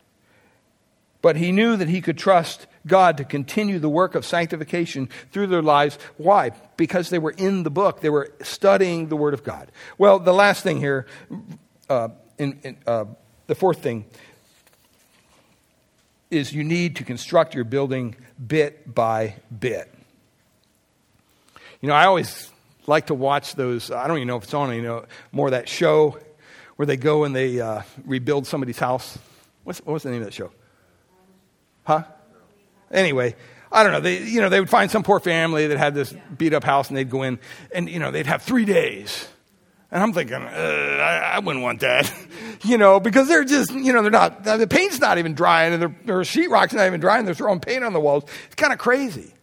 But 1.22 1.36
he 1.36 1.52
knew 1.52 1.76
that 1.76 1.88
he 1.88 2.00
could 2.00 2.18
trust 2.18 2.66
God 2.86 3.16
to 3.16 3.24
continue 3.24 3.78
the 3.78 3.88
work 3.88 4.14
of 4.14 4.26
sanctification 4.26 5.08
through 5.32 5.46
their 5.46 5.62
lives. 5.62 5.98
Why? 6.16 6.50
Because 6.76 7.10
they 7.10 7.18
were 7.18 7.30
in 7.30 7.62
the 7.62 7.70
book, 7.70 8.00
they 8.00 8.10
were 8.10 8.32
studying 8.42 9.08
the 9.08 9.16
Word 9.16 9.34
of 9.34 9.42
God. 9.42 9.70
Well, 9.96 10.18
the 10.18 10.34
last 10.34 10.62
thing 10.62 10.78
here, 10.78 11.06
uh, 11.88 12.08
in, 12.36 12.58
in, 12.62 12.76
uh, 12.86 13.06
the 13.46 13.54
fourth 13.54 13.78
thing, 13.78 14.04
is 16.34 16.52
you 16.52 16.64
need 16.64 16.96
to 16.96 17.04
construct 17.04 17.54
your 17.54 17.64
building 17.64 18.16
bit 18.44 18.92
by 18.92 19.36
bit. 19.56 19.92
You 21.80 21.88
know, 21.88 21.94
I 21.94 22.06
always 22.06 22.50
like 22.86 23.06
to 23.06 23.14
watch 23.14 23.54
those. 23.54 23.90
I 23.90 24.06
don't 24.06 24.16
even 24.16 24.28
know 24.28 24.36
if 24.36 24.44
it's 24.44 24.54
on. 24.54 24.74
You 24.74 24.82
know, 24.82 25.04
more 25.32 25.50
that 25.50 25.68
show 25.68 26.18
where 26.76 26.86
they 26.86 26.96
go 26.96 27.24
and 27.24 27.34
they 27.34 27.60
uh, 27.60 27.82
rebuild 28.04 28.46
somebody's 28.46 28.78
house. 28.78 29.18
What's 29.62 29.78
what 29.80 29.94
was 29.94 30.02
the 30.02 30.10
name 30.10 30.20
of 30.20 30.26
that 30.26 30.34
show? 30.34 30.50
Huh? 31.84 32.04
Anyway, 32.90 33.36
I 33.70 33.82
don't 33.82 33.92
know. 33.92 34.00
They, 34.00 34.22
you 34.22 34.40
know, 34.40 34.48
they 34.48 34.60
would 34.60 34.70
find 34.70 34.90
some 34.90 35.02
poor 35.02 35.20
family 35.20 35.68
that 35.68 35.78
had 35.78 35.94
this 35.94 36.14
beat 36.36 36.52
up 36.52 36.64
house, 36.64 36.88
and 36.88 36.96
they'd 36.96 37.10
go 37.10 37.22
in, 37.22 37.38
and 37.74 37.88
you 37.88 37.98
know, 37.98 38.10
they'd 38.10 38.26
have 38.26 38.42
three 38.42 38.64
days 38.64 39.28
and 39.94 40.02
I'm 40.02 40.12
thinking, 40.12 40.42
uh, 40.42 40.98
I, 41.00 41.36
I, 41.36 41.38
wouldn't 41.38 41.62
want 41.62 41.80
that, 41.80 42.12
you 42.64 42.78
know, 42.78 42.98
because 42.98 43.28
they're 43.28 43.44
just, 43.44 43.72
you 43.72 43.92
know, 43.92 44.02
they're 44.02 44.10
not, 44.10 44.44
the 44.44 44.66
paint's 44.66 44.98
not 44.98 45.18
even 45.18 45.34
drying 45.34 45.74
and 45.74 45.82
their, 45.82 46.20
sheetrock's 46.20 46.72
not 46.72 46.86
even 46.86 47.00
drying. 47.00 47.24
They're 47.24 47.34
throwing 47.34 47.60
paint 47.60 47.84
on 47.84 47.92
the 47.92 48.00
walls. 48.00 48.24
It's 48.46 48.54
kind 48.54 48.72
of 48.72 48.78
crazy, 48.78 49.34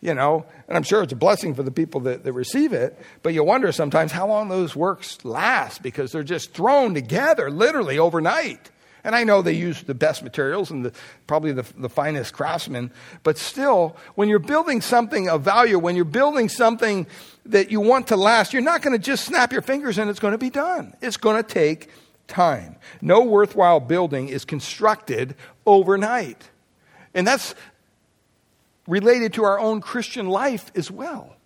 you 0.00 0.14
know, 0.14 0.46
and 0.66 0.76
I'm 0.76 0.82
sure 0.82 1.02
it's 1.02 1.12
a 1.12 1.16
blessing 1.16 1.54
for 1.54 1.62
the 1.62 1.70
people 1.70 2.00
that, 2.02 2.24
that 2.24 2.32
receive 2.32 2.72
it. 2.72 2.98
But 3.22 3.34
you 3.34 3.44
wonder 3.44 3.70
sometimes 3.72 4.12
how 4.12 4.26
long 4.26 4.48
those 4.48 4.74
works 4.74 5.24
last 5.24 5.82
because 5.82 6.12
they're 6.12 6.22
just 6.22 6.54
thrown 6.54 6.94
together 6.94 7.50
literally 7.50 7.98
overnight. 7.98 8.70
And 9.02 9.14
I 9.14 9.24
know 9.24 9.40
they 9.40 9.54
use 9.54 9.82
the 9.82 9.94
best 9.94 10.22
materials 10.22 10.70
and 10.70 10.84
the, 10.84 10.92
probably 11.26 11.52
the, 11.52 11.64
the 11.76 11.88
finest 11.88 12.34
craftsmen, 12.34 12.90
but 13.22 13.38
still, 13.38 13.96
when 14.14 14.28
you're 14.28 14.38
building 14.38 14.82
something 14.82 15.28
of 15.28 15.42
value, 15.42 15.78
when 15.78 15.96
you're 15.96 16.04
building 16.04 16.50
something 16.50 17.06
that 17.46 17.70
you 17.70 17.80
want 17.80 18.08
to 18.08 18.16
last, 18.16 18.52
you're 18.52 18.60
not 18.62 18.82
going 18.82 18.92
to 18.92 19.02
just 19.02 19.24
snap 19.24 19.52
your 19.52 19.62
fingers 19.62 19.96
and 19.96 20.10
it's 20.10 20.20
going 20.20 20.32
to 20.32 20.38
be 20.38 20.50
done. 20.50 20.94
It's 21.00 21.16
going 21.16 21.42
to 21.42 21.42
take 21.42 21.88
time. 22.30 22.76
No 23.02 23.22
worthwhile 23.22 23.80
building 23.80 24.28
is 24.28 24.46
constructed 24.46 25.34
overnight. 25.66 26.48
And 27.12 27.26
that's 27.26 27.54
related 28.86 29.34
to 29.34 29.44
our 29.44 29.60
own 29.60 29.80
Christian 29.80 30.28
life 30.28 30.70
as 30.74 30.90
well. 30.90 31.36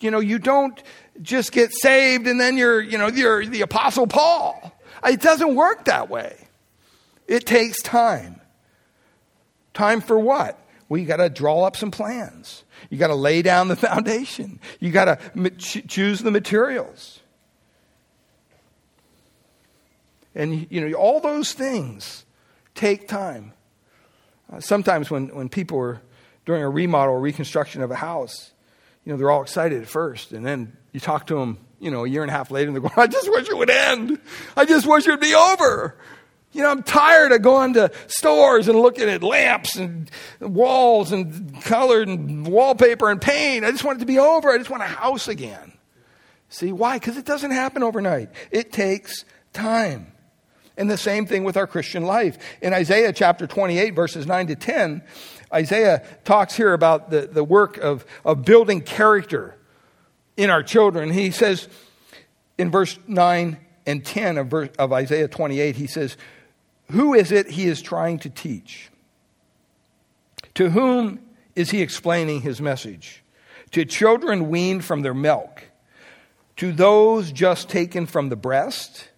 You 0.00 0.10
know, 0.10 0.20
you 0.20 0.38
don't 0.38 0.80
just 1.22 1.52
get 1.52 1.72
saved 1.72 2.26
and 2.26 2.40
then 2.40 2.56
you're, 2.56 2.80
you 2.80 2.98
know, 2.98 3.08
you're 3.08 3.44
the 3.44 3.62
Apostle 3.62 4.06
Paul. 4.06 4.72
It 5.04 5.20
doesn't 5.20 5.54
work 5.54 5.86
that 5.86 6.08
way. 6.08 6.36
It 7.26 7.46
takes 7.46 7.82
time. 7.82 8.40
Time 9.74 10.00
for 10.00 10.18
what? 10.18 10.58
Well, 10.88 11.00
you 11.00 11.06
got 11.06 11.16
to 11.16 11.28
draw 11.28 11.64
up 11.64 11.76
some 11.76 11.90
plans. 11.90 12.64
You 12.90 12.98
got 12.98 13.08
to 13.08 13.14
lay 13.14 13.42
down 13.42 13.68
the 13.68 13.76
foundation. 13.88 14.60
You 14.80 14.90
got 14.90 15.04
to 15.34 15.50
choose 15.58 16.20
the 16.20 16.30
materials. 16.30 17.15
And, 20.36 20.66
you 20.70 20.86
know, 20.86 20.94
all 20.96 21.18
those 21.18 21.54
things 21.54 22.26
take 22.74 23.08
time. 23.08 23.54
Uh, 24.52 24.60
sometimes 24.60 25.10
when, 25.10 25.34
when 25.34 25.48
people 25.48 25.78
are 25.78 26.02
doing 26.44 26.62
a 26.62 26.68
remodel 26.68 27.14
or 27.14 27.20
reconstruction 27.20 27.82
of 27.82 27.90
a 27.90 27.96
house, 27.96 28.52
you 29.04 29.12
know, 29.12 29.18
they're 29.18 29.30
all 29.30 29.42
excited 29.42 29.80
at 29.80 29.88
first, 29.88 30.32
and 30.32 30.44
then 30.44 30.76
you 30.92 31.00
talk 31.00 31.26
to 31.28 31.36
them, 31.36 31.58
you 31.80 31.90
know, 31.90 32.04
a 32.04 32.08
year 32.08 32.22
and 32.22 32.30
a 32.30 32.34
half 32.34 32.50
later, 32.50 32.68
and 32.68 32.76
they're 32.76 32.82
going, 32.82 32.94
I 32.96 33.06
just 33.06 33.30
wish 33.30 33.48
it 33.48 33.56
would 33.56 33.70
end. 33.70 34.20
I 34.56 34.66
just 34.66 34.86
wish 34.86 35.06
it 35.06 35.10
would 35.10 35.20
be 35.20 35.34
over. 35.34 35.96
You 36.52 36.62
know, 36.62 36.70
I'm 36.70 36.82
tired 36.82 37.32
of 37.32 37.42
going 37.42 37.74
to 37.74 37.90
stores 38.06 38.68
and 38.68 38.78
looking 38.78 39.08
at 39.08 39.22
lamps 39.22 39.76
and 39.76 40.10
walls 40.40 41.12
and 41.12 41.62
colored 41.62 42.08
and 42.08 42.46
wallpaper 42.46 43.10
and 43.10 43.20
paint. 43.20 43.64
I 43.64 43.70
just 43.70 43.84
want 43.84 43.98
it 43.98 44.00
to 44.00 44.06
be 44.06 44.18
over. 44.18 44.50
I 44.50 44.58
just 44.58 44.70
want 44.70 44.82
a 44.82 44.86
house 44.86 45.28
again. 45.28 45.72
See, 46.48 46.72
why? 46.72 46.98
Because 46.98 47.16
it 47.16 47.24
doesn't 47.24 47.50
happen 47.50 47.82
overnight. 47.82 48.30
It 48.50 48.70
takes 48.70 49.24
time. 49.52 50.12
And 50.76 50.90
the 50.90 50.98
same 50.98 51.26
thing 51.26 51.44
with 51.44 51.56
our 51.56 51.66
Christian 51.66 52.04
life. 52.04 52.38
In 52.60 52.74
Isaiah 52.74 53.12
chapter 53.12 53.46
28, 53.46 53.94
verses 53.94 54.26
9 54.26 54.48
to 54.48 54.56
10, 54.56 55.02
Isaiah 55.52 56.04
talks 56.24 56.54
here 56.54 56.72
about 56.72 57.10
the, 57.10 57.26
the 57.26 57.44
work 57.44 57.78
of, 57.78 58.04
of 58.24 58.44
building 58.44 58.82
character 58.82 59.56
in 60.36 60.50
our 60.50 60.62
children. 60.62 61.10
He 61.10 61.30
says 61.30 61.68
in 62.58 62.70
verse 62.70 62.98
9 63.06 63.56
and 63.86 64.04
10 64.04 64.38
of, 64.38 64.48
verse, 64.48 64.68
of 64.78 64.92
Isaiah 64.92 65.28
28, 65.28 65.76
he 65.76 65.86
says, 65.86 66.16
Who 66.90 67.14
is 67.14 67.32
it 67.32 67.48
he 67.48 67.66
is 67.66 67.80
trying 67.80 68.18
to 68.20 68.30
teach? 68.30 68.90
To 70.54 70.70
whom 70.70 71.20
is 71.54 71.70
he 71.70 71.82
explaining 71.82 72.42
his 72.42 72.60
message? 72.60 73.22
To 73.72 73.84
children 73.84 74.48
weaned 74.48 74.84
from 74.84 75.02
their 75.02 75.14
milk, 75.14 75.64
to 76.56 76.72
those 76.72 77.32
just 77.32 77.68
taken 77.68 78.06
from 78.06 78.28
the 78.28 78.36
breast? 78.36 79.08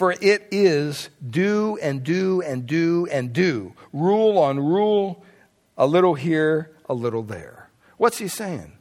For 0.00 0.12
it 0.12 0.48
is 0.50 1.10
do 1.28 1.78
and 1.82 2.02
do 2.02 2.40
and 2.40 2.64
do 2.64 3.06
and 3.12 3.34
do, 3.34 3.74
rule 3.92 4.38
on 4.38 4.58
rule, 4.58 5.22
a 5.76 5.86
little 5.86 6.14
here, 6.14 6.74
a 6.88 6.94
little 6.94 7.22
there. 7.22 7.68
What's 7.98 8.16
he 8.16 8.26
saying? 8.26 8.72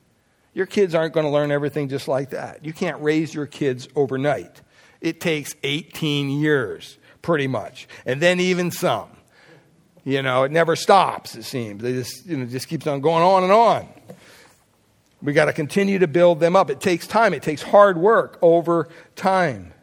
Your 0.53 0.65
kids 0.65 0.95
aren't 0.95 1.13
going 1.13 1.25
to 1.25 1.29
learn 1.29 1.51
everything 1.51 1.89
just 1.89 2.07
like 2.07 2.29
that. 2.29 2.63
You 2.63 2.71
can't 2.71 3.01
raise 3.01 3.33
your 3.33 3.47
kids 3.47 3.89
overnight. 3.97 4.61
It 5.01 5.19
takes 5.19 5.55
18 5.61 6.29
years, 6.29 6.97
pretty 7.21 7.47
much, 7.47 7.89
and 8.05 8.21
then 8.21 8.39
even 8.39 8.71
some. 8.71 9.09
You 10.05 10.21
know, 10.21 10.43
it 10.43 10.53
never 10.53 10.77
stops, 10.77 11.35
it 11.35 11.43
seems. 11.43 11.83
It 11.83 11.95
just, 11.95 12.27
you 12.27 12.37
know, 12.37 12.45
just 12.45 12.69
keeps 12.69 12.87
on 12.87 13.01
going 13.01 13.23
on 13.23 13.43
and 13.43 13.51
on. 13.51 13.89
We 15.21 15.33
got 15.33 15.45
to 15.45 15.53
continue 15.53 15.99
to 15.99 16.07
build 16.07 16.39
them 16.39 16.55
up. 16.55 16.69
It 16.69 16.79
takes 16.79 17.07
time, 17.07 17.33
it 17.33 17.43
takes 17.43 17.61
hard 17.61 17.97
work 17.97 18.39
over 18.41 18.87
time. 19.17 19.73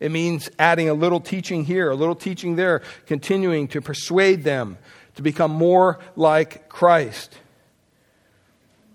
It 0.00 0.10
means 0.10 0.50
adding 0.58 0.88
a 0.88 0.94
little 0.94 1.20
teaching 1.20 1.64
here, 1.64 1.90
a 1.90 1.94
little 1.94 2.14
teaching 2.14 2.56
there, 2.56 2.82
continuing 3.06 3.68
to 3.68 3.82
persuade 3.82 4.42
them 4.42 4.78
to 5.16 5.22
become 5.22 5.50
more 5.50 5.98
like 6.16 6.70
Christ. 6.70 7.36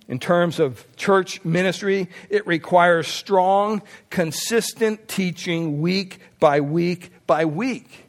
In 0.08 0.20
terms 0.20 0.60
of 0.60 0.86
church 0.96 1.44
ministry, 1.46 2.10
it 2.30 2.46
requires 2.46 3.08
strong, 3.08 3.82
consistent 4.10 5.08
teaching 5.08 5.82
week 5.82 6.20
by 6.40 6.62
week 6.62 7.12
by 7.28 7.46
week. 7.46 8.06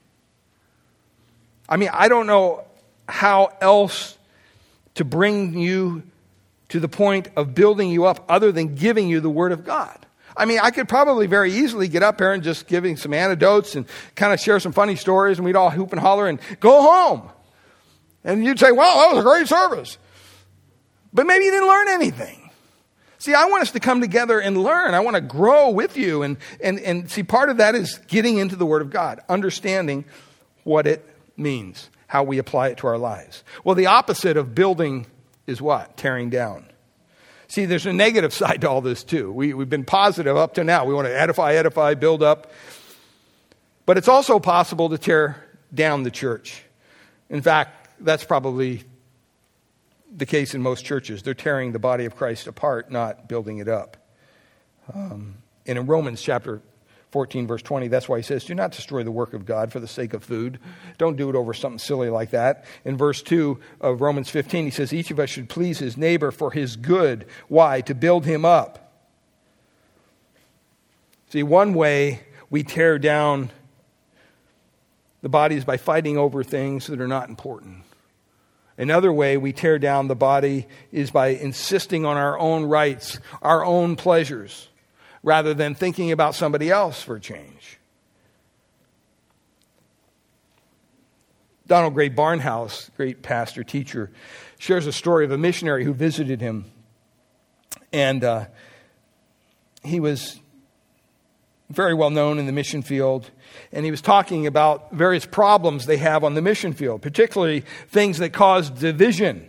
I 1.68 1.76
mean, 1.76 1.90
I 1.92 2.08
don't 2.08 2.26
know 2.26 2.64
how 3.08 3.52
else 3.60 4.16
to 4.94 5.04
bring 5.04 5.58
you 5.58 6.02
to 6.70 6.80
the 6.80 6.88
point 6.88 7.28
of 7.36 7.54
building 7.54 7.90
you 7.90 8.06
up 8.06 8.24
other 8.28 8.52
than 8.52 8.74
giving 8.74 9.08
you 9.08 9.20
the 9.20 9.30
Word 9.30 9.52
of 9.52 9.64
God. 9.64 10.05
I 10.36 10.44
mean, 10.44 10.60
I 10.62 10.70
could 10.70 10.88
probably 10.88 11.26
very 11.26 11.52
easily 11.52 11.88
get 11.88 12.02
up 12.02 12.20
here 12.20 12.32
and 12.32 12.42
just 12.42 12.66
giving 12.66 12.96
some 12.96 13.14
anecdotes 13.14 13.74
and 13.74 13.86
kind 14.14 14.32
of 14.32 14.40
share 14.40 14.60
some 14.60 14.72
funny 14.72 14.96
stories, 14.96 15.38
and 15.38 15.44
we'd 15.44 15.56
all 15.56 15.70
hoop 15.70 15.92
and 15.92 16.00
holler 16.00 16.26
and 16.28 16.38
go 16.60 16.82
home. 16.82 17.30
And 18.22 18.44
you'd 18.44 18.58
say, 18.58 18.72
wow, 18.72 19.06
that 19.06 19.14
was 19.14 19.20
a 19.20 19.22
great 19.22 19.48
service. 19.48 19.98
But 21.12 21.26
maybe 21.26 21.44
you 21.46 21.50
didn't 21.50 21.68
learn 21.68 21.88
anything. 21.88 22.50
See, 23.18 23.32
I 23.32 23.46
want 23.46 23.62
us 23.62 23.70
to 23.72 23.80
come 23.80 24.00
together 24.00 24.38
and 24.38 24.62
learn. 24.62 24.94
I 24.94 25.00
want 25.00 25.14
to 25.14 25.22
grow 25.22 25.70
with 25.70 25.96
you. 25.96 26.22
And, 26.22 26.36
and, 26.60 26.78
and 26.80 27.10
see, 27.10 27.22
part 27.22 27.48
of 27.48 27.56
that 27.56 27.74
is 27.74 27.98
getting 28.06 28.38
into 28.38 28.56
the 28.56 28.66
Word 28.66 28.82
of 28.82 28.90
God, 28.90 29.20
understanding 29.28 30.04
what 30.64 30.86
it 30.86 31.08
means, 31.36 31.88
how 32.08 32.22
we 32.24 32.38
apply 32.38 32.68
it 32.68 32.78
to 32.78 32.86
our 32.86 32.98
lives. 32.98 33.42
Well, 33.64 33.74
the 33.74 33.86
opposite 33.86 34.36
of 34.36 34.54
building 34.54 35.06
is 35.46 35.62
what? 35.62 35.96
Tearing 35.96 36.28
down. 36.28 36.65
See, 37.48 37.64
there's 37.64 37.86
a 37.86 37.92
negative 37.92 38.32
side 38.42 38.60
to 38.62 38.70
all 38.70 38.80
this, 38.80 39.04
too. 39.04 39.32
We, 39.32 39.54
we've 39.54 39.70
been 39.70 39.84
positive 39.84 40.36
up 40.36 40.54
to 40.54 40.64
now. 40.64 40.84
We 40.84 40.94
want 40.94 41.06
to 41.06 41.18
edify, 41.18 41.54
edify, 41.54 41.94
build 41.94 42.22
up. 42.22 42.50
But 43.84 43.96
it's 43.96 44.08
also 44.08 44.38
possible 44.40 44.88
to 44.88 44.98
tear 44.98 45.44
down 45.72 46.02
the 46.02 46.10
church. 46.10 46.64
In 47.30 47.40
fact, 47.40 47.88
that's 48.00 48.24
probably 48.24 48.82
the 50.14 50.26
case 50.26 50.54
in 50.54 50.62
most 50.62 50.84
churches. 50.84 51.22
They're 51.22 51.34
tearing 51.34 51.72
the 51.72 51.78
body 51.78 52.04
of 52.04 52.16
Christ 52.16 52.46
apart, 52.46 52.90
not 52.90 53.28
building 53.28 53.58
it 53.58 53.68
up. 53.68 53.96
Um, 54.92 55.36
and 55.66 55.78
in 55.78 55.86
Romans 55.86 56.22
chapter 56.22 56.62
14, 57.16 57.46
verse 57.46 57.62
20, 57.62 57.88
that's 57.88 58.10
why 58.10 58.18
he 58.18 58.22
says, 58.22 58.44
Do 58.44 58.54
not 58.54 58.72
destroy 58.72 59.02
the 59.02 59.10
work 59.10 59.32
of 59.32 59.46
God 59.46 59.72
for 59.72 59.80
the 59.80 59.88
sake 59.88 60.12
of 60.12 60.22
food. 60.22 60.58
Don't 60.98 61.16
do 61.16 61.30
it 61.30 61.34
over 61.34 61.54
something 61.54 61.78
silly 61.78 62.10
like 62.10 62.32
that. 62.32 62.66
In 62.84 62.98
verse 62.98 63.22
2 63.22 63.58
of 63.80 64.02
Romans 64.02 64.28
15, 64.28 64.66
he 64.66 64.70
says, 64.70 64.92
Each 64.92 65.10
of 65.10 65.18
us 65.18 65.30
should 65.30 65.48
please 65.48 65.78
his 65.78 65.96
neighbor 65.96 66.30
for 66.30 66.50
his 66.50 66.76
good. 66.76 67.24
Why? 67.48 67.80
To 67.80 67.94
build 67.94 68.26
him 68.26 68.44
up. 68.44 68.92
See, 71.30 71.42
one 71.42 71.72
way 71.72 72.20
we 72.50 72.62
tear 72.62 72.98
down 72.98 73.48
the 75.22 75.30
body 75.30 75.56
is 75.56 75.64
by 75.64 75.78
fighting 75.78 76.18
over 76.18 76.44
things 76.44 76.86
that 76.88 77.00
are 77.00 77.08
not 77.08 77.30
important. 77.30 77.84
Another 78.76 79.10
way 79.10 79.38
we 79.38 79.54
tear 79.54 79.78
down 79.78 80.08
the 80.08 80.14
body 80.14 80.66
is 80.92 81.10
by 81.10 81.28
insisting 81.28 82.04
on 82.04 82.18
our 82.18 82.38
own 82.38 82.66
rights, 82.66 83.20
our 83.40 83.64
own 83.64 83.96
pleasures 83.96 84.68
rather 85.26 85.52
than 85.52 85.74
thinking 85.74 86.12
about 86.12 86.36
somebody 86.36 86.70
else 86.70 87.02
for 87.02 87.18
change. 87.18 87.80
Donald 91.66 91.94
Grey 91.94 92.08
Barnhouse, 92.08 92.90
great 92.96 93.22
pastor, 93.22 93.64
teacher, 93.64 94.12
shares 94.56 94.86
a 94.86 94.92
story 94.92 95.24
of 95.24 95.32
a 95.32 95.36
missionary 95.36 95.84
who 95.84 95.92
visited 95.92 96.40
him. 96.40 96.64
And 97.92 98.22
uh, 98.22 98.44
he 99.82 99.98
was 99.98 100.38
very 101.70 101.92
well 101.92 102.10
known 102.10 102.38
in 102.38 102.46
the 102.46 102.52
mission 102.52 102.82
field. 102.82 103.28
And 103.72 103.84
he 103.84 103.90
was 103.90 104.00
talking 104.00 104.46
about 104.46 104.92
various 104.92 105.26
problems 105.26 105.86
they 105.86 105.96
have 105.96 106.22
on 106.22 106.34
the 106.34 106.42
mission 106.42 106.72
field, 106.72 107.02
particularly 107.02 107.64
things 107.88 108.18
that 108.18 108.32
cause 108.32 108.70
division. 108.70 109.48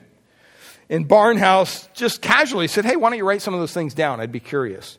And 0.90 1.08
Barnhouse 1.08 1.88
just 1.94 2.24
casually 2.24 2.68
said, 2.68 2.84
Hey, 2.84 2.96
why 2.96 3.12
don't 3.12 3.20
you 3.20 3.28
write 3.28 3.44
some 3.44 3.54
of 3.54 3.60
those 3.60 3.74
things 3.74 3.94
down? 3.94 4.20
I'd 4.20 4.32
be 4.32 4.40
curious. 4.40 4.98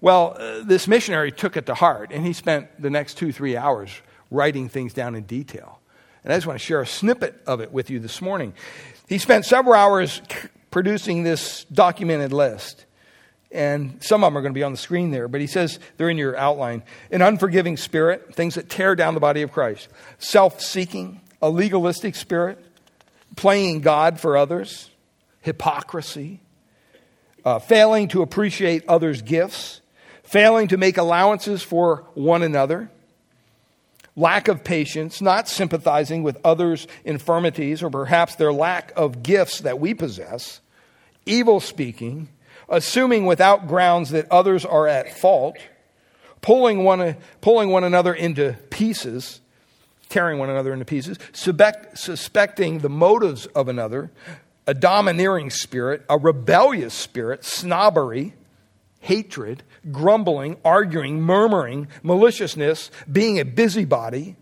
Well, 0.00 0.36
uh, 0.38 0.62
this 0.62 0.88
missionary 0.88 1.30
took 1.30 1.56
it 1.56 1.66
to 1.66 1.74
heart, 1.74 2.10
and 2.12 2.24
he 2.24 2.32
spent 2.32 2.80
the 2.80 2.90
next 2.90 3.14
two, 3.14 3.32
three 3.32 3.56
hours 3.56 3.90
writing 4.30 4.68
things 4.68 4.94
down 4.94 5.14
in 5.14 5.24
detail. 5.24 5.80
And 6.24 6.32
I 6.32 6.36
just 6.36 6.46
want 6.46 6.58
to 6.58 6.64
share 6.64 6.80
a 6.80 6.86
snippet 6.86 7.40
of 7.46 7.60
it 7.60 7.72
with 7.72 7.90
you 7.90 7.98
this 7.98 8.20
morning. 8.22 8.54
He 9.08 9.18
spent 9.18 9.44
several 9.44 9.74
hours 9.74 10.22
producing 10.70 11.22
this 11.22 11.64
documented 11.64 12.32
list. 12.32 12.86
And 13.52 14.02
some 14.02 14.22
of 14.22 14.28
them 14.28 14.38
are 14.38 14.42
going 14.42 14.52
to 14.52 14.58
be 14.58 14.62
on 14.62 14.70
the 14.70 14.78
screen 14.78 15.10
there, 15.10 15.26
but 15.26 15.40
he 15.40 15.48
says 15.48 15.80
they're 15.96 16.08
in 16.08 16.18
your 16.18 16.36
outline. 16.36 16.84
An 17.10 17.20
unforgiving 17.20 17.76
spirit, 17.76 18.34
things 18.34 18.54
that 18.54 18.68
tear 18.70 18.94
down 18.94 19.14
the 19.14 19.20
body 19.20 19.42
of 19.42 19.50
Christ. 19.50 19.88
Self 20.18 20.60
seeking, 20.60 21.20
a 21.42 21.50
legalistic 21.50 22.14
spirit, 22.14 22.64
playing 23.34 23.80
God 23.80 24.20
for 24.20 24.36
others, 24.36 24.90
hypocrisy, 25.40 26.40
uh, 27.44 27.58
failing 27.58 28.06
to 28.08 28.22
appreciate 28.22 28.84
others' 28.86 29.20
gifts, 29.20 29.79
failing 30.30 30.68
to 30.68 30.76
make 30.76 30.96
allowances 30.96 31.60
for 31.60 32.04
one 32.14 32.44
another, 32.44 32.88
lack 34.14 34.46
of 34.46 34.62
patience, 34.62 35.20
not 35.20 35.48
sympathizing 35.48 36.22
with 36.22 36.38
others' 36.44 36.86
infirmities 37.04 37.82
or 37.82 37.90
perhaps 37.90 38.36
their 38.36 38.52
lack 38.52 38.92
of 38.96 39.24
gifts 39.24 39.60
that 39.62 39.80
we 39.80 39.92
possess, 39.92 40.60
evil 41.26 41.58
speaking, 41.58 42.28
assuming 42.68 43.26
without 43.26 43.66
grounds 43.66 44.10
that 44.10 44.30
others 44.30 44.64
are 44.64 44.86
at 44.86 45.12
fault, 45.18 45.56
pulling 46.42 46.84
one, 46.84 47.16
pulling 47.40 47.70
one 47.70 47.82
another 47.82 48.14
into 48.14 48.56
pieces, 48.70 49.40
tearing 50.10 50.38
one 50.38 50.48
another 50.48 50.72
into 50.72 50.84
pieces, 50.84 51.18
suspect, 51.32 51.98
suspecting 51.98 52.78
the 52.78 52.88
motives 52.88 53.46
of 53.46 53.66
another, 53.66 54.12
a 54.68 54.74
domineering 54.74 55.50
spirit, 55.50 56.04
a 56.08 56.16
rebellious 56.16 56.94
spirit, 56.94 57.44
snobbery, 57.44 58.34
hatred, 59.00 59.62
grumbling, 59.90 60.56
arguing, 60.64 61.20
murmuring, 61.20 61.88
maliciousness, 62.02 62.90
being 63.10 63.40
a 63.40 63.44
busybody, 63.44 64.36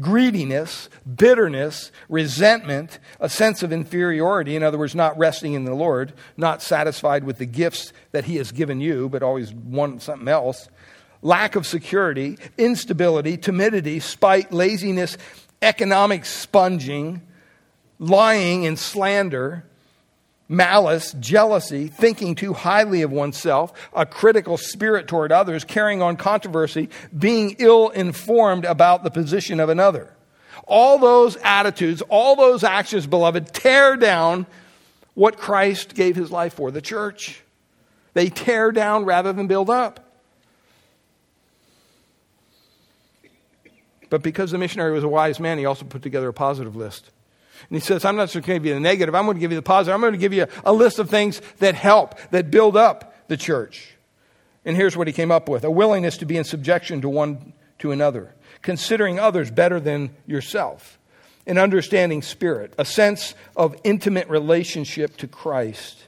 greediness, 0.00 0.88
bitterness, 1.16 1.92
resentment, 2.08 2.98
a 3.20 3.28
sense 3.28 3.62
of 3.62 3.72
inferiority, 3.72 4.56
in 4.56 4.62
other 4.62 4.78
words, 4.78 4.94
not 4.94 5.16
resting 5.16 5.54
in 5.54 5.64
the 5.64 5.74
Lord, 5.74 6.12
not 6.36 6.62
satisfied 6.62 7.24
with 7.24 7.38
the 7.38 7.46
gifts 7.46 7.92
that 8.10 8.24
He 8.24 8.36
has 8.36 8.52
given 8.52 8.80
you, 8.80 9.08
but 9.08 9.22
always 9.22 9.52
want 9.52 10.02
something 10.02 10.28
else, 10.28 10.68
lack 11.20 11.54
of 11.54 11.66
security, 11.66 12.38
instability, 12.58 13.36
timidity, 13.36 14.00
spite, 14.00 14.52
laziness, 14.52 15.16
economic 15.60 16.24
sponging, 16.24 17.22
lying 17.98 18.66
and 18.66 18.78
slander, 18.78 19.64
malice, 20.52 21.14
jealousy, 21.18 21.88
thinking 21.88 22.34
too 22.34 22.52
highly 22.52 23.02
of 23.02 23.10
oneself, 23.10 23.72
a 23.94 24.06
critical 24.06 24.56
spirit 24.56 25.08
toward 25.08 25.32
others, 25.32 25.64
carrying 25.64 26.02
on 26.02 26.16
controversy, 26.16 26.88
being 27.16 27.56
ill 27.58 27.88
informed 27.88 28.64
about 28.64 29.02
the 29.02 29.10
position 29.10 29.58
of 29.58 29.68
another. 29.68 30.14
All 30.64 30.98
those 30.98 31.36
attitudes, 31.42 32.02
all 32.08 32.36
those 32.36 32.62
actions, 32.62 33.06
beloved, 33.06 33.52
tear 33.52 33.96
down 33.96 34.46
what 35.14 35.38
Christ 35.38 35.94
gave 35.94 36.14
his 36.14 36.30
life 36.30 36.54
for 36.54 36.70
the 36.70 36.80
church. 36.80 37.42
They 38.14 38.28
tear 38.28 38.70
down 38.72 39.04
rather 39.04 39.32
than 39.32 39.46
build 39.46 39.70
up. 39.70 40.00
But 44.10 44.22
because 44.22 44.50
the 44.50 44.58
missionary 44.58 44.92
was 44.92 45.04
a 45.04 45.08
wise 45.08 45.40
man, 45.40 45.56
he 45.56 45.64
also 45.64 45.86
put 45.86 46.02
together 46.02 46.28
a 46.28 46.34
positive 46.34 46.76
list. 46.76 47.10
And 47.68 47.76
he 47.76 47.80
says, 47.80 48.04
I'm 48.04 48.16
not 48.16 48.28
just 48.28 48.34
going 48.34 48.42
to 48.44 48.52
give 48.54 48.66
you 48.66 48.74
the 48.74 48.80
negative, 48.80 49.14
I'm 49.14 49.24
going 49.24 49.36
to 49.36 49.40
give 49.40 49.52
you 49.52 49.56
the 49.56 49.62
positive. 49.62 49.94
I'm 49.94 50.00
going 50.00 50.12
to 50.12 50.18
give 50.18 50.32
you 50.32 50.46
a 50.64 50.72
list 50.72 50.98
of 50.98 51.08
things 51.10 51.40
that 51.58 51.74
help, 51.74 52.18
that 52.30 52.50
build 52.50 52.76
up 52.76 53.28
the 53.28 53.36
church. 53.36 53.96
And 54.64 54.76
here's 54.76 54.96
what 54.96 55.06
he 55.06 55.12
came 55.12 55.30
up 55.30 55.48
with 55.48 55.64
a 55.64 55.70
willingness 55.70 56.18
to 56.18 56.26
be 56.26 56.36
in 56.36 56.44
subjection 56.44 57.00
to 57.00 57.08
one 57.08 57.52
to 57.78 57.90
another, 57.90 58.34
considering 58.62 59.18
others 59.18 59.50
better 59.50 59.80
than 59.80 60.14
yourself, 60.26 60.98
an 61.46 61.58
understanding 61.58 62.22
spirit, 62.22 62.74
a 62.78 62.84
sense 62.84 63.34
of 63.56 63.74
intimate 63.82 64.28
relationship 64.28 65.16
to 65.16 65.26
Christ, 65.26 66.06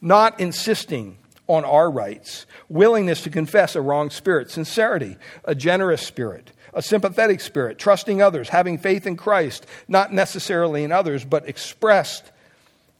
not 0.00 0.40
insisting 0.40 1.18
on 1.46 1.64
our 1.64 1.90
rights, 1.90 2.46
willingness 2.68 3.22
to 3.22 3.30
confess 3.30 3.76
a 3.76 3.80
wrong 3.80 4.10
spirit, 4.10 4.50
sincerity, 4.50 5.16
a 5.44 5.54
generous 5.54 6.04
spirit, 6.04 6.50
a 6.74 6.82
sympathetic 6.82 7.40
spirit, 7.40 7.78
trusting 7.78 8.22
others, 8.22 8.48
having 8.48 8.78
faith 8.78 9.06
in 9.06 9.16
Christ, 9.16 9.66
not 9.88 10.12
necessarily 10.12 10.84
in 10.84 10.92
others, 10.92 11.24
but 11.24 11.48
expressed 11.48 12.30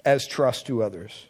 as 0.04 0.26
trust 0.26 0.66
to 0.66 0.82
others, 0.82 1.26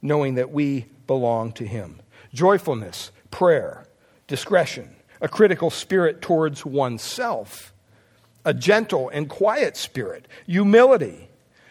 knowing 0.00 0.36
that 0.36 0.50
we 0.50 0.86
belong 1.06 1.52
to 1.52 1.66
Him. 1.66 2.00
Joyfulness, 2.32 3.10
prayer, 3.30 3.84
discretion, 4.26 4.94
a 5.20 5.28
critical 5.28 5.70
spirit 5.70 6.22
towards 6.22 6.64
oneself, 6.64 7.72
a 8.44 8.54
gentle 8.54 9.08
and 9.10 9.28
quiet 9.28 9.76
spirit, 9.76 10.26
humility, 10.46 11.28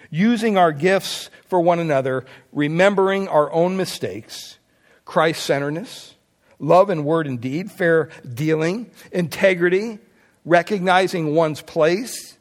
using 0.10 0.58
our 0.58 0.72
gifts 0.72 1.30
for 1.48 1.60
one 1.62 1.80
another, 1.80 2.26
remembering 2.52 3.28
our 3.28 3.52
own 3.52 3.76
mistakes, 3.76 4.58
Christ 5.06 5.44
centeredness, 5.44 6.16
love 6.60 6.90
in 6.90 7.04
word 7.04 7.28
and 7.28 7.42
deed, 7.42 7.72
fair 7.72 8.10
dealing, 8.34 8.92
integrity, 9.12 10.00
recognizing 10.46 11.36
one's 11.36 11.62
place, 11.62 12.38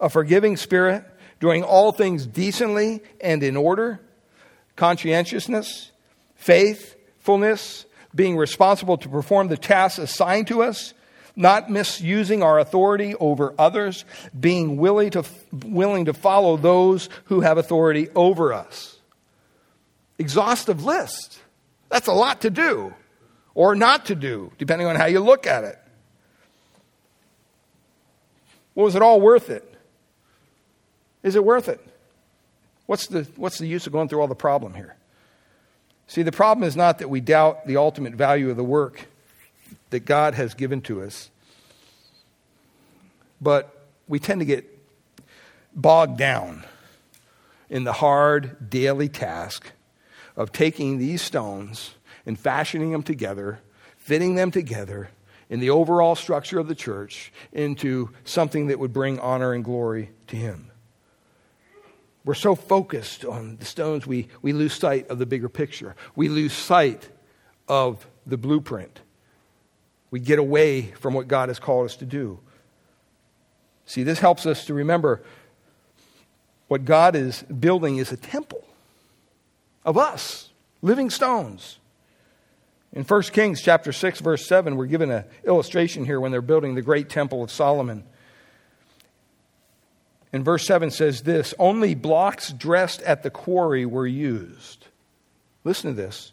a 0.00 0.08
forgiving 0.08 0.56
spirit, 0.56 1.04
doing 1.40 1.62
all 1.62 1.92
things 1.92 2.26
decently 2.26 3.02
and 3.20 3.42
in 3.42 3.56
order, 3.56 4.00
conscientiousness, 4.76 5.90
faithfulness, 6.36 7.86
being 8.14 8.36
responsible 8.36 8.96
to 8.98 9.08
perform 9.08 9.48
the 9.48 9.56
tasks 9.56 9.98
assigned 9.98 10.46
to 10.46 10.62
us, 10.62 10.94
not 11.36 11.68
misusing 11.68 12.42
our 12.42 12.58
authority 12.58 13.14
over 13.16 13.54
others, 13.58 14.04
being 14.38 14.76
willing 14.76 15.10
to, 15.10 15.24
willing 15.52 16.04
to 16.04 16.14
follow 16.14 16.56
those 16.56 17.08
who 17.24 17.40
have 17.40 17.58
authority 17.58 18.08
over 18.14 18.52
us. 18.52 18.96
Exhaustive 20.18 20.84
list. 20.84 21.40
That's 21.88 22.06
a 22.06 22.12
lot 22.12 22.42
to 22.42 22.50
do 22.50 22.94
or 23.54 23.74
not 23.74 24.06
to 24.06 24.14
do, 24.14 24.52
depending 24.58 24.86
on 24.86 24.96
how 24.96 25.06
you 25.06 25.20
look 25.20 25.46
at 25.46 25.64
it. 25.64 25.78
Was 28.74 28.94
it 28.94 29.02
all 29.02 29.20
worth 29.20 29.50
it? 29.50 29.68
Is 31.22 31.36
it 31.36 31.44
worth 31.44 31.68
it? 31.68 31.80
What's 32.86 33.06
the, 33.06 33.26
what's 33.36 33.58
the 33.58 33.66
use 33.66 33.86
of 33.86 33.92
going 33.92 34.08
through 34.08 34.20
all 34.20 34.28
the 34.28 34.34
problem 34.34 34.74
here? 34.74 34.96
See, 36.06 36.22
the 36.22 36.32
problem 36.32 36.66
is 36.66 36.76
not 36.76 36.98
that 36.98 37.08
we 37.08 37.20
doubt 37.20 37.66
the 37.66 37.76
ultimate 37.76 38.14
value 38.14 38.50
of 38.50 38.56
the 38.56 38.64
work 38.64 39.06
that 39.90 40.04
God 40.04 40.34
has 40.34 40.54
given 40.54 40.82
to 40.82 41.02
us, 41.02 41.30
but 43.40 43.86
we 44.06 44.18
tend 44.18 44.40
to 44.40 44.44
get 44.44 44.68
bogged 45.74 46.18
down 46.18 46.64
in 47.70 47.84
the 47.84 47.92
hard 47.94 48.70
daily 48.70 49.08
task 49.08 49.72
of 50.36 50.52
taking 50.52 50.98
these 50.98 51.22
stones 51.22 51.94
and 52.26 52.38
fashioning 52.38 52.92
them 52.92 53.02
together, 53.02 53.60
fitting 53.96 54.34
them 54.34 54.50
together 54.50 55.08
in 55.48 55.60
the 55.60 55.70
overall 55.70 56.14
structure 56.14 56.58
of 56.58 56.68
the 56.68 56.74
church 56.74 57.32
into 57.52 58.10
something 58.24 58.68
that 58.68 58.78
would 58.78 58.92
bring 58.92 59.18
honor 59.18 59.52
and 59.52 59.64
glory 59.64 60.10
to 60.28 60.36
Him. 60.36 60.70
We're 62.24 62.34
so 62.34 62.54
focused 62.54 63.24
on 63.24 63.56
the 63.58 63.66
stones, 63.66 64.06
we, 64.06 64.28
we 64.40 64.52
lose 64.52 64.72
sight 64.72 65.08
of 65.08 65.18
the 65.18 65.26
bigger 65.26 65.48
picture. 65.48 65.94
We 66.16 66.28
lose 66.28 66.54
sight 66.54 67.08
of 67.68 68.06
the 68.26 68.38
blueprint. 68.38 69.00
We 70.10 70.20
get 70.20 70.38
away 70.38 70.92
from 71.00 71.12
what 71.12 71.28
God 71.28 71.48
has 71.50 71.58
called 71.58 71.84
us 71.84 71.96
to 71.96 72.06
do. 72.06 72.38
See, 73.84 74.02
this 74.02 74.20
helps 74.20 74.46
us 74.46 74.64
to 74.66 74.74
remember 74.74 75.22
what 76.68 76.86
God 76.86 77.14
is 77.14 77.42
building 77.42 77.98
is 77.98 78.10
a 78.10 78.16
temple 78.16 78.66
of 79.84 79.98
us, 79.98 80.50
living 80.80 81.10
stones. 81.10 81.78
In 82.94 83.02
1 83.02 83.22
Kings 83.22 83.60
chapter 83.60 83.92
6 83.92 84.20
verse 84.20 84.46
7 84.46 84.76
we're 84.76 84.86
given 84.86 85.10
an 85.10 85.24
illustration 85.44 86.04
here 86.04 86.20
when 86.20 86.30
they're 86.30 86.40
building 86.40 86.76
the 86.76 86.82
great 86.82 87.10
temple 87.10 87.42
of 87.42 87.50
Solomon. 87.50 88.04
And 90.32 90.44
verse 90.44 90.64
7 90.64 90.90
says 90.90 91.22
this 91.22 91.54
Only 91.58 91.96
blocks 91.96 92.52
dressed 92.52 93.02
at 93.02 93.24
the 93.24 93.30
quarry 93.30 93.84
were 93.84 94.06
used. 94.06 94.86
Listen 95.64 95.90
to 95.90 95.96
this. 95.96 96.32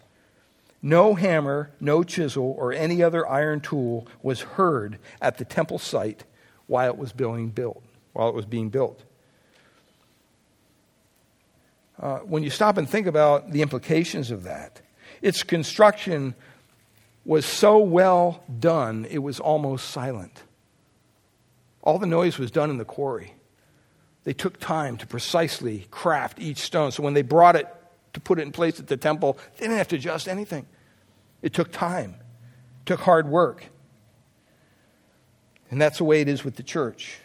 No 0.84 1.16
hammer, 1.16 1.72
no 1.80 2.04
chisel, 2.04 2.56
or 2.58 2.74
any 2.74 3.04
other 3.04 3.28
iron 3.28 3.62
tool 3.62 4.08
was 4.22 4.42
heard 4.42 4.98
at 5.20 5.38
the 5.38 5.46
temple 5.46 5.80
site 5.80 6.24
while 6.68 6.90
it 6.90 6.98
was 6.98 7.12
being 7.12 7.50
built. 7.50 7.84
While 8.14 8.30
it 8.30 8.36
was 8.36 8.46
being 8.46 8.70
built. 8.70 9.04
Uh, 12.00 12.20
when 12.20 12.44
you 12.44 12.50
stop 12.50 12.78
and 12.78 12.90
think 12.90 13.08
about 13.08 13.52
the 13.52 13.62
implications 13.62 14.32
of 14.32 14.44
that, 14.44 14.82
its 15.22 15.44
construction 15.44 16.34
was 17.26 17.46
so 17.46 17.78
well 17.78 18.44
done, 18.60 19.06
it 19.10 19.20
was 19.20 19.40
almost 19.40 19.90
silent. 19.90 20.44
All 21.84 21.98
the 22.00 22.08
noise 22.08 22.38
was 22.38 22.52
done 22.52 22.70
in 22.70 22.78
the 22.78 22.86
quarry. 22.86 23.34
They 24.24 24.34
took 24.34 24.60
time 24.60 24.98
to 24.98 25.08
precisely 25.08 25.88
craft 25.90 26.40
each 26.40 26.60
stone. 26.60 26.92
So 26.92 27.04
when 27.04 27.14
they 27.14 27.24
brought 27.24 27.56
it 27.56 27.68
to 28.14 28.20
put 28.20 28.40
it 28.40 28.44
in 28.44 28.52
place 28.52 28.80
at 28.80 28.88
the 28.88 28.98
temple, 28.98 29.38
they 29.58 29.66
didn't 29.66 29.78
have 29.78 29.88
to 29.90 29.96
adjust 29.96 30.28
anything. 30.28 30.66
It 31.42 31.54
took 31.54 31.72
time, 31.72 32.16
it 32.82 32.86
took 32.86 33.00
hard 33.00 33.28
work. 33.28 33.66
And 35.72 35.82
that's 35.82 36.00
the 36.00 36.04
way 36.04 36.22
it 36.22 36.28
is 36.28 36.44
with 36.44 36.58
the 36.58 36.64
church. 36.64 37.18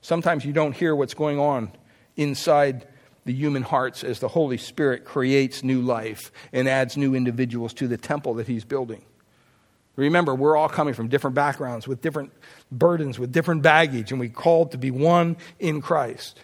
Sometimes 0.00 0.44
you 0.44 0.52
don't 0.52 0.74
hear 0.74 0.96
what's 0.96 1.14
going 1.14 1.38
on 1.38 1.70
inside 2.16 2.86
the 3.26 3.32
human 3.34 3.62
hearts 3.62 4.02
as 4.02 4.20
the 4.20 4.28
Holy 4.28 4.56
Spirit 4.56 5.04
creates 5.04 5.62
new 5.62 5.82
life 5.82 6.32
and 6.50 6.66
adds 6.66 6.96
new 6.96 7.14
individuals 7.14 7.74
to 7.74 7.86
the 7.86 7.98
temple 7.98 8.34
that 8.34 8.48
He's 8.48 8.64
building. 8.64 9.04
Remember, 9.98 10.32
we're 10.32 10.56
all 10.56 10.68
coming 10.68 10.94
from 10.94 11.08
different 11.08 11.34
backgrounds 11.34 11.88
with 11.88 12.00
different 12.00 12.32
burdens, 12.70 13.18
with 13.18 13.32
different 13.32 13.62
baggage, 13.62 14.12
and 14.12 14.20
we're 14.20 14.28
called 14.28 14.70
to 14.70 14.78
be 14.78 14.92
one 14.92 15.36
in 15.58 15.82
Christ. 15.82 16.38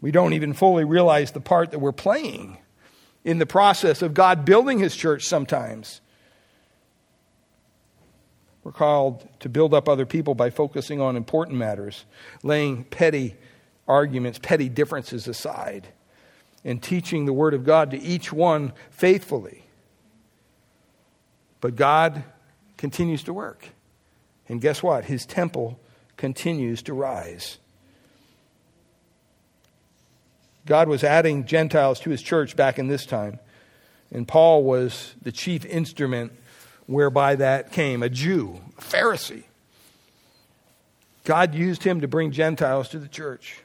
We 0.00 0.12
don't 0.12 0.32
even 0.32 0.52
fully 0.52 0.84
realize 0.84 1.32
the 1.32 1.40
part 1.40 1.72
that 1.72 1.80
we're 1.80 1.90
playing 1.90 2.58
in 3.24 3.40
the 3.40 3.46
process 3.46 4.00
of 4.00 4.14
God 4.14 4.44
building 4.44 4.78
His 4.78 4.94
church 4.94 5.24
sometimes. 5.26 6.00
We're 8.62 8.70
called 8.70 9.28
to 9.40 9.48
build 9.48 9.74
up 9.74 9.88
other 9.88 10.06
people 10.06 10.36
by 10.36 10.50
focusing 10.50 11.00
on 11.00 11.16
important 11.16 11.58
matters, 11.58 12.04
laying 12.44 12.84
petty 12.84 13.34
arguments, 13.88 14.38
petty 14.40 14.68
differences 14.68 15.26
aside, 15.26 15.88
and 16.64 16.80
teaching 16.80 17.24
the 17.24 17.32
Word 17.32 17.54
of 17.54 17.64
God 17.64 17.90
to 17.90 18.00
each 18.00 18.32
one 18.32 18.72
faithfully. 18.90 19.64
But 21.60 21.76
God 21.76 22.24
continues 22.76 23.22
to 23.24 23.32
work. 23.32 23.68
And 24.48 24.60
guess 24.60 24.82
what? 24.82 25.04
His 25.04 25.26
temple 25.26 25.78
continues 26.16 26.82
to 26.82 26.94
rise. 26.94 27.58
God 30.66 30.88
was 30.88 31.04
adding 31.04 31.46
Gentiles 31.46 32.00
to 32.00 32.10
his 32.10 32.22
church 32.22 32.56
back 32.56 32.78
in 32.78 32.88
this 32.88 33.06
time. 33.06 33.38
And 34.12 34.26
Paul 34.26 34.64
was 34.64 35.14
the 35.22 35.32
chief 35.32 35.64
instrument 35.64 36.32
whereby 36.86 37.36
that 37.36 37.72
came 37.72 38.02
a 38.02 38.08
Jew, 38.08 38.60
a 38.76 38.80
Pharisee. 38.80 39.44
God 41.24 41.54
used 41.54 41.84
him 41.84 42.00
to 42.00 42.08
bring 42.08 42.32
Gentiles 42.32 42.88
to 42.90 42.98
the 42.98 43.08
church. 43.08 43.62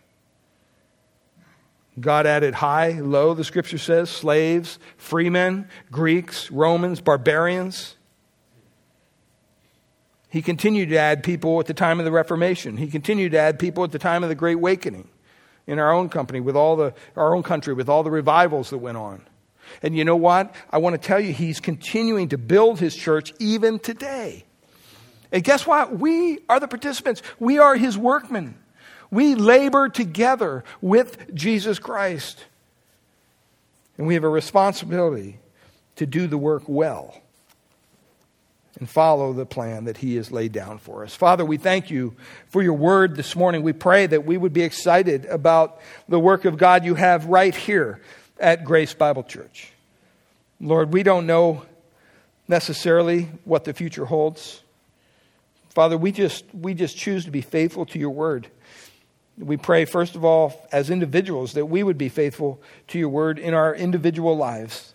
God 2.00 2.26
added 2.26 2.56
high, 2.56 3.00
low, 3.00 3.34
the 3.34 3.44
scripture 3.44 3.78
says, 3.78 4.10
slaves, 4.10 4.80
freemen, 4.98 5.70
Greeks, 5.92 6.52
Romans, 6.52 7.00
barbarians. 7.00 7.96
He 10.30 10.42
continued 10.42 10.90
to 10.90 10.98
add 10.98 11.24
people 11.24 11.60
at 11.62 11.68
the 11.68 11.74
time 11.74 12.00
of 12.00 12.06
the 12.06 12.12
Reformation. 12.12 12.76
He 12.76 12.88
continued 12.88 13.32
to 13.32 13.40
add 13.40 13.60
people 13.60 13.86
at 13.86 13.92
the 13.92 14.00
time 14.00 14.24
of 14.24 14.30
the 14.30 14.36
Great 14.36 14.56
Awakening. 14.56 15.08
in 15.68 15.80
our 15.80 15.92
own 15.92 16.10
company, 16.10 16.40
with 16.40 16.56
all 16.56 16.76
the, 16.76 16.94
our 17.16 17.36
own 17.36 17.44
country, 17.44 17.74
with 17.74 17.90
all 17.90 18.04
the 18.04 18.12
revivals 18.12 18.70
that 18.70 18.78
went 18.78 18.98
on. 18.98 19.22
And 19.82 19.96
you 19.96 20.06
know 20.06 20.16
what? 20.16 20.54
I 20.70 20.78
want 20.78 21.00
to 21.00 21.08
tell 21.08 21.20
you, 21.20 21.34
he's 21.34 21.60
continuing 21.60 22.30
to 22.30 22.38
build 22.38 22.80
his 22.80 22.96
church 22.96 23.34
even 23.40 23.80
today. 23.80 24.46
And 25.32 25.44
guess 25.44 25.66
what? 25.66 25.98
We 25.98 26.40
are 26.50 26.60
the 26.60 26.68
participants, 26.68 27.22
we 27.40 27.58
are 27.58 27.76
his 27.76 27.98
workmen. 27.98 28.58
We 29.16 29.34
labor 29.34 29.88
together 29.88 30.66
with 30.82 31.34
Jesus 31.34 31.80
Christ. 31.80 32.44
And 33.98 34.08
we 34.08 34.14
have 34.16 34.26
a 34.26 34.30
responsibility 34.30 35.40
to 35.96 36.06
do 36.06 36.28
the 36.28 36.38
work 36.38 36.64
well 36.68 37.22
and 38.78 38.90
follow 38.90 39.32
the 39.32 39.46
plan 39.46 39.86
that 39.86 39.96
He 39.96 40.18
has 40.18 40.34
laid 40.34 40.52
down 40.52 40.80
for 40.80 41.06
us. 41.06 41.16
Father, 41.16 41.46
we 41.46 41.56
thank 41.56 41.90
you 41.90 42.14
for 42.50 42.62
your 42.62 42.74
word 42.74 43.16
this 43.16 43.38
morning. 43.38 43.64
We 43.64 43.72
pray 43.72 44.06
that 44.06 44.26
we 44.26 44.36
would 44.36 44.52
be 44.52 44.64
excited 44.64 45.24
about 45.28 45.80
the 46.10 46.20
work 46.20 46.44
of 46.44 46.58
God 46.58 46.84
you 46.84 46.96
have 46.96 47.28
right 47.28 47.56
here 47.56 48.02
at 48.38 48.66
Grace 48.66 48.94
Bible 48.94 49.24
Church. 49.24 49.72
Lord, 50.60 50.92
we 50.92 51.04
don't 51.04 51.26
know 51.26 51.64
necessarily 52.50 53.30
what 53.46 53.64
the 53.64 53.74
future 53.74 54.04
holds. 54.04 54.62
Father, 55.70 55.98
we 55.98 56.12
just, 56.12 56.44
we 56.54 56.74
just 56.74 56.98
choose 56.98 57.24
to 57.24 57.32
be 57.32 57.40
faithful 57.40 57.86
to 57.86 57.98
your 57.98 58.10
word. 58.10 58.50
We 59.38 59.58
pray, 59.58 59.86
first 59.86 60.16
of 60.16 60.24
all, 60.24 60.68
as 60.72 60.90
individuals, 60.90 61.54
that 61.54 61.66
we 61.66 61.84
would 61.84 61.98
be 61.98 62.10
faithful 62.10 62.62
to 62.88 63.00
your 63.00 63.10
word 63.10 63.38
in 63.38 63.54
our 63.54 63.76
individual 63.76 64.38
lives. 64.38 64.94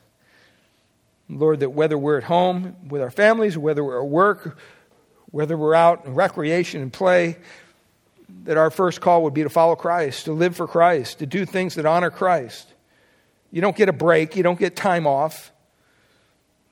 Lord, 1.28 1.60
that 1.60 1.70
whether 1.70 1.98
we're 1.98 2.18
at 2.18 2.24
home 2.24 2.76
with 2.88 3.02
our 3.02 3.10
families, 3.10 3.56
whether 3.56 3.84
we're 3.84 4.02
at 4.02 4.08
work, 4.08 4.58
whether 5.30 5.56
we're 5.56 5.74
out 5.74 6.06
in 6.06 6.14
recreation 6.14 6.80
and 6.82 6.92
play, 6.92 7.36
that 8.44 8.56
our 8.56 8.70
first 8.70 9.00
call 9.00 9.24
would 9.24 9.34
be 9.34 9.42
to 9.42 9.50
follow 9.50 9.76
Christ, 9.76 10.24
to 10.24 10.32
live 10.32 10.56
for 10.56 10.66
Christ, 10.66 11.18
to 11.18 11.26
do 11.26 11.44
things 11.44 11.74
that 11.74 11.86
honor 11.86 12.10
Christ. 12.10 12.66
You 13.50 13.60
don't 13.60 13.76
get 13.76 13.88
a 13.88 13.92
break, 13.92 14.36
you 14.36 14.42
don't 14.42 14.58
get 14.58 14.74
time 14.74 15.06
off. 15.06 15.52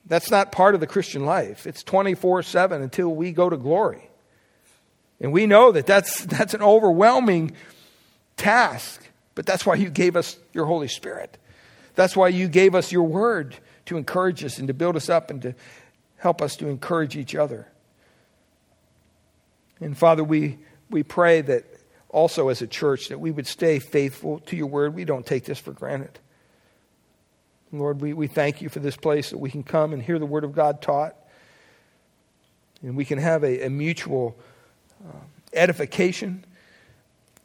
That's 0.06 0.30
not 0.30 0.52
part 0.52 0.74
of 0.74 0.80
the 0.80 0.86
Christian 0.86 1.26
life. 1.26 1.66
It's 1.66 1.82
24 1.82 2.42
7 2.42 2.82
until 2.82 3.14
we 3.14 3.32
go 3.32 3.50
to 3.50 3.56
glory. 3.56 4.08
And 5.20 5.32
we 5.32 5.46
know 5.46 5.72
that 5.72 5.86
that's, 5.86 6.24
that's 6.24 6.54
an 6.54 6.62
overwhelming 6.62 7.52
task, 8.36 9.02
but 9.34 9.46
that's 9.46 9.66
why 9.66 9.74
you 9.74 9.90
gave 9.90 10.16
us 10.16 10.38
your 10.52 10.66
Holy 10.66 10.88
Spirit. 10.88 11.38
That's 11.94 12.16
why 12.16 12.28
you 12.28 12.48
gave 12.48 12.74
us 12.74 12.92
your 12.92 13.04
word 13.04 13.56
to 13.86 13.96
encourage 13.96 14.44
us 14.44 14.58
and 14.58 14.68
to 14.68 14.74
build 14.74 14.96
us 14.96 15.08
up 15.08 15.30
and 15.30 15.42
to 15.42 15.54
help 16.16 16.42
us 16.42 16.56
to 16.56 16.68
encourage 16.68 17.16
each 17.16 17.34
other. 17.34 17.68
And 19.80 19.96
Father, 19.96 20.22
we, 20.22 20.58
we 20.90 21.02
pray 21.02 21.40
that 21.40 21.64
also 22.08 22.48
as 22.48 22.62
a 22.62 22.66
church 22.66 23.08
that 23.08 23.20
we 23.20 23.30
would 23.30 23.46
stay 23.46 23.78
faithful 23.78 24.40
to 24.40 24.56
your 24.56 24.66
word. 24.66 24.94
We 24.94 25.04
don't 25.04 25.26
take 25.26 25.44
this 25.44 25.58
for 25.58 25.72
granted. 25.72 26.18
Lord, 27.70 28.00
we, 28.00 28.12
we 28.12 28.26
thank 28.28 28.62
you 28.62 28.68
for 28.68 28.80
this 28.80 28.96
place 28.96 29.30
that 29.30 29.38
we 29.38 29.50
can 29.50 29.62
come 29.62 29.92
and 29.92 30.02
hear 30.02 30.18
the 30.18 30.26
word 30.26 30.44
of 30.44 30.54
God 30.54 30.80
taught. 30.80 31.14
And 32.82 32.96
we 32.96 33.04
can 33.04 33.18
have 33.18 33.44
a, 33.44 33.66
a 33.66 33.70
mutual 33.70 34.38
Uh, 35.07 35.12
edification 35.53 36.44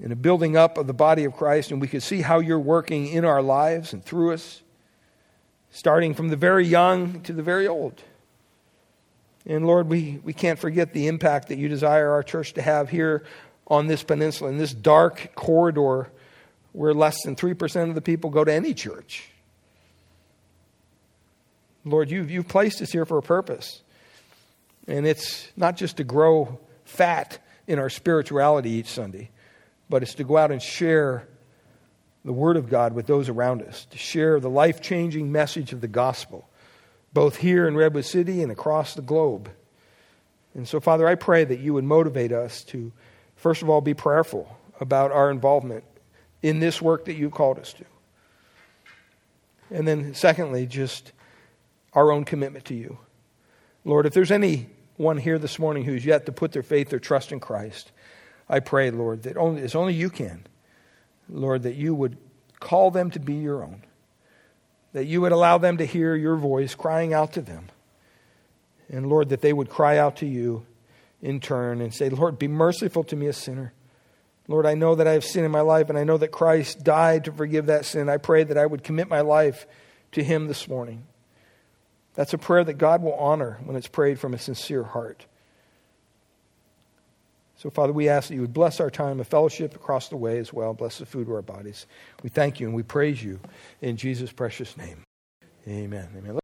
and 0.02 0.12
a 0.12 0.16
building 0.16 0.58
up 0.58 0.78
of 0.78 0.88
the 0.88 0.94
body 0.94 1.24
of 1.24 1.34
Christ. 1.34 1.72
And 1.72 1.80
we 1.80 1.88
can 1.88 2.02
see 2.02 2.22
how 2.22 2.40
you're 2.40 2.60
working 2.60 3.08
in 3.08 3.26
our 3.26 3.42
lives 3.42 3.94
and 3.94 4.04
through 4.04 4.34
us 4.34 4.62
starting 5.72 6.14
from 6.14 6.30
the 6.30 6.36
very 6.36 6.66
young 6.66 7.22
to 7.22 7.34
the 7.34 7.44
very 7.44 7.68
old. 7.68 8.02
And 9.46 9.66
Lord, 9.66 9.90
we, 9.90 10.20
we 10.24 10.34
can't 10.34 10.60
forget 10.60 10.94
the 10.94 11.08
impact 11.08 11.50
that 11.50 11.58
you 11.58 11.68
desire 11.68 12.12
our 12.12 12.24
church 12.24 12.54
to 12.54 12.62
have 12.62 12.90
here 12.90 13.24
on 13.68 13.88
this 13.88 14.04
peninsula, 14.04 14.50
in 14.50 14.58
this 14.58 14.74
dark 14.74 15.32
corridor 15.36 16.12
where 16.72 16.94
less 16.94 17.22
than 17.24 17.36
3% 17.36 17.90
of 17.90 17.96
the 17.96 18.02
people 18.02 18.30
go 18.30 18.44
to 18.44 18.52
any 18.52 18.74
church. 18.74 19.30
Lord, 21.86 22.10
you've, 22.10 22.32
you've 22.32 22.48
placed 22.48 22.82
us 22.82 22.92
here 22.92 23.06
for 23.06 23.18
a 23.18 23.22
purpose. 23.22 23.82
And 24.88 25.06
it's 25.06 25.48
not 25.56 25.78
just 25.78 25.98
to 25.98 26.04
grow 26.04 26.60
fat 26.94 27.40
in 27.68 27.80
our 27.80 27.90
spirituality 27.90 28.70
each 28.72 28.88
Sunday, 28.88 29.32
but 29.90 30.04
it's 30.04 30.16
to 30.16 30.24
go 30.24 30.38
out 30.38 30.52
and 30.52 30.62
share 30.62 31.28
the 32.24 32.34
Word 32.34 32.56
of 32.56 32.70
God 32.70 32.94
with 32.94 33.08
those 33.08 33.30
around 33.30 33.62
us, 33.62 33.86
to 33.86 33.98
share 33.98 34.40
the 34.40 34.50
life 34.50 34.82
changing 34.82 35.32
message 35.32 35.74
of 35.74 35.82
the 35.82 35.88
gospel, 35.88 36.48
both 37.14 37.38
here 37.38 37.68
in 37.68 37.76
Redwood 37.76 38.06
City 38.06 38.42
and 38.42 38.52
across 38.52 38.94
the 38.94 39.02
globe. 39.02 39.50
And 40.54 40.68
so, 40.68 40.80
Father, 40.80 41.08
I 41.08 41.16
pray 41.16 41.44
that 41.44 41.60
you 41.60 41.74
would 41.74 41.84
motivate 41.84 42.32
us 42.32 42.64
to, 42.66 42.92
first 43.36 43.62
of 43.62 43.70
all, 43.70 43.82
be 43.82 43.94
prayerful 43.94 44.56
about 44.80 45.12
our 45.12 45.32
involvement 45.32 45.84
in 46.42 46.60
this 46.60 46.82
work 46.82 47.06
that 47.06 47.16
you've 47.16 47.32
called 47.32 47.60
us 47.60 47.74
to. 47.74 47.86
And 49.72 49.88
then, 49.88 50.14
secondly, 50.14 50.68
just 50.68 51.12
our 51.94 52.12
own 52.12 52.24
commitment 52.24 52.66
to 52.66 52.76
you. 52.76 53.00
Lord, 53.84 54.06
if 54.06 54.14
there's 54.14 54.32
anyone 54.98 55.18
here 55.18 55.40
this 55.40 55.60
morning 55.60 55.84
who's 55.84 56.06
yet 56.06 56.26
to 56.26 56.32
put 56.32 56.52
their 56.52 56.64
faith 56.64 56.94
or 56.94 57.00
trust 57.00 57.32
in 57.32 57.40
Christ, 57.40 57.92
I 58.50 58.60
pray, 58.60 58.92
Lord, 58.92 59.24
that 59.24 59.38
only, 59.38 59.62
as 59.62 59.76
only 59.76 59.94
you 59.94 60.10
can 60.10 60.46
Lord, 61.30 61.64
that 61.64 61.76
you 61.76 61.96
would 61.96 62.18
call 62.60 62.92
them 62.92 63.12
to 63.12 63.20
be 63.20 63.36
your 63.36 63.64
own, 63.64 63.84
that 64.94 65.06
you 65.06 65.22
would 65.22 65.32
allow 65.32 65.58
them 65.58 65.78
to 65.78 65.86
hear 65.86 66.16
your 66.16 66.36
voice 66.36 66.76
crying 66.76 67.14
out 67.14 67.34
to 67.34 67.42
them. 67.42 67.70
And 68.90 69.08
Lord, 69.08 69.30
that 69.30 69.42
they 69.42 69.54
would 69.54 69.70
cry 69.70 69.98
out 69.98 70.18
to 70.18 70.26
you 70.26 70.66
in 71.22 71.40
turn 71.40 71.82
and 71.82 71.94
say, 71.94 72.10
Lord, 72.10 72.38
be 72.38 72.48
merciful 72.48 73.04
to 73.06 73.16
me, 73.16 73.28
a 73.28 73.34
sinner. 73.34 73.74
Lord, 74.48 74.66
I 74.66 74.74
know 74.74 74.96
that 74.96 75.08
I 75.08 75.14
have 75.14 75.24
sin 75.24 75.46
in 75.46 75.52
my 75.52 75.62
life, 75.62 75.90
and 75.90 75.98
I 75.98 76.04
know 76.04 76.18
that 76.18 76.32
Christ 76.32 76.84
died 76.84 77.26
to 77.26 77.32
forgive 77.32 77.68
that 77.68 77.86
sin. 77.86 78.10
I 78.10 78.18
pray 78.18 78.44
that 78.44 78.58
I 78.58 78.66
would 78.66 78.84
commit 78.84 79.08
my 79.08 79.22
life 79.22 79.66
to 80.12 80.24
Him 80.24 80.48
this 80.48 80.68
morning. 80.68 81.06
That's 82.16 82.34
a 82.34 82.38
prayer 82.38 82.64
that 82.64 82.78
God 82.78 83.02
will 83.02 83.16
honor 83.16 83.60
when 83.64 83.76
it's 83.76 83.88
prayed 83.88 84.20
from 84.20 84.34
a 84.34 84.40
sincere 84.40 84.84
heart. 84.84 85.26
So, 87.58 87.70
Father, 87.70 87.94
we 87.94 88.10
ask 88.10 88.28
that 88.28 88.36
you 88.36 88.42
would 88.42 88.54
bless 88.54 88.80
our 88.80 88.90
time 88.90 89.20
of 89.20 89.28
fellowship 89.28 89.74
across 89.74 90.10
the 90.10 90.18
way 90.18 90.38
as 90.38 90.52
well. 90.52 90.74
Bless 90.74 90.98
the 90.98 91.06
food 91.06 91.28
of 91.28 91.34
our 91.34 91.42
bodies. 91.42 91.86
We 92.22 92.30
thank 92.30 92.60
you 92.60 92.68
and 92.68 92.76
we 92.76 92.84
praise 92.84 93.24
you 93.24 93.40
in 93.82 93.96
Jesus' 93.96 94.32
precious 94.32 94.76
name. 94.76 95.02
Amen. 95.68 96.10
Amen. 96.18 96.43